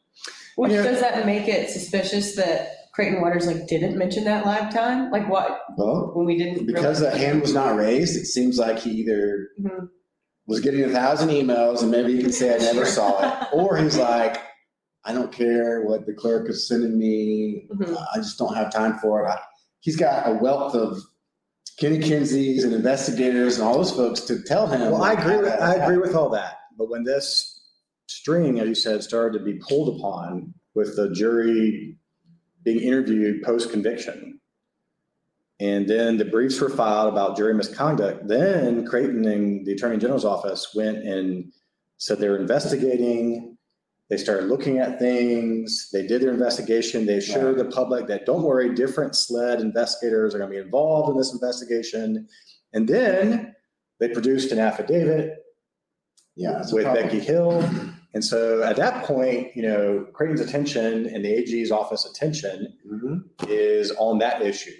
Which 0.57 0.71
Yeah. 0.73 0.83
does 0.83 0.99
that 0.99 1.25
make 1.25 1.47
it 1.47 1.69
suspicious 1.69 2.35
that 2.35 2.80
Creighton 2.93 3.21
Waters 3.21 3.47
like 3.47 3.67
didn't 3.67 3.97
mention 3.97 4.23
that 4.25 4.45
live 4.45 4.73
time? 4.73 5.11
Like 5.11 5.29
what 5.29 5.61
Well, 5.77 6.11
when 6.13 6.25
we 6.25 6.37
didn't 6.37 6.65
because 6.65 6.99
the 6.99 7.05
realize- 7.05 7.21
hand 7.21 7.41
was 7.41 7.53
not 7.53 7.75
raised, 7.77 8.17
it 8.17 8.25
seems 8.25 8.57
like 8.57 8.79
he 8.79 8.91
either 8.91 9.47
Mhm. 9.61 9.87
was 10.47 10.59
getting 10.59 10.83
a 10.83 10.89
thousand 10.89 11.29
emails 11.29 11.81
and 11.81 11.91
maybe 11.91 12.15
he 12.15 12.21
can 12.21 12.31
say 12.31 12.53
I 12.53 12.57
never 12.73 12.85
saw 12.85 13.21
it, 13.41 13.47
or 13.53 13.77
he's 13.77 13.97
like, 13.97 14.37
I 15.05 15.13
don't 15.13 15.31
care 15.31 15.81
what 15.83 16.05
the 16.05 16.13
clerk 16.13 16.49
is 16.49 16.67
sending 16.67 16.97
me. 16.99 17.67
Mhm. 17.73 17.97
I 18.13 18.17
just 18.17 18.37
don't 18.37 18.55
have 18.55 18.71
time 18.73 18.97
for 18.99 19.23
it. 19.25 19.29
I, 19.29 19.39
he's 19.79 19.95
got 19.97 20.29
a 20.29 20.33
wealth 20.33 20.75
of 20.75 20.97
Kenny 21.79 21.97
Kinseys 21.99 22.63
and 22.63 22.73
investigators 22.73 23.57
and 23.57 23.65
all 23.67 23.77
those 23.77 23.91
folks 23.91 24.21
to 24.21 24.43
tell 24.43 24.67
him. 24.67 24.91
Well, 24.91 25.01
I 25.01 25.13
agree. 25.13 25.37
With, 25.37 25.47
I 25.53 25.75
agree 25.75 25.97
with 25.97 26.13
all 26.13 26.29
that. 26.31 26.57
But 26.77 26.89
when 26.89 27.03
this 27.03 27.59
string, 28.07 28.59
as 28.59 28.67
you 28.67 28.75
said, 28.75 29.01
started 29.01 29.39
to 29.39 29.43
be 29.45 29.53
pulled 29.67 29.97
upon 29.97 30.53
with 30.75 30.95
the 30.95 31.09
jury 31.11 31.97
being 32.63 32.79
interviewed 32.79 33.43
post 33.43 33.71
conviction, 33.71 34.39
and 35.61 35.87
then 35.87 36.17
the 36.17 36.25
briefs 36.25 36.59
were 36.59 36.69
filed 36.69 37.13
about 37.13 37.37
jury 37.37 37.53
misconduct, 37.53 38.27
then 38.27 38.83
Creighton 38.85 39.25
and 39.27 39.63
the 39.63 39.73
Attorney 39.73 39.97
General's 39.97 40.25
office 40.25 40.73
went 40.73 40.97
and 40.97 41.53
said 41.97 42.17
they 42.17 42.29
were 42.29 42.39
investigating. 42.39 43.55
They 44.09 44.17
started 44.17 44.47
looking 44.47 44.79
at 44.79 44.97
things. 44.97 45.89
They 45.93 46.07
did 46.07 46.21
their 46.21 46.33
investigation. 46.33 47.05
They 47.05 47.17
assured 47.17 47.57
the 47.57 47.65
public 47.65 48.07
that 48.07 48.25
don't 48.25 48.41
worry, 48.41 48.73
different 48.73 49.15
SLED 49.15 49.61
investigators 49.61 50.33
are 50.33 50.39
going 50.39 50.49
to 50.49 50.57
be 50.57 50.61
involved 50.61 51.11
in 51.11 51.17
this 51.17 51.31
investigation. 51.31 52.27
And 52.73 52.89
then 52.89 53.53
they 53.99 54.09
produced 54.09 54.51
an 54.51 54.57
affidavit 54.57 55.37
Yeah, 56.35 56.63
with. 56.71 56.85
Becky 56.85 57.19
Hill. 57.19 57.63
And 58.13 58.23
so 58.23 58.61
at 58.63 58.75
that 58.75 59.05
point, 59.05 59.55
you 59.55 59.61
know, 59.63 60.05
Creighton's 60.13 60.41
attention 60.41 61.07
and 61.07 61.23
the 61.23 61.29
AG's 61.33 61.71
office 61.71 62.05
attention 62.05 62.73
Mhm. 62.85 63.23
is 63.47 63.91
on 63.97 64.19
that 64.19 64.41
issue. 64.41 64.73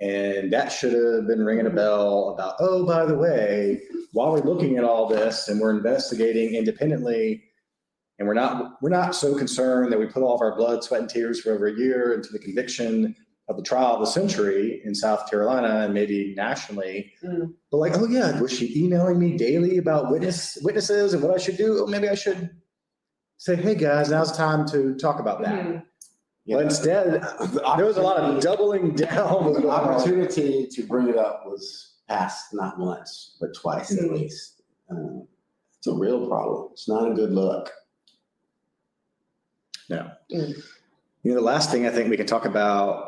And 0.00 0.52
that 0.52 0.68
should 0.72 0.92
have 0.92 1.26
been 1.26 1.44
ringing 1.44 1.66
a 1.66 1.70
bell 1.70 2.30
about, 2.30 2.54
oh, 2.60 2.86
by 2.86 3.04
the 3.04 3.16
way, 3.16 3.82
while 4.12 4.32
we're 4.32 4.40
looking 4.40 4.78
at 4.78 4.84
all 4.84 5.06
this 5.06 5.48
and 5.48 5.60
we're 5.60 5.76
investigating 5.76 6.54
independently, 6.54 7.42
and 8.18 8.26
we're 8.26 8.34
not 8.34 8.78
we're 8.82 8.88
not 8.90 9.14
so 9.14 9.36
concerned 9.36 9.92
that 9.92 9.98
we 9.98 10.06
put 10.06 10.22
all 10.22 10.34
of 10.34 10.40
our 10.40 10.56
blood, 10.56 10.82
sweat, 10.82 11.00
and 11.02 11.10
tears 11.10 11.40
for 11.40 11.52
over 11.52 11.66
a 11.66 11.76
year 11.76 12.14
into 12.14 12.30
the 12.32 12.38
conviction 12.38 13.14
of 13.48 13.56
the 13.56 13.62
trial 13.62 13.94
of 13.94 14.00
the 14.00 14.06
century 14.06 14.80
in 14.84 14.94
South 14.94 15.28
Carolina 15.30 15.84
and 15.84 15.94
maybe 15.94 16.34
nationally. 16.36 17.12
Mm. 17.24 17.54
But 17.70 17.76
like, 17.78 17.96
oh 17.96 18.06
yeah, 18.08 18.40
was 18.40 18.52
she 18.52 18.72
emailing 18.76 19.18
me 19.18 19.36
daily 19.36 19.78
about 19.78 20.10
witness 20.10 20.58
witnesses 20.62 21.12
and 21.14 21.22
what 21.22 21.34
I 21.34 21.38
should 21.38 21.56
do? 21.56 21.78
Oh, 21.82 21.86
maybe 21.86 22.08
I 22.08 22.14
should 22.14 22.50
say, 23.38 23.56
hey 23.56 23.74
guys, 23.74 24.10
now's 24.10 24.30
the 24.32 24.36
time 24.36 24.66
to 24.68 24.94
talk 24.96 25.20
about 25.20 25.40
that. 25.42 25.64
Mhm. 25.64 25.82
But 26.46 26.62
instead, 26.64 27.22
there 27.76 27.84
was 27.84 27.96
a 27.98 28.02
lot 28.02 28.16
of 28.18 28.40
doubling 28.42 28.94
down. 28.94 29.52
The 29.52 29.68
opportunity 29.68 30.66
to 30.66 30.82
bring 30.86 31.08
it 31.08 31.16
up 31.16 31.44
was 31.46 31.94
passed 32.08 32.54
not 32.54 32.78
once, 32.78 33.36
but 33.40 33.54
twice 33.54 33.92
at 33.92 34.04
Mhm. 34.04 34.12
least. 34.12 34.62
Uh, 34.90 35.20
It's 35.76 35.86
a 35.86 35.94
real 35.94 36.26
problem. 36.26 36.70
It's 36.72 36.88
not 36.88 37.08
a 37.08 37.14
good 37.14 37.30
look. 37.30 37.70
No. 39.88 40.10
You 40.28 40.54
know, 41.22 41.34
the 41.34 41.40
last 41.40 41.70
thing 41.70 41.86
I 41.86 41.90
think 41.90 42.10
we 42.10 42.16
can 42.16 42.26
talk 42.26 42.44
about, 42.46 43.04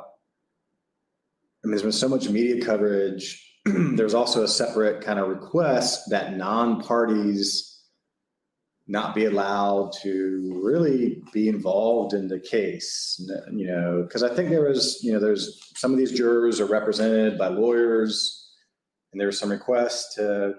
I 1.62 1.66
mean, 1.66 1.70
there's 1.72 1.82
been 1.82 1.90
so 1.90 2.08
much 2.08 2.28
media 2.28 2.64
coverage. 2.64 3.44
there's 3.64 4.14
also 4.14 4.44
a 4.44 4.48
separate 4.48 5.02
kind 5.02 5.18
of 5.18 5.28
request 5.28 6.10
that 6.10 6.36
non-parties 6.36 7.69
not 8.90 9.14
be 9.14 9.24
allowed 9.24 9.92
to 10.02 10.60
really 10.64 11.22
be 11.32 11.48
involved 11.48 12.12
in 12.12 12.26
the 12.26 12.40
case, 12.40 13.24
you 13.52 13.64
know, 13.64 14.02
because 14.02 14.24
I 14.24 14.34
think 14.34 14.50
there 14.50 14.68
was, 14.68 14.98
you 15.00 15.12
know, 15.12 15.20
there's 15.20 15.70
some 15.76 15.92
of 15.92 15.98
these 15.98 16.10
jurors 16.10 16.58
are 16.58 16.66
represented 16.66 17.38
by 17.38 17.46
lawyers, 17.46 18.52
and 19.12 19.20
there 19.20 19.28
was 19.28 19.38
some 19.38 19.50
requests 19.50 20.16
to 20.16 20.54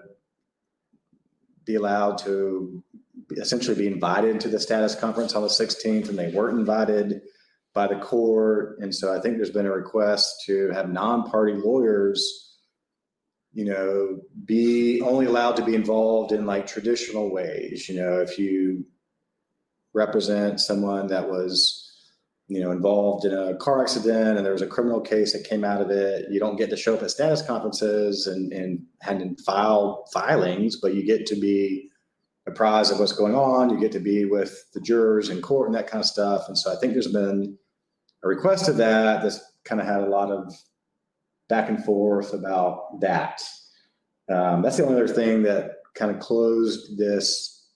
be 1.66 1.74
allowed 1.74 2.16
to 2.18 2.82
essentially 3.32 3.76
be 3.76 3.86
invited 3.86 4.40
to 4.40 4.48
the 4.48 4.58
status 4.58 4.94
conference 4.94 5.34
on 5.34 5.42
the 5.42 5.48
16th, 5.48 6.08
and 6.08 6.18
they 6.18 6.30
weren't 6.30 6.58
invited 6.58 7.20
by 7.74 7.86
the 7.86 7.96
court. 7.96 8.78
And 8.80 8.94
so 8.94 9.14
I 9.14 9.20
think 9.20 9.36
there's 9.36 9.50
been 9.50 9.66
a 9.66 9.70
request 9.70 10.42
to 10.46 10.70
have 10.70 10.90
non-party 10.90 11.52
lawyers, 11.52 12.41
you 13.54 13.64
know, 13.64 14.20
be 14.44 15.00
only 15.02 15.26
allowed 15.26 15.56
to 15.56 15.64
be 15.64 15.74
involved 15.74 16.32
in 16.32 16.46
like 16.46 16.66
traditional 16.66 17.30
ways. 17.30 17.88
You 17.88 17.96
know, 18.00 18.20
if 18.20 18.38
you 18.38 18.86
represent 19.92 20.60
someone 20.60 21.08
that 21.08 21.28
was, 21.28 21.78
you 22.48 22.60
know, 22.60 22.70
involved 22.70 23.26
in 23.26 23.34
a 23.34 23.54
car 23.56 23.82
accident 23.82 24.36
and 24.36 24.44
there 24.44 24.54
was 24.54 24.62
a 24.62 24.66
criminal 24.66 25.00
case 25.00 25.32
that 25.32 25.44
came 25.44 25.64
out 25.64 25.82
of 25.82 25.90
it, 25.90 26.26
you 26.30 26.40
don't 26.40 26.56
get 26.56 26.70
to 26.70 26.76
show 26.76 26.94
up 26.94 27.02
at 27.02 27.10
status 27.10 27.42
conferences 27.42 28.26
and 28.26 28.52
and 28.52 28.86
and 29.02 29.40
file 29.40 30.06
filings, 30.12 30.76
but 30.76 30.94
you 30.94 31.04
get 31.04 31.26
to 31.26 31.36
be 31.36 31.90
apprised 32.46 32.90
of 32.90 32.98
what's 32.98 33.12
going 33.12 33.34
on. 33.34 33.70
You 33.70 33.78
get 33.78 33.92
to 33.92 34.00
be 34.00 34.24
with 34.24 34.64
the 34.72 34.80
jurors 34.80 35.28
in 35.28 35.42
court 35.42 35.68
and 35.68 35.76
that 35.76 35.86
kind 35.86 36.00
of 36.00 36.08
stuff. 36.08 36.48
And 36.48 36.58
so 36.58 36.72
I 36.72 36.76
think 36.76 36.94
there's 36.94 37.06
been 37.06 37.56
a 38.24 38.28
request 38.28 38.68
of 38.68 38.78
that 38.78 39.22
that's 39.22 39.40
kind 39.64 39.80
of 39.80 39.86
had 39.86 40.00
a 40.00 40.08
lot 40.08 40.30
of 40.30 40.54
back 41.52 41.68
and 41.68 41.84
forth 41.84 42.32
about 42.32 42.98
that. 43.02 43.42
Um, 44.32 44.62
that's 44.62 44.78
the 44.78 44.86
only 44.86 44.94
other 44.94 45.12
thing 45.12 45.42
that 45.42 45.72
kind 45.94 46.10
of 46.10 46.18
closed 46.18 46.98
this 46.98 47.68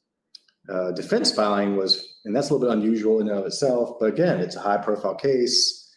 uh, 0.72 0.92
defense 0.92 1.30
filing 1.30 1.76
was, 1.76 2.02
and 2.24 2.34
that's 2.34 2.48
a 2.48 2.54
little 2.54 2.66
bit 2.66 2.74
unusual 2.74 3.20
in 3.20 3.28
and 3.28 3.38
of 3.38 3.44
itself. 3.44 3.98
But 4.00 4.06
again, 4.06 4.40
it's 4.40 4.56
a 4.56 4.60
high 4.60 4.78
profile 4.78 5.14
case. 5.14 5.94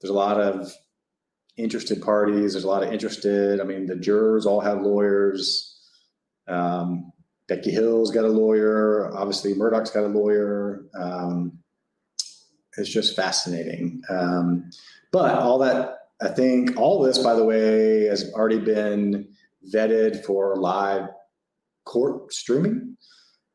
There's 0.00 0.10
a 0.10 0.14
lot 0.26 0.40
of 0.40 0.72
interested 1.56 2.02
parties. 2.02 2.54
There's 2.54 2.64
a 2.64 2.68
lot 2.68 2.82
of 2.82 2.92
interested. 2.92 3.60
I 3.60 3.64
mean, 3.64 3.86
the 3.86 3.94
jurors 3.94 4.44
all 4.44 4.60
have 4.60 4.82
lawyers. 4.82 5.78
Um, 6.48 7.12
Becky 7.46 7.70
Hill's 7.70 8.10
got 8.10 8.24
a 8.24 8.28
lawyer. 8.28 9.08
Obviously, 9.16 9.54
Murdaugh's 9.54 9.92
got 9.92 10.02
a 10.02 10.08
lawyer. 10.08 10.82
Um, 10.98 11.60
it's 12.76 12.90
just 12.90 13.14
fascinating. 13.14 14.02
Um, 14.10 14.70
but 15.12 15.38
all 15.38 15.58
that, 15.58 15.99
I 16.22 16.28
think, 16.28 16.76
all 16.76 17.02
this, 17.02 17.18
by 17.18 17.34
the 17.34 17.44
way, 17.44 18.04
has 18.04 18.32
already 18.34 18.58
been 18.58 19.28
vetted 19.72 20.24
for 20.24 20.56
live 20.56 21.08
court 21.84 22.32
streaming. 22.32 22.96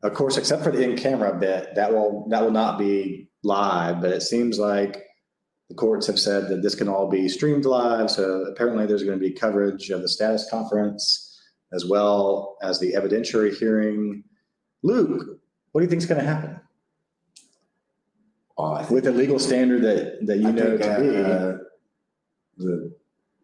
Of 0.03 0.13
course, 0.13 0.37
except 0.37 0.63
for 0.63 0.71
the 0.71 0.83
in-camera 0.83 1.37
bit, 1.39 1.75
that 1.75 1.91
will 1.91 2.27
that 2.29 2.43
will 2.43 2.51
not 2.51 2.77
be 2.77 3.29
live. 3.43 4.01
But 4.01 4.11
it 4.11 4.21
seems 4.21 4.59
like 4.59 5.03
the 5.69 5.75
courts 5.75 6.05
have 6.07 6.19
said 6.19 6.47
that 6.49 6.61
this 6.61 6.75
can 6.75 6.87
all 6.87 7.09
be 7.09 7.27
streamed 7.29 7.65
live. 7.65 8.11
So 8.11 8.41
apparently, 8.43 8.85
there's 8.85 9.03
going 9.03 9.19
to 9.19 9.25
be 9.27 9.33
coverage 9.33 9.89
of 9.89 10.01
the 10.01 10.09
status 10.09 10.47
conference 10.49 11.39
as 11.73 11.85
well 11.85 12.57
as 12.61 12.79
the 12.79 12.93
evidentiary 12.93 13.55
hearing. 13.55 14.23
Luke, 14.83 15.39
what 15.71 15.81
do 15.81 15.85
you 15.85 15.89
think 15.89 16.01
is 16.01 16.07
going 16.07 16.21
to 16.21 16.27
happen 16.27 16.59
Oh, 18.57 18.85
with 18.89 19.03
the 19.03 19.11
legal 19.11 19.39
standard 19.39 19.81
that, 19.81 20.25
that 20.27 20.37
you 20.37 20.47
I 20.47 20.51
know 20.51 20.77
to 20.77 21.01
be? 21.01 21.17
uh, 21.17 21.57
the 22.57 22.93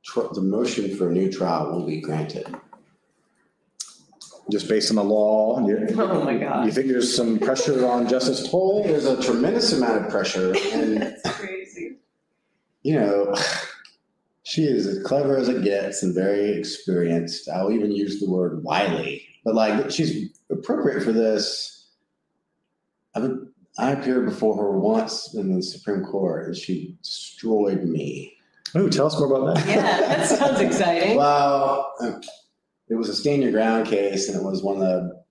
tr- 0.03 0.33
the 0.33 0.41
motion 0.41 0.95
for 0.95 1.09
a 1.09 1.13
new 1.13 1.31
trial 1.31 1.71
will 1.71 1.85
be 1.85 2.01
granted. 2.01 2.45
just 4.51 4.67
based 4.67 4.89
on 4.89 4.95
the 4.97 5.03
law? 5.03 5.65
You, 5.67 5.87
Oh 5.97 6.23
my 6.23 6.37
God. 6.37 6.65
You 6.65 6.71
think 6.71 6.87
there's 6.87 7.15
some 7.15 7.39
pressure 7.39 7.87
on 7.87 8.07
Justice 8.07 8.49
Toal? 8.49 8.83
There's 8.83 9.05
a 9.05 9.21
tremendous 9.21 9.71
amount 9.73 10.05
of 10.05 10.11
pressure, 10.11 10.53
and 10.73 11.01
That's 11.01 11.39
crazy. 11.39 11.97
you 12.83 12.99
know, 12.99 13.35
she 14.43 14.63
is 14.63 14.85
as 14.87 15.03
clever 15.03 15.37
as 15.37 15.47
it 15.49 15.63
gets 15.63 16.03
and 16.03 16.13
very 16.15 16.51
experienced. 16.57 17.47
I'll 17.49 17.71
even 17.71 17.91
use 17.91 18.19
the 18.19 18.29
word 18.29 18.63
wily, 18.63 19.25
but 19.45 19.55
like 19.55 19.91
she's 19.91 20.29
appropriate 20.49 21.03
for 21.03 21.11
this. 21.11 21.77
I've, 23.15 23.29
I 23.77 23.91
appeared 23.91 24.25
before 24.25 24.55
her 24.57 24.77
once 24.79 25.33
in 25.33 25.53
the 25.55 25.61
Supreme 25.63 26.03
Court, 26.03 26.47
and 26.47 26.55
she 26.57 26.97
destroyed 27.01 27.83
me. 27.83 28.33
Oh, 28.73 28.89
tell 28.89 29.07
us 29.07 29.19
more 29.19 29.41
about 29.41 29.55
that. 29.55 29.67
Yeah, 29.67 29.99
that 30.01 30.27
sounds 30.27 30.59
exciting. 30.59 31.17
Well, 31.17 31.93
it 32.89 32.95
was 32.95 33.09
a 33.09 33.15
stand 33.15 33.43
your 33.43 33.51
ground 33.51 33.87
case, 33.87 34.29
and 34.29 34.37
it 34.37 34.43
was 34.43 34.63
one 34.63 34.75
of 34.77 34.81
the 34.81 35.21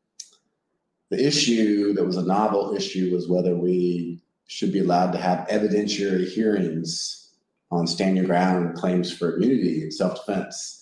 the 1.10 1.26
issue 1.26 1.92
that 1.94 2.04
was 2.04 2.16
a 2.16 2.24
novel 2.24 2.74
issue 2.74 3.12
was 3.12 3.28
whether 3.28 3.56
we 3.56 4.22
should 4.46 4.72
be 4.72 4.78
allowed 4.78 5.10
to 5.12 5.18
have 5.18 5.46
evidentiary 5.48 6.26
hearings 6.26 7.32
on 7.70 7.86
stand 7.86 8.16
your 8.16 8.26
ground 8.26 8.76
claims 8.76 9.12
for 9.12 9.36
immunity 9.36 9.82
and 9.82 9.92
self 9.92 10.24
defense. 10.24 10.76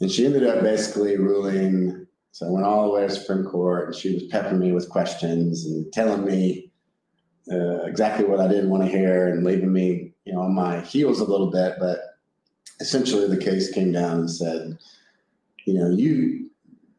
And 0.00 0.10
she 0.10 0.26
ended 0.26 0.46
up 0.46 0.62
basically 0.62 1.16
ruling. 1.16 2.06
So 2.32 2.46
I 2.46 2.50
went 2.50 2.66
all 2.66 2.84
the 2.84 2.90
way 2.92 3.06
to 3.06 3.10
Supreme 3.10 3.44
Court, 3.44 3.86
and 3.86 3.94
she 3.94 4.14
was 4.14 4.24
peppering 4.24 4.58
me 4.58 4.72
with 4.72 4.90
questions 4.90 5.64
and 5.64 5.90
telling 5.92 6.24
me 6.24 6.70
uh, 7.50 7.84
exactly 7.84 8.26
what 8.26 8.40
I 8.40 8.48
didn't 8.48 8.68
want 8.68 8.82
to 8.82 8.90
hear, 8.90 9.28
and 9.28 9.44
leaving 9.44 9.72
me, 9.72 10.12
you 10.26 10.34
know, 10.34 10.40
on 10.40 10.54
my 10.54 10.80
heels 10.80 11.20
a 11.20 11.24
little 11.24 11.50
bit. 11.50 11.76
But 11.78 12.00
essentially, 12.80 13.26
the 13.28 13.42
case 13.42 13.70
came 13.70 13.92
down 13.92 14.20
and 14.20 14.30
said, 14.30 14.76
you 15.64 15.74
know, 15.74 15.88
you 15.88 16.50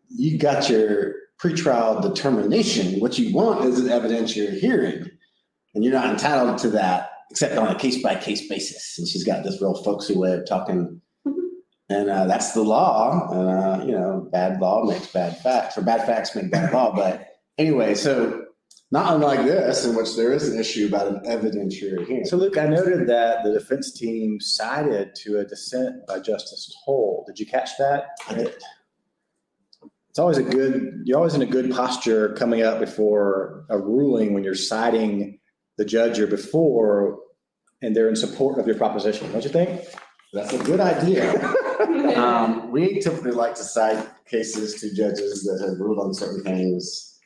you 0.10 0.38
got 0.38 0.70
your 0.70 1.16
pretrial 1.40 2.02
determination. 2.02 3.00
What 3.00 3.20
you 3.20 3.36
want 3.36 3.66
is 3.66 3.80
an 3.80 3.88
evidentiary 3.88 4.58
hearing, 4.58 5.10
and 5.76 5.84
you're 5.84 5.94
not 5.94 6.10
entitled 6.10 6.58
to 6.60 6.70
that 6.72 7.12
except 7.30 7.58
on 7.58 7.68
a 7.68 7.78
case 7.78 8.02
by 8.02 8.16
case 8.16 8.48
basis. 8.48 8.98
And 8.98 9.08
she's 9.08 9.26
got 9.26 9.44
this 9.44 9.62
real 9.62 9.76
folksy 9.84 10.16
way 10.16 10.32
of 10.32 10.48
talking, 10.48 11.02
and 11.90 12.10
uh, 12.10 12.26
that's 12.26 12.54
the 12.54 12.64
law. 12.64 13.30
And 13.32 13.50
uh, 13.50 13.86
you 13.86 13.92
know, 13.92 14.30
bad 14.32 14.60
law 14.62 14.86
makes 14.86 15.08
bad 15.08 15.38
facts, 15.42 15.78
or 15.78 15.82
bad 15.82 16.06
facts 16.06 16.36
make 16.36 16.50
bad 16.50 16.74
law. 16.74 16.96
But 16.96 17.28
anyway, 17.58 17.94
so 17.94 18.47
not 18.92 19.16
unlike 19.16 19.46
this, 19.46 19.86
in 19.86 19.96
which 19.96 20.16
there 20.16 20.32
is 20.32 20.48
an 20.48 20.60
issue 20.60 20.88
about 20.88 21.08
an 21.08 21.20
evidentiary 21.26 22.06
hearing. 22.08 22.26
So, 22.26 22.38
Luke, 22.38 22.58
I 22.58 22.68
noted 22.68 23.08
that 23.08 23.44
the 23.44 23.52
defense 23.52 23.92
team 23.92 24.40
cited 24.40 25.14
to 25.24 25.40
a 25.40 25.46
dissent 25.46 26.08
by 26.08 26.20
Justice 26.20 26.74
Toal. 26.86 27.26
Did 27.28 27.40
you 27.40 27.46
catch 27.46 27.72
that? 27.80 28.06
I 28.30 28.36
did. 28.36 28.56
It's 30.10 30.20
always 30.20 30.38
a 30.38 30.44
good, 30.44 31.02
you're 31.04 31.18
always 31.18 31.36
in 31.36 31.42
a 31.42 31.46
good 31.46 31.70
posture 31.72 32.34
coming 32.34 32.64
up 32.64 32.80
before 32.80 33.66
a 33.70 33.78
ruling 33.78 34.34
when 34.34 34.44
you're 34.44 34.56
citing 34.56 35.40
the 35.78 35.86
judge 35.86 36.20
or 36.20 36.26
before 36.26 37.20
and 37.82 37.96
they're 37.96 38.10
in 38.10 38.16
support 38.16 38.58
of 38.58 38.66
your 38.66 38.76
proposition, 38.76 39.32
don't 39.32 39.44
you 39.44 39.52
think? 39.52 39.82
That's 40.34 40.54
a 40.54 40.60
good 40.60 40.80
idea. 40.80 41.56
Um, 42.18 42.72
we 42.72 43.00
typically 43.00 43.32
like 43.32 43.54
to 43.56 43.64
cite 43.64 44.04
cases 44.26 44.82
to 44.82 44.94
judges 44.94 45.44
that 45.44 45.64
have 45.64 45.80
ruled 45.80 46.00
on 46.00 46.14
certain 46.14 46.44
things. 46.44 47.17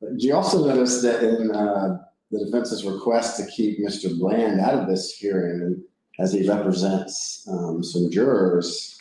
But 0.00 0.20
you 0.20 0.34
also 0.34 0.66
notice 0.66 1.02
that 1.02 1.22
in 1.22 1.50
uh, 1.50 1.98
the 2.30 2.44
defense's 2.44 2.84
request 2.84 3.36
to 3.38 3.46
keep 3.46 3.80
Mr. 3.80 4.16
Bland 4.18 4.60
out 4.60 4.74
of 4.74 4.88
this 4.88 5.16
hearing, 5.16 5.82
as 6.18 6.32
he 6.32 6.48
represents 6.48 7.46
um, 7.50 7.82
some 7.82 8.10
jurors, 8.10 8.98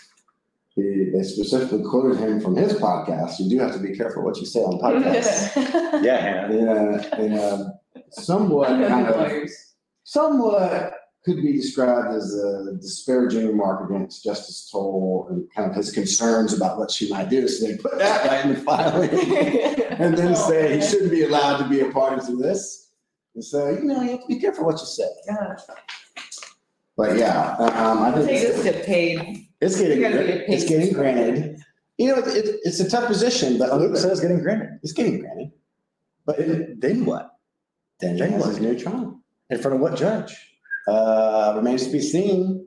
he, 0.76 1.10
they 1.12 1.24
specifically 1.24 1.84
quoted 1.84 2.20
him 2.20 2.40
from 2.40 2.56
his 2.56 2.74
podcast. 2.74 3.40
You 3.40 3.50
do 3.50 3.60
have 3.60 3.74
to 3.74 3.80
be 3.80 3.96
careful 3.96 4.24
what 4.24 4.38
you 4.38 4.46
say 4.46 4.60
on 4.60 4.80
podcasts. 4.80 5.56
Yeah, 6.04 6.18
Hannah. 6.18 6.56
in 6.56 6.68
a, 6.68 7.22
in 7.26 7.34
a 7.34 7.80
somewhat 8.12 8.68
kind 8.70 9.08
of 9.08 9.50
somewhat 10.04 10.94
could 11.28 11.42
be 11.44 11.52
described 11.52 12.16
as 12.16 12.34
a 12.34 12.74
disparaging 12.80 13.46
remark 13.46 13.90
against 13.90 14.24
Justice 14.24 14.70
Toal 14.72 15.28
and 15.30 15.46
kind 15.54 15.70
of 15.70 15.76
his 15.76 15.92
concerns 15.92 16.54
about 16.54 16.78
what 16.80 16.90
she 16.90 17.10
might 17.10 17.30
do. 17.30 17.46
So 17.50 17.68
they 17.68 17.76
put 17.76 17.98
that 17.98 18.26
right 18.26 18.46
in 18.46 18.54
the 18.54 18.62
filing 18.62 19.10
and 20.00 20.18
then 20.18 20.36
say 20.38 20.80
he 20.80 20.82
shouldn't 20.88 21.12
be 21.12 21.24
allowed 21.26 21.58
to 21.58 21.68
be 21.68 21.82
a 21.82 21.92
party 21.92 22.26
to 22.28 22.38
this. 22.38 22.92
And 23.36 23.44
so, 23.44 23.70
you 23.70 23.84
know, 23.84 24.02
you 24.02 24.12
have 24.12 24.22
to 24.22 24.28
be 24.28 24.40
careful 24.40 24.64
what 24.66 24.80
you 24.80 24.86
say. 24.86 25.04
But 26.96 27.18
yeah, 27.18 27.56
um, 27.58 28.04
I 28.04 28.12
think 28.14 28.26
Take 28.28 28.44
it's, 28.44 28.64
this 28.64 28.76
to 28.78 28.84
paid. 28.84 29.48
it's 29.60 29.80
getting, 29.80 30.00
get 30.00 30.12
paid. 30.14 30.46
it's 30.48 30.64
getting 30.64 30.94
granted. 30.94 31.60
You 31.98 32.08
know, 32.08 32.20
it, 32.20 32.28
it, 32.28 32.60
it's 32.64 32.80
a 32.80 32.90
tough 32.90 33.08
position, 33.08 33.58
but 33.60 33.78
Luke 33.78 33.98
says 33.98 34.22
getting 34.22 34.42
granted. 34.42 34.80
it's 34.82 34.94
getting 34.94 35.20
granted. 35.20 35.52
But 36.26 36.38
then 36.40 37.04
what? 37.06 37.32
Then 38.00 38.14
he 38.16 38.22
Then 38.22 38.32
has 38.32 38.42
what? 38.42 38.50
his 38.50 38.60
new 38.62 38.80
trial. 38.80 39.20
In 39.50 39.60
front 39.60 39.76
of 39.76 39.82
what 39.82 39.96
judge? 39.98 40.47
Uh, 40.88 41.54
remains 41.58 41.86
to 41.86 41.92
be 41.92 42.00
seen. 42.02 42.66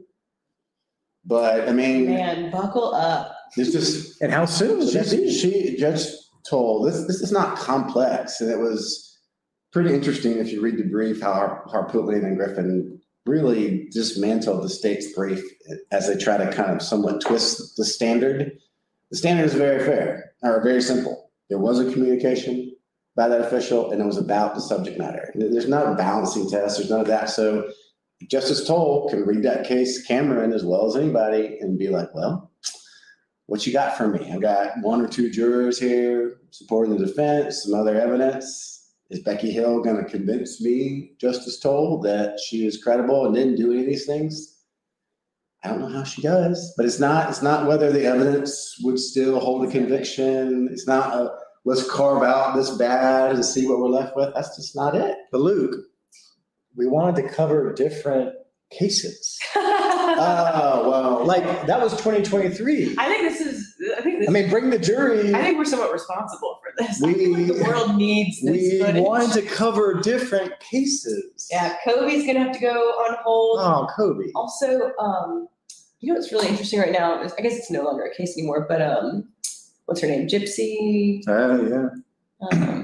But 1.25 1.69
I 1.69 1.73
mean, 1.73 2.07
Man, 2.07 2.51
buckle 2.51 2.95
up. 2.95 3.35
there's 3.57 3.73
just 3.73 4.21
And 4.21 4.33
how 4.33 4.45
soon 4.47 4.79
would 4.79 4.89
she, 4.91 5.17
be? 5.17 5.33
she 5.33 5.77
Judge 5.77 6.03
told 6.49 6.87
this. 6.89 7.07
This 7.07 7.21
is 7.21 7.33
not 7.33 7.57
complex, 7.59 8.41
and 8.41 8.51
it 8.51 8.59
was 8.59 9.19
pretty 9.73 9.95
interesting 9.95 10.39
if 10.39 10.51
you 10.53 10.61
read 10.61 10.79
the 10.79 10.85
brief 10.85 11.21
how 11.21 11.33
Har- 11.33 11.65
Harpootlian 11.69 12.25
and 12.25 12.37
Griffin 12.37 13.01
really 13.27 13.89
dismantled 13.93 14.65
the 14.65 14.69
state's 14.69 15.13
brief 15.15 15.43
as 15.93 16.09
they 16.09 16.17
try 16.17 16.37
to 16.39 16.51
kind 16.53 16.71
of 16.71 16.83
somewhat 16.83 17.21
twist 17.21 17.77
the 17.77 17.85
standard. 17.85 18.53
The 19.11 19.17
standard 19.17 19.45
is 19.45 19.55
very 19.55 19.79
fair 19.85 20.33
or 20.43 20.63
very 20.63 20.81
simple. 20.83 21.31
There 21.51 21.59
was 21.59 21.79
a 21.81 21.93
communication 21.93 22.75
by 23.17 23.29
that 23.29 23.41
official, 23.43 23.91
and 23.93 24.01
it 24.01 24.07
was 24.07 24.17
about 24.17 24.55
the 24.55 24.61
subject 24.61 24.99
matter. 24.99 25.33
There's 25.35 25.69
not 25.69 25.87
a 25.93 25.95
balancing 25.97 26.49
test. 26.49 26.79
There's 26.79 26.91
none 26.91 27.01
of 27.01 27.07
that. 27.09 27.29
So 27.29 27.71
Justice 28.29 28.67
Toal 28.67 29.09
can 29.09 29.25
read 29.25 29.43
that 29.45 29.67
case, 29.67 30.07
Cameron, 30.07 30.53
as 30.53 30.65
well 30.65 30.87
as 30.87 30.97
anybody, 30.97 31.59
and 31.61 31.79
be 31.79 31.89
like, 31.89 32.15
well, 32.15 32.51
what 33.47 33.67
you 33.67 33.73
got 33.73 33.97
for 33.97 34.09
me? 34.09 34.31
I've 34.31 34.43
got 34.43 34.73
one 34.83 35.01
or 35.01 35.09
two 35.09 35.31
jurors 35.31 35.79
here 35.79 36.41
supporting 36.51 36.97
the 36.97 37.07
defense, 37.07 37.65
some 37.65 37.75
other 37.75 38.01
evidence. 38.01 38.77
Is 39.11 39.21
Becky 39.21 39.51
Hill 39.51 39.83
going 39.83 39.97
to 39.97 40.09
convince 40.09 40.61
me, 40.61 41.15
Justice 41.19 41.59
Toal, 41.59 42.01
that 42.03 42.39
she 42.39 42.65
is 42.65 42.81
credible 42.81 43.27
and 43.27 43.35
didn't 43.35 43.57
do 43.57 43.73
any 43.73 43.81
of 43.81 43.87
these 43.87 44.07
things? 44.07 44.59
I 45.65 45.69
don't 45.69 45.81
know 45.81 45.89
how 45.89 46.05
she 46.05 46.23
does, 46.23 46.73
but 46.77 46.87
it's 46.87 47.01
not. 47.01 47.29
It's 47.29 47.43
not 47.43 47.67
whether 47.67 47.91
the 47.91 48.05
evidence 48.05 48.79
would 48.83 49.01
still 49.01 49.41
hold 49.41 49.67
a 49.67 49.71
conviction. 49.71 50.69
It's 50.71 50.87
not 50.87 51.13
a 51.15 51.33
let's 51.65 51.91
carve 51.91 52.23
out 52.23 52.57
this 52.57 52.71
bad 52.71 53.35
and 53.35 53.45
see 53.45 53.67
what 53.67 53.79
we're 53.79 53.89
left 53.89 54.17
with. 54.17 54.33
That's 54.35 54.57
just 54.57 54.77
not 54.77 54.95
it. 54.95 55.17
But 55.33 55.41
Luke, 55.41 55.75
we 56.77 56.87
wanted 56.87 57.23
to 57.23 57.29
cover 57.29 57.73
different 57.73 58.35
cases. 58.71 59.39
Oh 60.23 60.89
well, 60.91 61.25
Like 61.25 61.45
that 61.67 61.81
was 61.81 61.93
2023. 61.93 62.97
I 62.99 63.07
think 63.07 63.23
this 63.23 63.41
is. 63.41 63.75
I 63.97 64.03
think 64.03 64.19
this. 64.21 64.29
I 64.29 64.33
mean, 64.33 64.51
bring 64.51 64.69
the 64.69 64.79
jury. 64.79 65.33
I 65.35 65.41
think 65.43 65.57
we're 65.57 65.65
somewhat 65.65 65.93
responsible 65.93 66.59
for 66.63 66.73
this. 66.85 67.01
We- 67.01 67.27
like 67.35 67.47
the 67.47 67.63
world 67.65 67.97
needs 67.97 68.43
this 68.43 68.51
We 68.51 68.81
footage. 68.81 69.03
wanted 69.03 69.33
to 69.35 69.43
cover 69.43 69.95
different 70.01 70.59
cases. 70.61 71.49
Yeah, 71.51 71.77
Kobe's 71.85 72.27
gonna 72.27 72.41
have 72.41 72.53
to 72.53 72.59
go 72.61 72.73
on 72.75 73.17
hold. 73.23 73.61
Oh, 73.61 73.87
Kobe. 73.97 74.31
Also, 74.35 74.91
um, 74.99 75.49
you 76.01 76.13
know 76.13 76.19
what's 76.19 76.33
really 76.33 76.49
interesting 76.49 76.81
right 76.81 76.93
now? 76.93 77.23
is- 77.23 77.33
I 77.39 77.41
guess 77.43 77.57
it's 77.57 77.71
no 77.71 77.83
longer 77.85 78.03
a 78.05 78.15
case 78.15 78.37
anymore, 78.37 78.67
but 78.69 78.83
um, 78.83 79.29
what's 79.87 80.01
her 80.01 80.09
name? 80.09 80.27
Gypsy 80.27 81.23
Oh, 81.29 81.67
yeah. 81.67 82.49
um, 82.59 82.80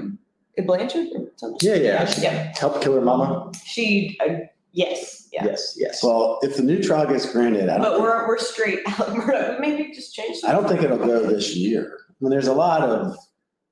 Blanchard 0.63 1.07
or 1.15 1.27
something? 1.35 1.59
Yeah, 1.61 1.75
yeah. 1.75 2.13
yeah. 2.19 2.53
Help 2.57 2.81
Killer 2.81 3.01
Mama. 3.01 3.51
She, 3.65 4.17
uh, 4.25 4.33
yes, 4.73 5.27
yeah. 5.31 5.45
Yes, 5.45 5.75
yes. 5.77 6.03
well, 6.03 6.39
if 6.41 6.55
the 6.57 6.63
new 6.63 6.81
trial 6.81 7.05
gets 7.07 7.31
granted, 7.31 7.69
I 7.69 7.77
But 7.77 7.91
don't. 7.91 8.01
we're 8.01 8.27
we're 8.27 8.37
straight 8.39 8.79
out. 8.87 9.11
We're, 9.13 9.57
maybe 9.59 9.93
just 9.93 10.15
change. 10.15 10.37
I 10.45 10.51
don't 10.51 10.67
think 10.67 10.81
it'll 10.81 10.97
go 10.97 11.25
this 11.27 11.55
year. 11.55 11.99
I 12.09 12.13
mean, 12.21 12.31
there's 12.31 12.47
a 12.47 12.53
lot 12.53 12.81
of 12.81 13.15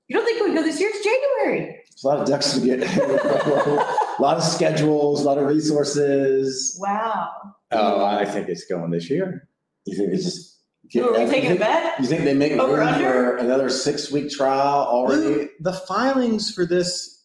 You 0.08 0.16
don't 0.16 0.26
think 0.26 0.40
it 0.40 0.44
would 0.44 0.54
go 0.56 0.62
this 0.64 0.80
year? 0.80 0.92
It's 0.94 1.04
January. 1.04 1.82
there's 1.90 2.04
a 2.04 2.08
lot 2.08 2.20
of 2.20 2.28
ducks 2.28 2.54
to 2.54 2.60
get, 2.64 2.84
a 2.98 4.16
lot 4.22 4.38
of 4.38 4.44
schedules, 4.44 5.22
a 5.22 5.26
lot 5.26 5.38
of 5.40 5.46
resources. 5.48 6.78
Wow. 6.80 7.30
oh, 7.72 8.06
I 8.06 8.26
think 8.26 8.48
it's 8.50 8.66
going 8.66 8.92
this 8.92 9.10
year. 9.10 9.48
You 9.86 9.96
think 9.98 10.14
it's 10.14 10.24
just? 10.26 10.55
Are 10.96 11.12
we 11.12 11.26
taking 11.26 11.36
a 11.36 11.36
you 11.36 11.48
think, 11.48 11.60
bet? 11.60 12.00
you 12.00 12.06
think 12.06 12.24
they 12.24 12.34
make 12.34 12.54
Over, 12.54 12.76
room 12.78 12.88
under? 12.88 13.06
for 13.06 13.38
another 13.38 13.70
six 13.70 14.12
week 14.12 14.30
trial 14.30 14.86
already? 14.88 15.22
Luke, 15.22 15.52
the 15.60 15.74
filings 15.74 16.52
for 16.52 16.66
this, 16.66 17.24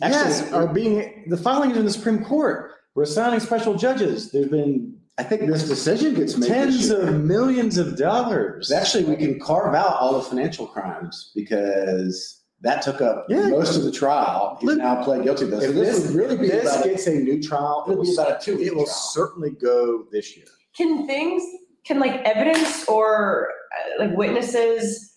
yes, 0.00 0.40
Actually- 0.42 0.52
are 0.58 0.66
being 0.72 1.24
the 1.28 1.36
filings 1.36 1.76
in 1.76 1.84
the 1.84 1.90
Supreme 1.92 2.24
Court. 2.24 2.72
We're 2.94 3.04
assigning 3.04 3.40
special 3.40 3.74
judges. 3.74 4.30
There's 4.32 4.48
been 4.48 4.96
I 5.18 5.22
think 5.22 5.46
this 5.50 5.68
decision 5.68 6.14
gets 6.14 6.36
made. 6.36 6.48
this 6.50 6.50
tens 6.50 6.88
year. 6.88 7.08
of 7.08 7.20
millions 7.24 7.76
of 7.78 7.96
dollars. 7.96 8.72
Actually, 8.72 9.04
we 9.04 9.16
can 9.16 9.38
carve 9.38 9.74
out 9.74 9.96
all 10.00 10.14
the 10.14 10.22
financial 10.22 10.66
crimes 10.66 11.30
because 11.34 12.40
that 12.62 12.80
took 12.82 13.00
up 13.02 13.26
Yeah. 13.28 13.48
most 13.48 13.76
of 13.76 13.84
the 13.84 13.92
trial. 13.92 14.56
He's 14.60 14.68
Look, 14.68 14.78
now 14.78 15.02
pled 15.02 15.22
guilty 15.24 15.44
to 15.44 15.50
this. 15.50 15.64
if 15.64 15.70
So 15.74 15.80
this 15.80 15.96
this, 15.98 16.06
would 16.06 16.16
really 16.16 16.36
be 16.36 16.48
this 16.48 16.62
about 16.64 16.84
a- 16.86 16.88
gets 16.88 17.06
a 17.06 17.14
new 17.14 17.40
trial, 17.42 17.84
it 17.86 17.92
It'll 17.92 18.02
be 18.04 18.12
about 18.14 18.30
a 18.42 18.44
two-week 18.44 18.66
it 18.68 18.74
will 18.76 18.84
trial. 18.84 18.96
certainly 19.12 19.50
go 19.50 20.04
this 20.10 20.36
year. 20.36 20.46
Can 20.76 21.06
things, 21.06 21.42
can 21.90 21.98
like 21.98 22.22
evidence 22.22 22.84
or 22.88 23.48
uh, 23.74 24.04
like 24.04 24.16
witnesses, 24.16 25.12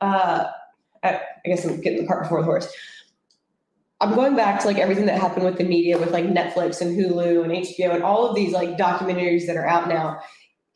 uh, 0.00 0.46
I, 1.04 1.08
I 1.08 1.20
guess 1.44 1.66
I'm 1.66 1.80
getting 1.82 2.02
the 2.02 2.06
cart 2.06 2.22
before 2.22 2.40
the 2.40 2.46
horse. 2.46 2.72
I'm 4.00 4.14
going 4.14 4.34
back 4.34 4.60
to 4.60 4.66
like 4.66 4.78
everything 4.78 5.06
that 5.06 5.20
happened 5.20 5.44
with 5.44 5.58
the 5.58 5.64
media 5.64 5.98
with 5.98 6.12
like 6.12 6.24
Netflix 6.24 6.80
and 6.80 6.98
Hulu 6.98 7.44
and 7.44 7.52
HBO 7.52 7.94
and 7.94 8.02
all 8.02 8.26
of 8.26 8.34
these 8.34 8.52
like 8.52 8.78
documentaries 8.78 9.46
that 9.46 9.56
are 9.56 9.66
out 9.66 9.88
now. 9.88 10.20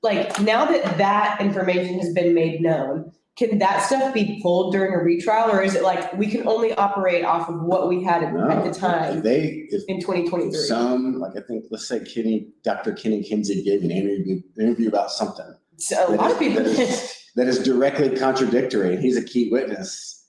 Like 0.02 0.38
now 0.40 0.66
that 0.66 0.98
that 0.98 1.40
information 1.40 1.98
has 2.00 2.12
been 2.12 2.34
made 2.34 2.60
known, 2.60 3.12
can 3.36 3.58
that 3.58 3.82
stuff 3.82 4.12
be 4.12 4.40
pulled 4.42 4.72
during 4.72 4.92
a 4.92 4.98
retrial 4.98 5.50
or 5.50 5.62
is 5.62 5.74
it 5.74 5.82
like 5.82 6.12
we 6.14 6.26
can 6.26 6.46
only 6.46 6.72
operate 6.74 7.24
off 7.24 7.48
of 7.48 7.62
what 7.62 7.88
we 7.88 8.02
had 8.04 8.22
at, 8.22 8.34
No, 8.34 8.48
at 8.50 8.62
the 8.64 8.78
time 8.78 9.22
they, 9.22 9.66
if 9.70 9.82
in 9.88 10.00
2023? 10.00 10.52
some, 10.66 11.18
like 11.18 11.32
I 11.36 11.40
think, 11.40 11.64
let's 11.70 11.88
say 11.88 12.00
Kenny, 12.00 12.48
Dr. 12.62 12.92
Kenny 12.92 13.22
Kinsey 13.22 13.62
gave 13.62 13.82
an 13.82 13.90
interview, 13.90 14.42
interview 14.60 14.88
about 14.88 15.10
something 15.10 15.46
So 15.78 16.08
a 16.08 16.14
lot 16.14 16.30
of 16.30 16.38
people 16.38 16.62
That 16.62 16.78
is- 16.78 17.18
that 17.34 17.48
is 17.48 17.60
directly 17.62 18.14
contradictory, 18.14 18.92
and 18.94 19.02
he's 19.02 19.16
a 19.16 19.24
key 19.24 19.48
witness, 19.50 20.26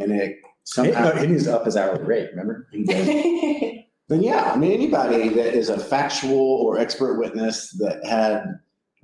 and 0.00 0.10
it 0.10 0.36
somehow 0.64 1.10
uh, 1.10 1.16
he 1.20 1.28
needs 1.28 1.46
up 1.46 1.64
his 1.64 1.76
hourly 1.76 2.02
rate, 2.02 2.30
remember? 2.32 2.66
then 2.74 3.84
yeah, 4.22 4.50
I 4.52 4.56
mean, 4.56 4.72
anybody 4.72 5.28
that 5.28 5.54
is 5.54 5.68
a 5.68 5.78
factual 5.78 6.36
or 6.36 6.76
expert 6.80 7.20
witness 7.20 7.70
that 7.78 8.04
had, 8.04 8.42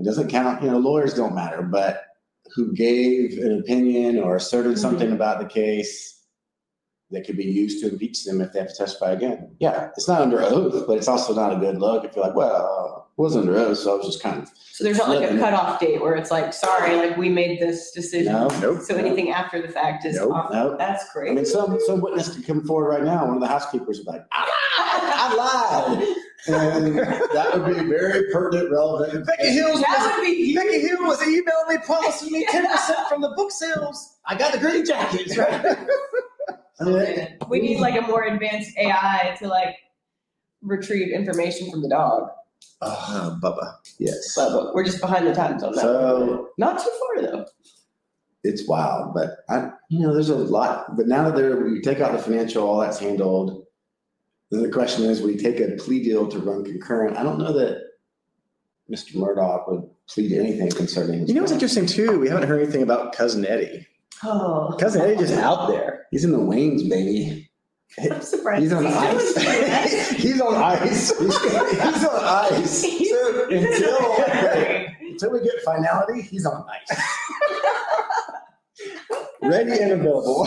it 0.00 0.04
doesn't 0.04 0.28
count, 0.28 0.60
you 0.60 0.68
know, 0.72 0.78
lawyers 0.78 1.14
don't 1.14 1.36
matter, 1.36 1.62
but 1.62 2.02
who 2.56 2.72
gave 2.72 3.38
an 3.38 3.58
opinion 3.60 4.18
or 4.18 4.36
asserted 4.36 4.72
mm-hmm. 4.72 4.80
something 4.80 5.12
about 5.12 5.38
the 5.38 5.46
case 5.46 6.14
that 7.10 7.24
could 7.24 7.36
be 7.36 7.44
used 7.44 7.80
to 7.82 7.92
impeach 7.92 8.24
them 8.24 8.40
if 8.40 8.52
they 8.52 8.58
have 8.58 8.68
to 8.68 8.74
testify 8.74 9.12
again. 9.12 9.54
Yeah, 9.60 9.90
it's 9.96 10.08
not 10.08 10.22
under 10.22 10.42
oath, 10.42 10.86
but 10.88 10.96
it's 10.96 11.06
also 11.06 11.34
not 11.34 11.52
a 11.52 11.56
good 11.56 11.78
look 11.78 12.04
if 12.04 12.16
you're 12.16 12.24
like, 12.24 12.34
well, 12.34 13.12
it 13.16 13.20
was 13.20 13.36
under 13.36 13.56
oath, 13.56 13.78
so 13.78 13.94
I 13.94 13.96
was 13.98 14.06
just 14.06 14.22
kind 14.22 14.42
of, 14.42 14.50
So 14.72 14.82
there's 14.82 14.98
not 14.98 15.08
like 15.08 15.18
a 15.18 15.20
Flipping 15.20 15.38
it. 15.38 15.40
cutoff 15.40 15.78
date 15.80 16.00
where 16.00 16.16
it's 16.16 16.30
like, 16.32 16.52
sorry, 16.52 16.96
like 16.96 17.16
we 17.16 17.28
made 17.28 17.60
this 17.60 17.92
decision. 17.92 18.32
no, 18.32 18.48
Nope. 18.60 18.80
So 18.82 18.96
anything 18.96 19.30
after 19.30 19.62
the 19.62 19.68
fact 19.68 20.04
is 20.04 20.16
Nope, 20.16 20.32
off. 20.32 20.50
nope. 20.52 20.78
That's 20.78 21.04
great. 21.12 21.30
I 21.30 21.34
mean, 21.34 21.44
some, 21.44 21.78
some 21.86 22.00
witness 22.00 22.34
could 22.34 22.44
come 22.46 22.64
forward 22.66 22.88
right 22.88 23.04
now, 23.04 23.24
one 23.26 23.36
of 23.36 23.40
the 23.40 23.46
housekeepers 23.46 23.98
would 23.98 24.06
be 24.06 24.12
like, 24.12 24.26
ah, 24.32 24.46
I 25.30 25.94
lied. 25.94 26.16
And 26.48 26.98
that 26.98 27.52
would 27.54 27.76
be 27.76 27.84
very 27.84 28.30
pertinent, 28.32 28.70
relevant. 28.70 29.26
Becky 29.26 29.48
Hills 29.50 29.80
That 29.80 30.16
would 30.18 30.24
be 30.24 30.54
Becky 30.54 30.80
Hill 30.80 30.98
was 31.02 31.20
emailing 31.22 31.44
me 31.68 31.78
promising 31.84 32.32
me 32.32 32.46
ten 32.50 32.66
percent 32.70 33.08
from 33.08 33.20
the 33.22 33.30
book 33.30 33.50
sales. 33.50 34.16
I 34.24 34.36
got 34.36 34.52
the 34.52 34.58
green 34.58 34.84
jackets, 34.84 35.36
right? 35.36 35.76
I 36.80 37.36
We 37.48 37.60
need 37.60 37.80
like 37.80 37.96
a 37.96 38.06
more 38.06 38.24
advanced 38.24 38.76
AI 38.76 39.34
to 39.38 39.48
like 39.48 39.76
retrieve 40.62 41.12
information 41.12 41.70
from 41.70 41.82
the 41.82 41.88
dog. 41.88 42.28
Ah, 42.82 43.38
Bubba. 43.42 43.74
Yes. 43.98 44.34
But, 44.36 44.50
but 44.50 44.74
we're 44.74 44.84
just 44.84 45.00
behind 45.00 45.26
the 45.26 45.34
times 45.34 45.62
on 45.62 45.72
that. 45.72 45.80
So 45.80 46.50
Not 46.58 46.78
too 46.82 46.90
far 47.00 47.22
though. 47.22 47.46
it's 48.44 48.68
wild, 48.68 49.14
but 49.14 49.38
I, 49.48 49.70
you 49.88 50.00
know, 50.00 50.12
there's 50.12 50.28
a 50.28 50.36
lot. 50.36 50.96
But 50.96 51.06
now 51.06 51.24
that 51.24 51.36
they're, 51.36 51.66
you 51.68 51.80
take 51.80 52.00
out 52.00 52.12
the 52.12 52.18
financial, 52.18 52.66
all 52.66 52.80
that's 52.80 52.98
handled. 52.98 53.65
Then 54.50 54.62
the 54.62 54.70
question 54.70 55.04
is, 55.06 55.20
we 55.22 55.36
take 55.36 55.60
a 55.60 55.72
plea 55.76 56.02
deal 56.02 56.28
to 56.28 56.38
run 56.38 56.64
concurrent. 56.64 57.16
I 57.16 57.22
don't 57.24 57.38
know 57.38 57.52
that 57.52 57.82
Mr. 58.90 59.14
Murdaugh 59.16 59.68
would 59.68 59.82
plead 60.08 60.32
anything 60.32 60.70
concerning. 60.70 61.20
his 61.20 61.28
You 61.28 61.34
know 61.34 61.40
what's 61.42 61.52
client. 61.52 61.62
interesting 61.74 61.86
too? 61.86 62.18
We 62.20 62.28
haven't 62.28 62.48
heard 62.48 62.62
anything 62.62 62.82
about 62.82 63.12
cousin 63.12 63.44
Eddie. 63.44 63.86
Oh. 64.22 64.74
Cousin 64.78 65.02
Eddie 65.02 65.16
just 65.16 65.34
out 65.34 65.66
there. 65.68 66.06
He's 66.12 66.24
in 66.24 66.30
the 66.32 66.38
wings, 66.40 66.84
baby. 66.84 67.50
I'm 68.00 68.20
surprised. 68.20 68.62
He's 68.62 68.72
on 68.72 68.82
doing 68.82 68.94
ice. 68.94 69.34
that. 69.34 70.14
He's 70.18 70.40
on 70.40 70.54
ice. 70.54 71.18
He's, 71.18 71.18
he's 71.18 72.04
on 72.04 72.24
ice. 72.24 72.82
He's- 72.82 73.10
So 73.10 73.48
until, 73.50 73.98
until 75.08 75.32
we 75.32 75.40
get 75.40 75.54
finality, 75.64 76.22
he's 76.22 76.44
on 76.46 76.64
ice. 76.68 77.00
Ready 79.42 79.72
and 79.80 79.92
available. 79.92 80.46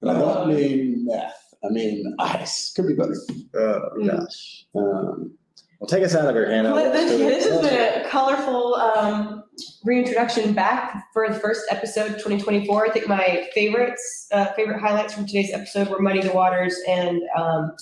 And 0.00 0.10
I 0.10 0.18
don't 0.18 0.48
mean 0.48 1.04
meth. 1.06 1.41
I 1.64 1.68
mean 1.68 2.14
ice. 2.18 2.72
Could 2.74 2.88
be 2.88 2.94
better. 2.94 3.16
oh 3.54 3.88
gosh. 4.04 4.66
Um, 4.74 5.34
Well, 5.78 5.88
take 5.88 6.04
us 6.04 6.14
out 6.14 6.28
of 6.28 6.34
here, 6.34 6.50
Hannah. 6.50 6.72
Well, 6.72 6.92
this, 6.92 7.18
yeah, 7.18 7.28
this 7.28 7.46
has 7.46 7.60
been 7.60 8.04
a 8.04 8.08
colorful 8.08 8.74
um, 8.76 9.44
reintroduction 9.84 10.54
back 10.54 11.06
for 11.12 11.28
the 11.28 11.34
first 11.34 11.62
episode 11.70 12.12
2024. 12.18 12.86
I 12.86 12.90
think 12.90 13.08
my 13.08 13.48
favorites, 13.54 14.28
uh, 14.32 14.46
favorite 14.52 14.80
highlights 14.80 15.14
from 15.14 15.26
today's 15.26 15.52
episode 15.52 15.88
were 15.88 16.00
Muddy 16.00 16.20
the 16.20 16.32
Waters 16.32 16.76
and 16.88 17.20
um, 17.36 17.72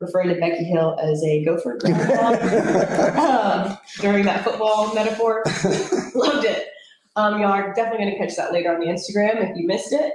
referring 0.00 0.28
to 0.30 0.40
Becky 0.40 0.64
Hill 0.64 0.98
as 1.00 1.22
a 1.24 1.44
gopher 1.44 1.78
groundhog 1.78 3.16
um, 3.16 3.78
during 4.00 4.24
that 4.24 4.44
football 4.44 4.94
metaphor. 4.94 5.42
Loved 6.14 6.44
it. 6.46 6.68
Um, 7.16 7.40
y'all 7.40 7.52
are 7.52 7.74
definitely 7.74 8.06
going 8.06 8.16
to 8.16 8.18
catch 8.18 8.36
that 8.36 8.52
later 8.52 8.72
on 8.72 8.80
the 8.80 8.86
Instagram 8.86 9.48
if 9.50 9.56
you 9.56 9.66
missed 9.66 9.92
it. 9.92 10.12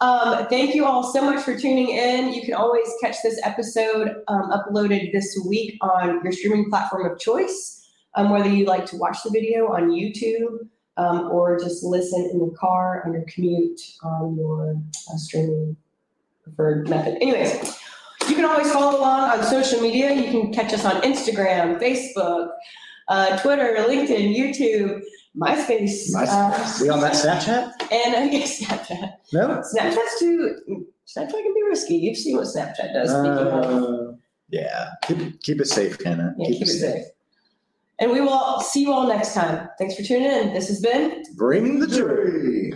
Um, 0.00 0.46
thank 0.46 0.74
you 0.74 0.86
all 0.86 1.02
so 1.02 1.22
much 1.22 1.44
for 1.44 1.58
tuning 1.58 1.90
in. 1.90 2.32
You 2.32 2.42
can 2.42 2.54
always 2.54 2.88
catch 3.02 3.16
this 3.22 3.38
episode 3.44 4.22
um, 4.28 4.50
uploaded 4.50 5.12
this 5.12 5.38
week 5.46 5.76
on 5.82 6.22
your 6.22 6.32
streaming 6.32 6.70
platform 6.70 7.10
of 7.10 7.18
choice, 7.18 7.86
um, 8.14 8.30
whether 8.30 8.48
you 8.48 8.64
like 8.64 8.86
to 8.86 8.96
watch 8.96 9.18
the 9.22 9.30
video 9.30 9.68
on 9.72 9.90
YouTube 9.90 10.68
um, 10.96 11.30
or 11.30 11.58
just 11.58 11.84
listen 11.84 12.30
in 12.32 12.38
the 12.38 12.50
car 12.58 13.02
on 13.04 13.12
your 13.12 13.24
commute 13.28 13.80
on 14.02 14.36
your 14.36 14.74
uh, 15.12 15.16
streaming 15.16 15.76
preferred 16.42 16.88
method. 16.88 17.16
Anyways, 17.20 17.78
you 18.26 18.34
can 18.34 18.46
always 18.46 18.72
follow 18.72 18.98
along 18.98 19.30
on 19.30 19.44
social 19.44 19.82
media. 19.82 20.14
You 20.14 20.30
can 20.30 20.52
catch 20.52 20.72
us 20.72 20.86
on 20.86 21.02
Instagram, 21.02 21.78
Facebook, 21.78 22.48
uh, 23.08 23.38
Twitter, 23.38 23.76
LinkedIn, 23.86 24.34
YouTube, 24.34 25.02
MySpace, 25.36 26.12
MySpace. 26.12 26.80
We 26.80 26.88
on 26.88 27.00
that 27.00 27.12
Snapchat? 27.12 27.48
uh, 27.80 27.94
and 27.94 28.16
I 28.16 28.28
guess 28.28 28.60
Snapchat. 28.60 29.12
No. 29.32 29.62
Snapchat's 29.74 30.18
too. 30.18 30.86
Snapchat 31.06 31.30
can 31.30 31.54
be 31.54 31.62
risky. 31.68 31.94
You've 31.94 32.16
seen 32.16 32.36
what 32.36 32.46
Snapchat 32.46 32.92
does. 32.92 33.10
Uh, 33.10 34.12
yeah. 34.48 34.90
Keep, 35.02 35.42
keep 35.42 35.60
it 35.60 35.66
safe, 35.68 36.02
Hannah. 36.02 36.34
yeah, 36.36 36.48
keep 36.48 36.62
it 36.62 36.66
safe. 36.66 37.04
And 38.00 38.10
we 38.10 38.20
will 38.20 38.60
see 38.60 38.82
you 38.82 38.92
all 38.92 39.06
next 39.06 39.34
time. 39.34 39.68
Thanks 39.78 39.94
for 39.94 40.02
tuning 40.02 40.30
in. 40.30 40.54
This 40.54 40.68
has 40.68 40.80
been 40.80 41.22
Bring 41.36 41.78
the 41.78 41.86
jury. 41.86 42.69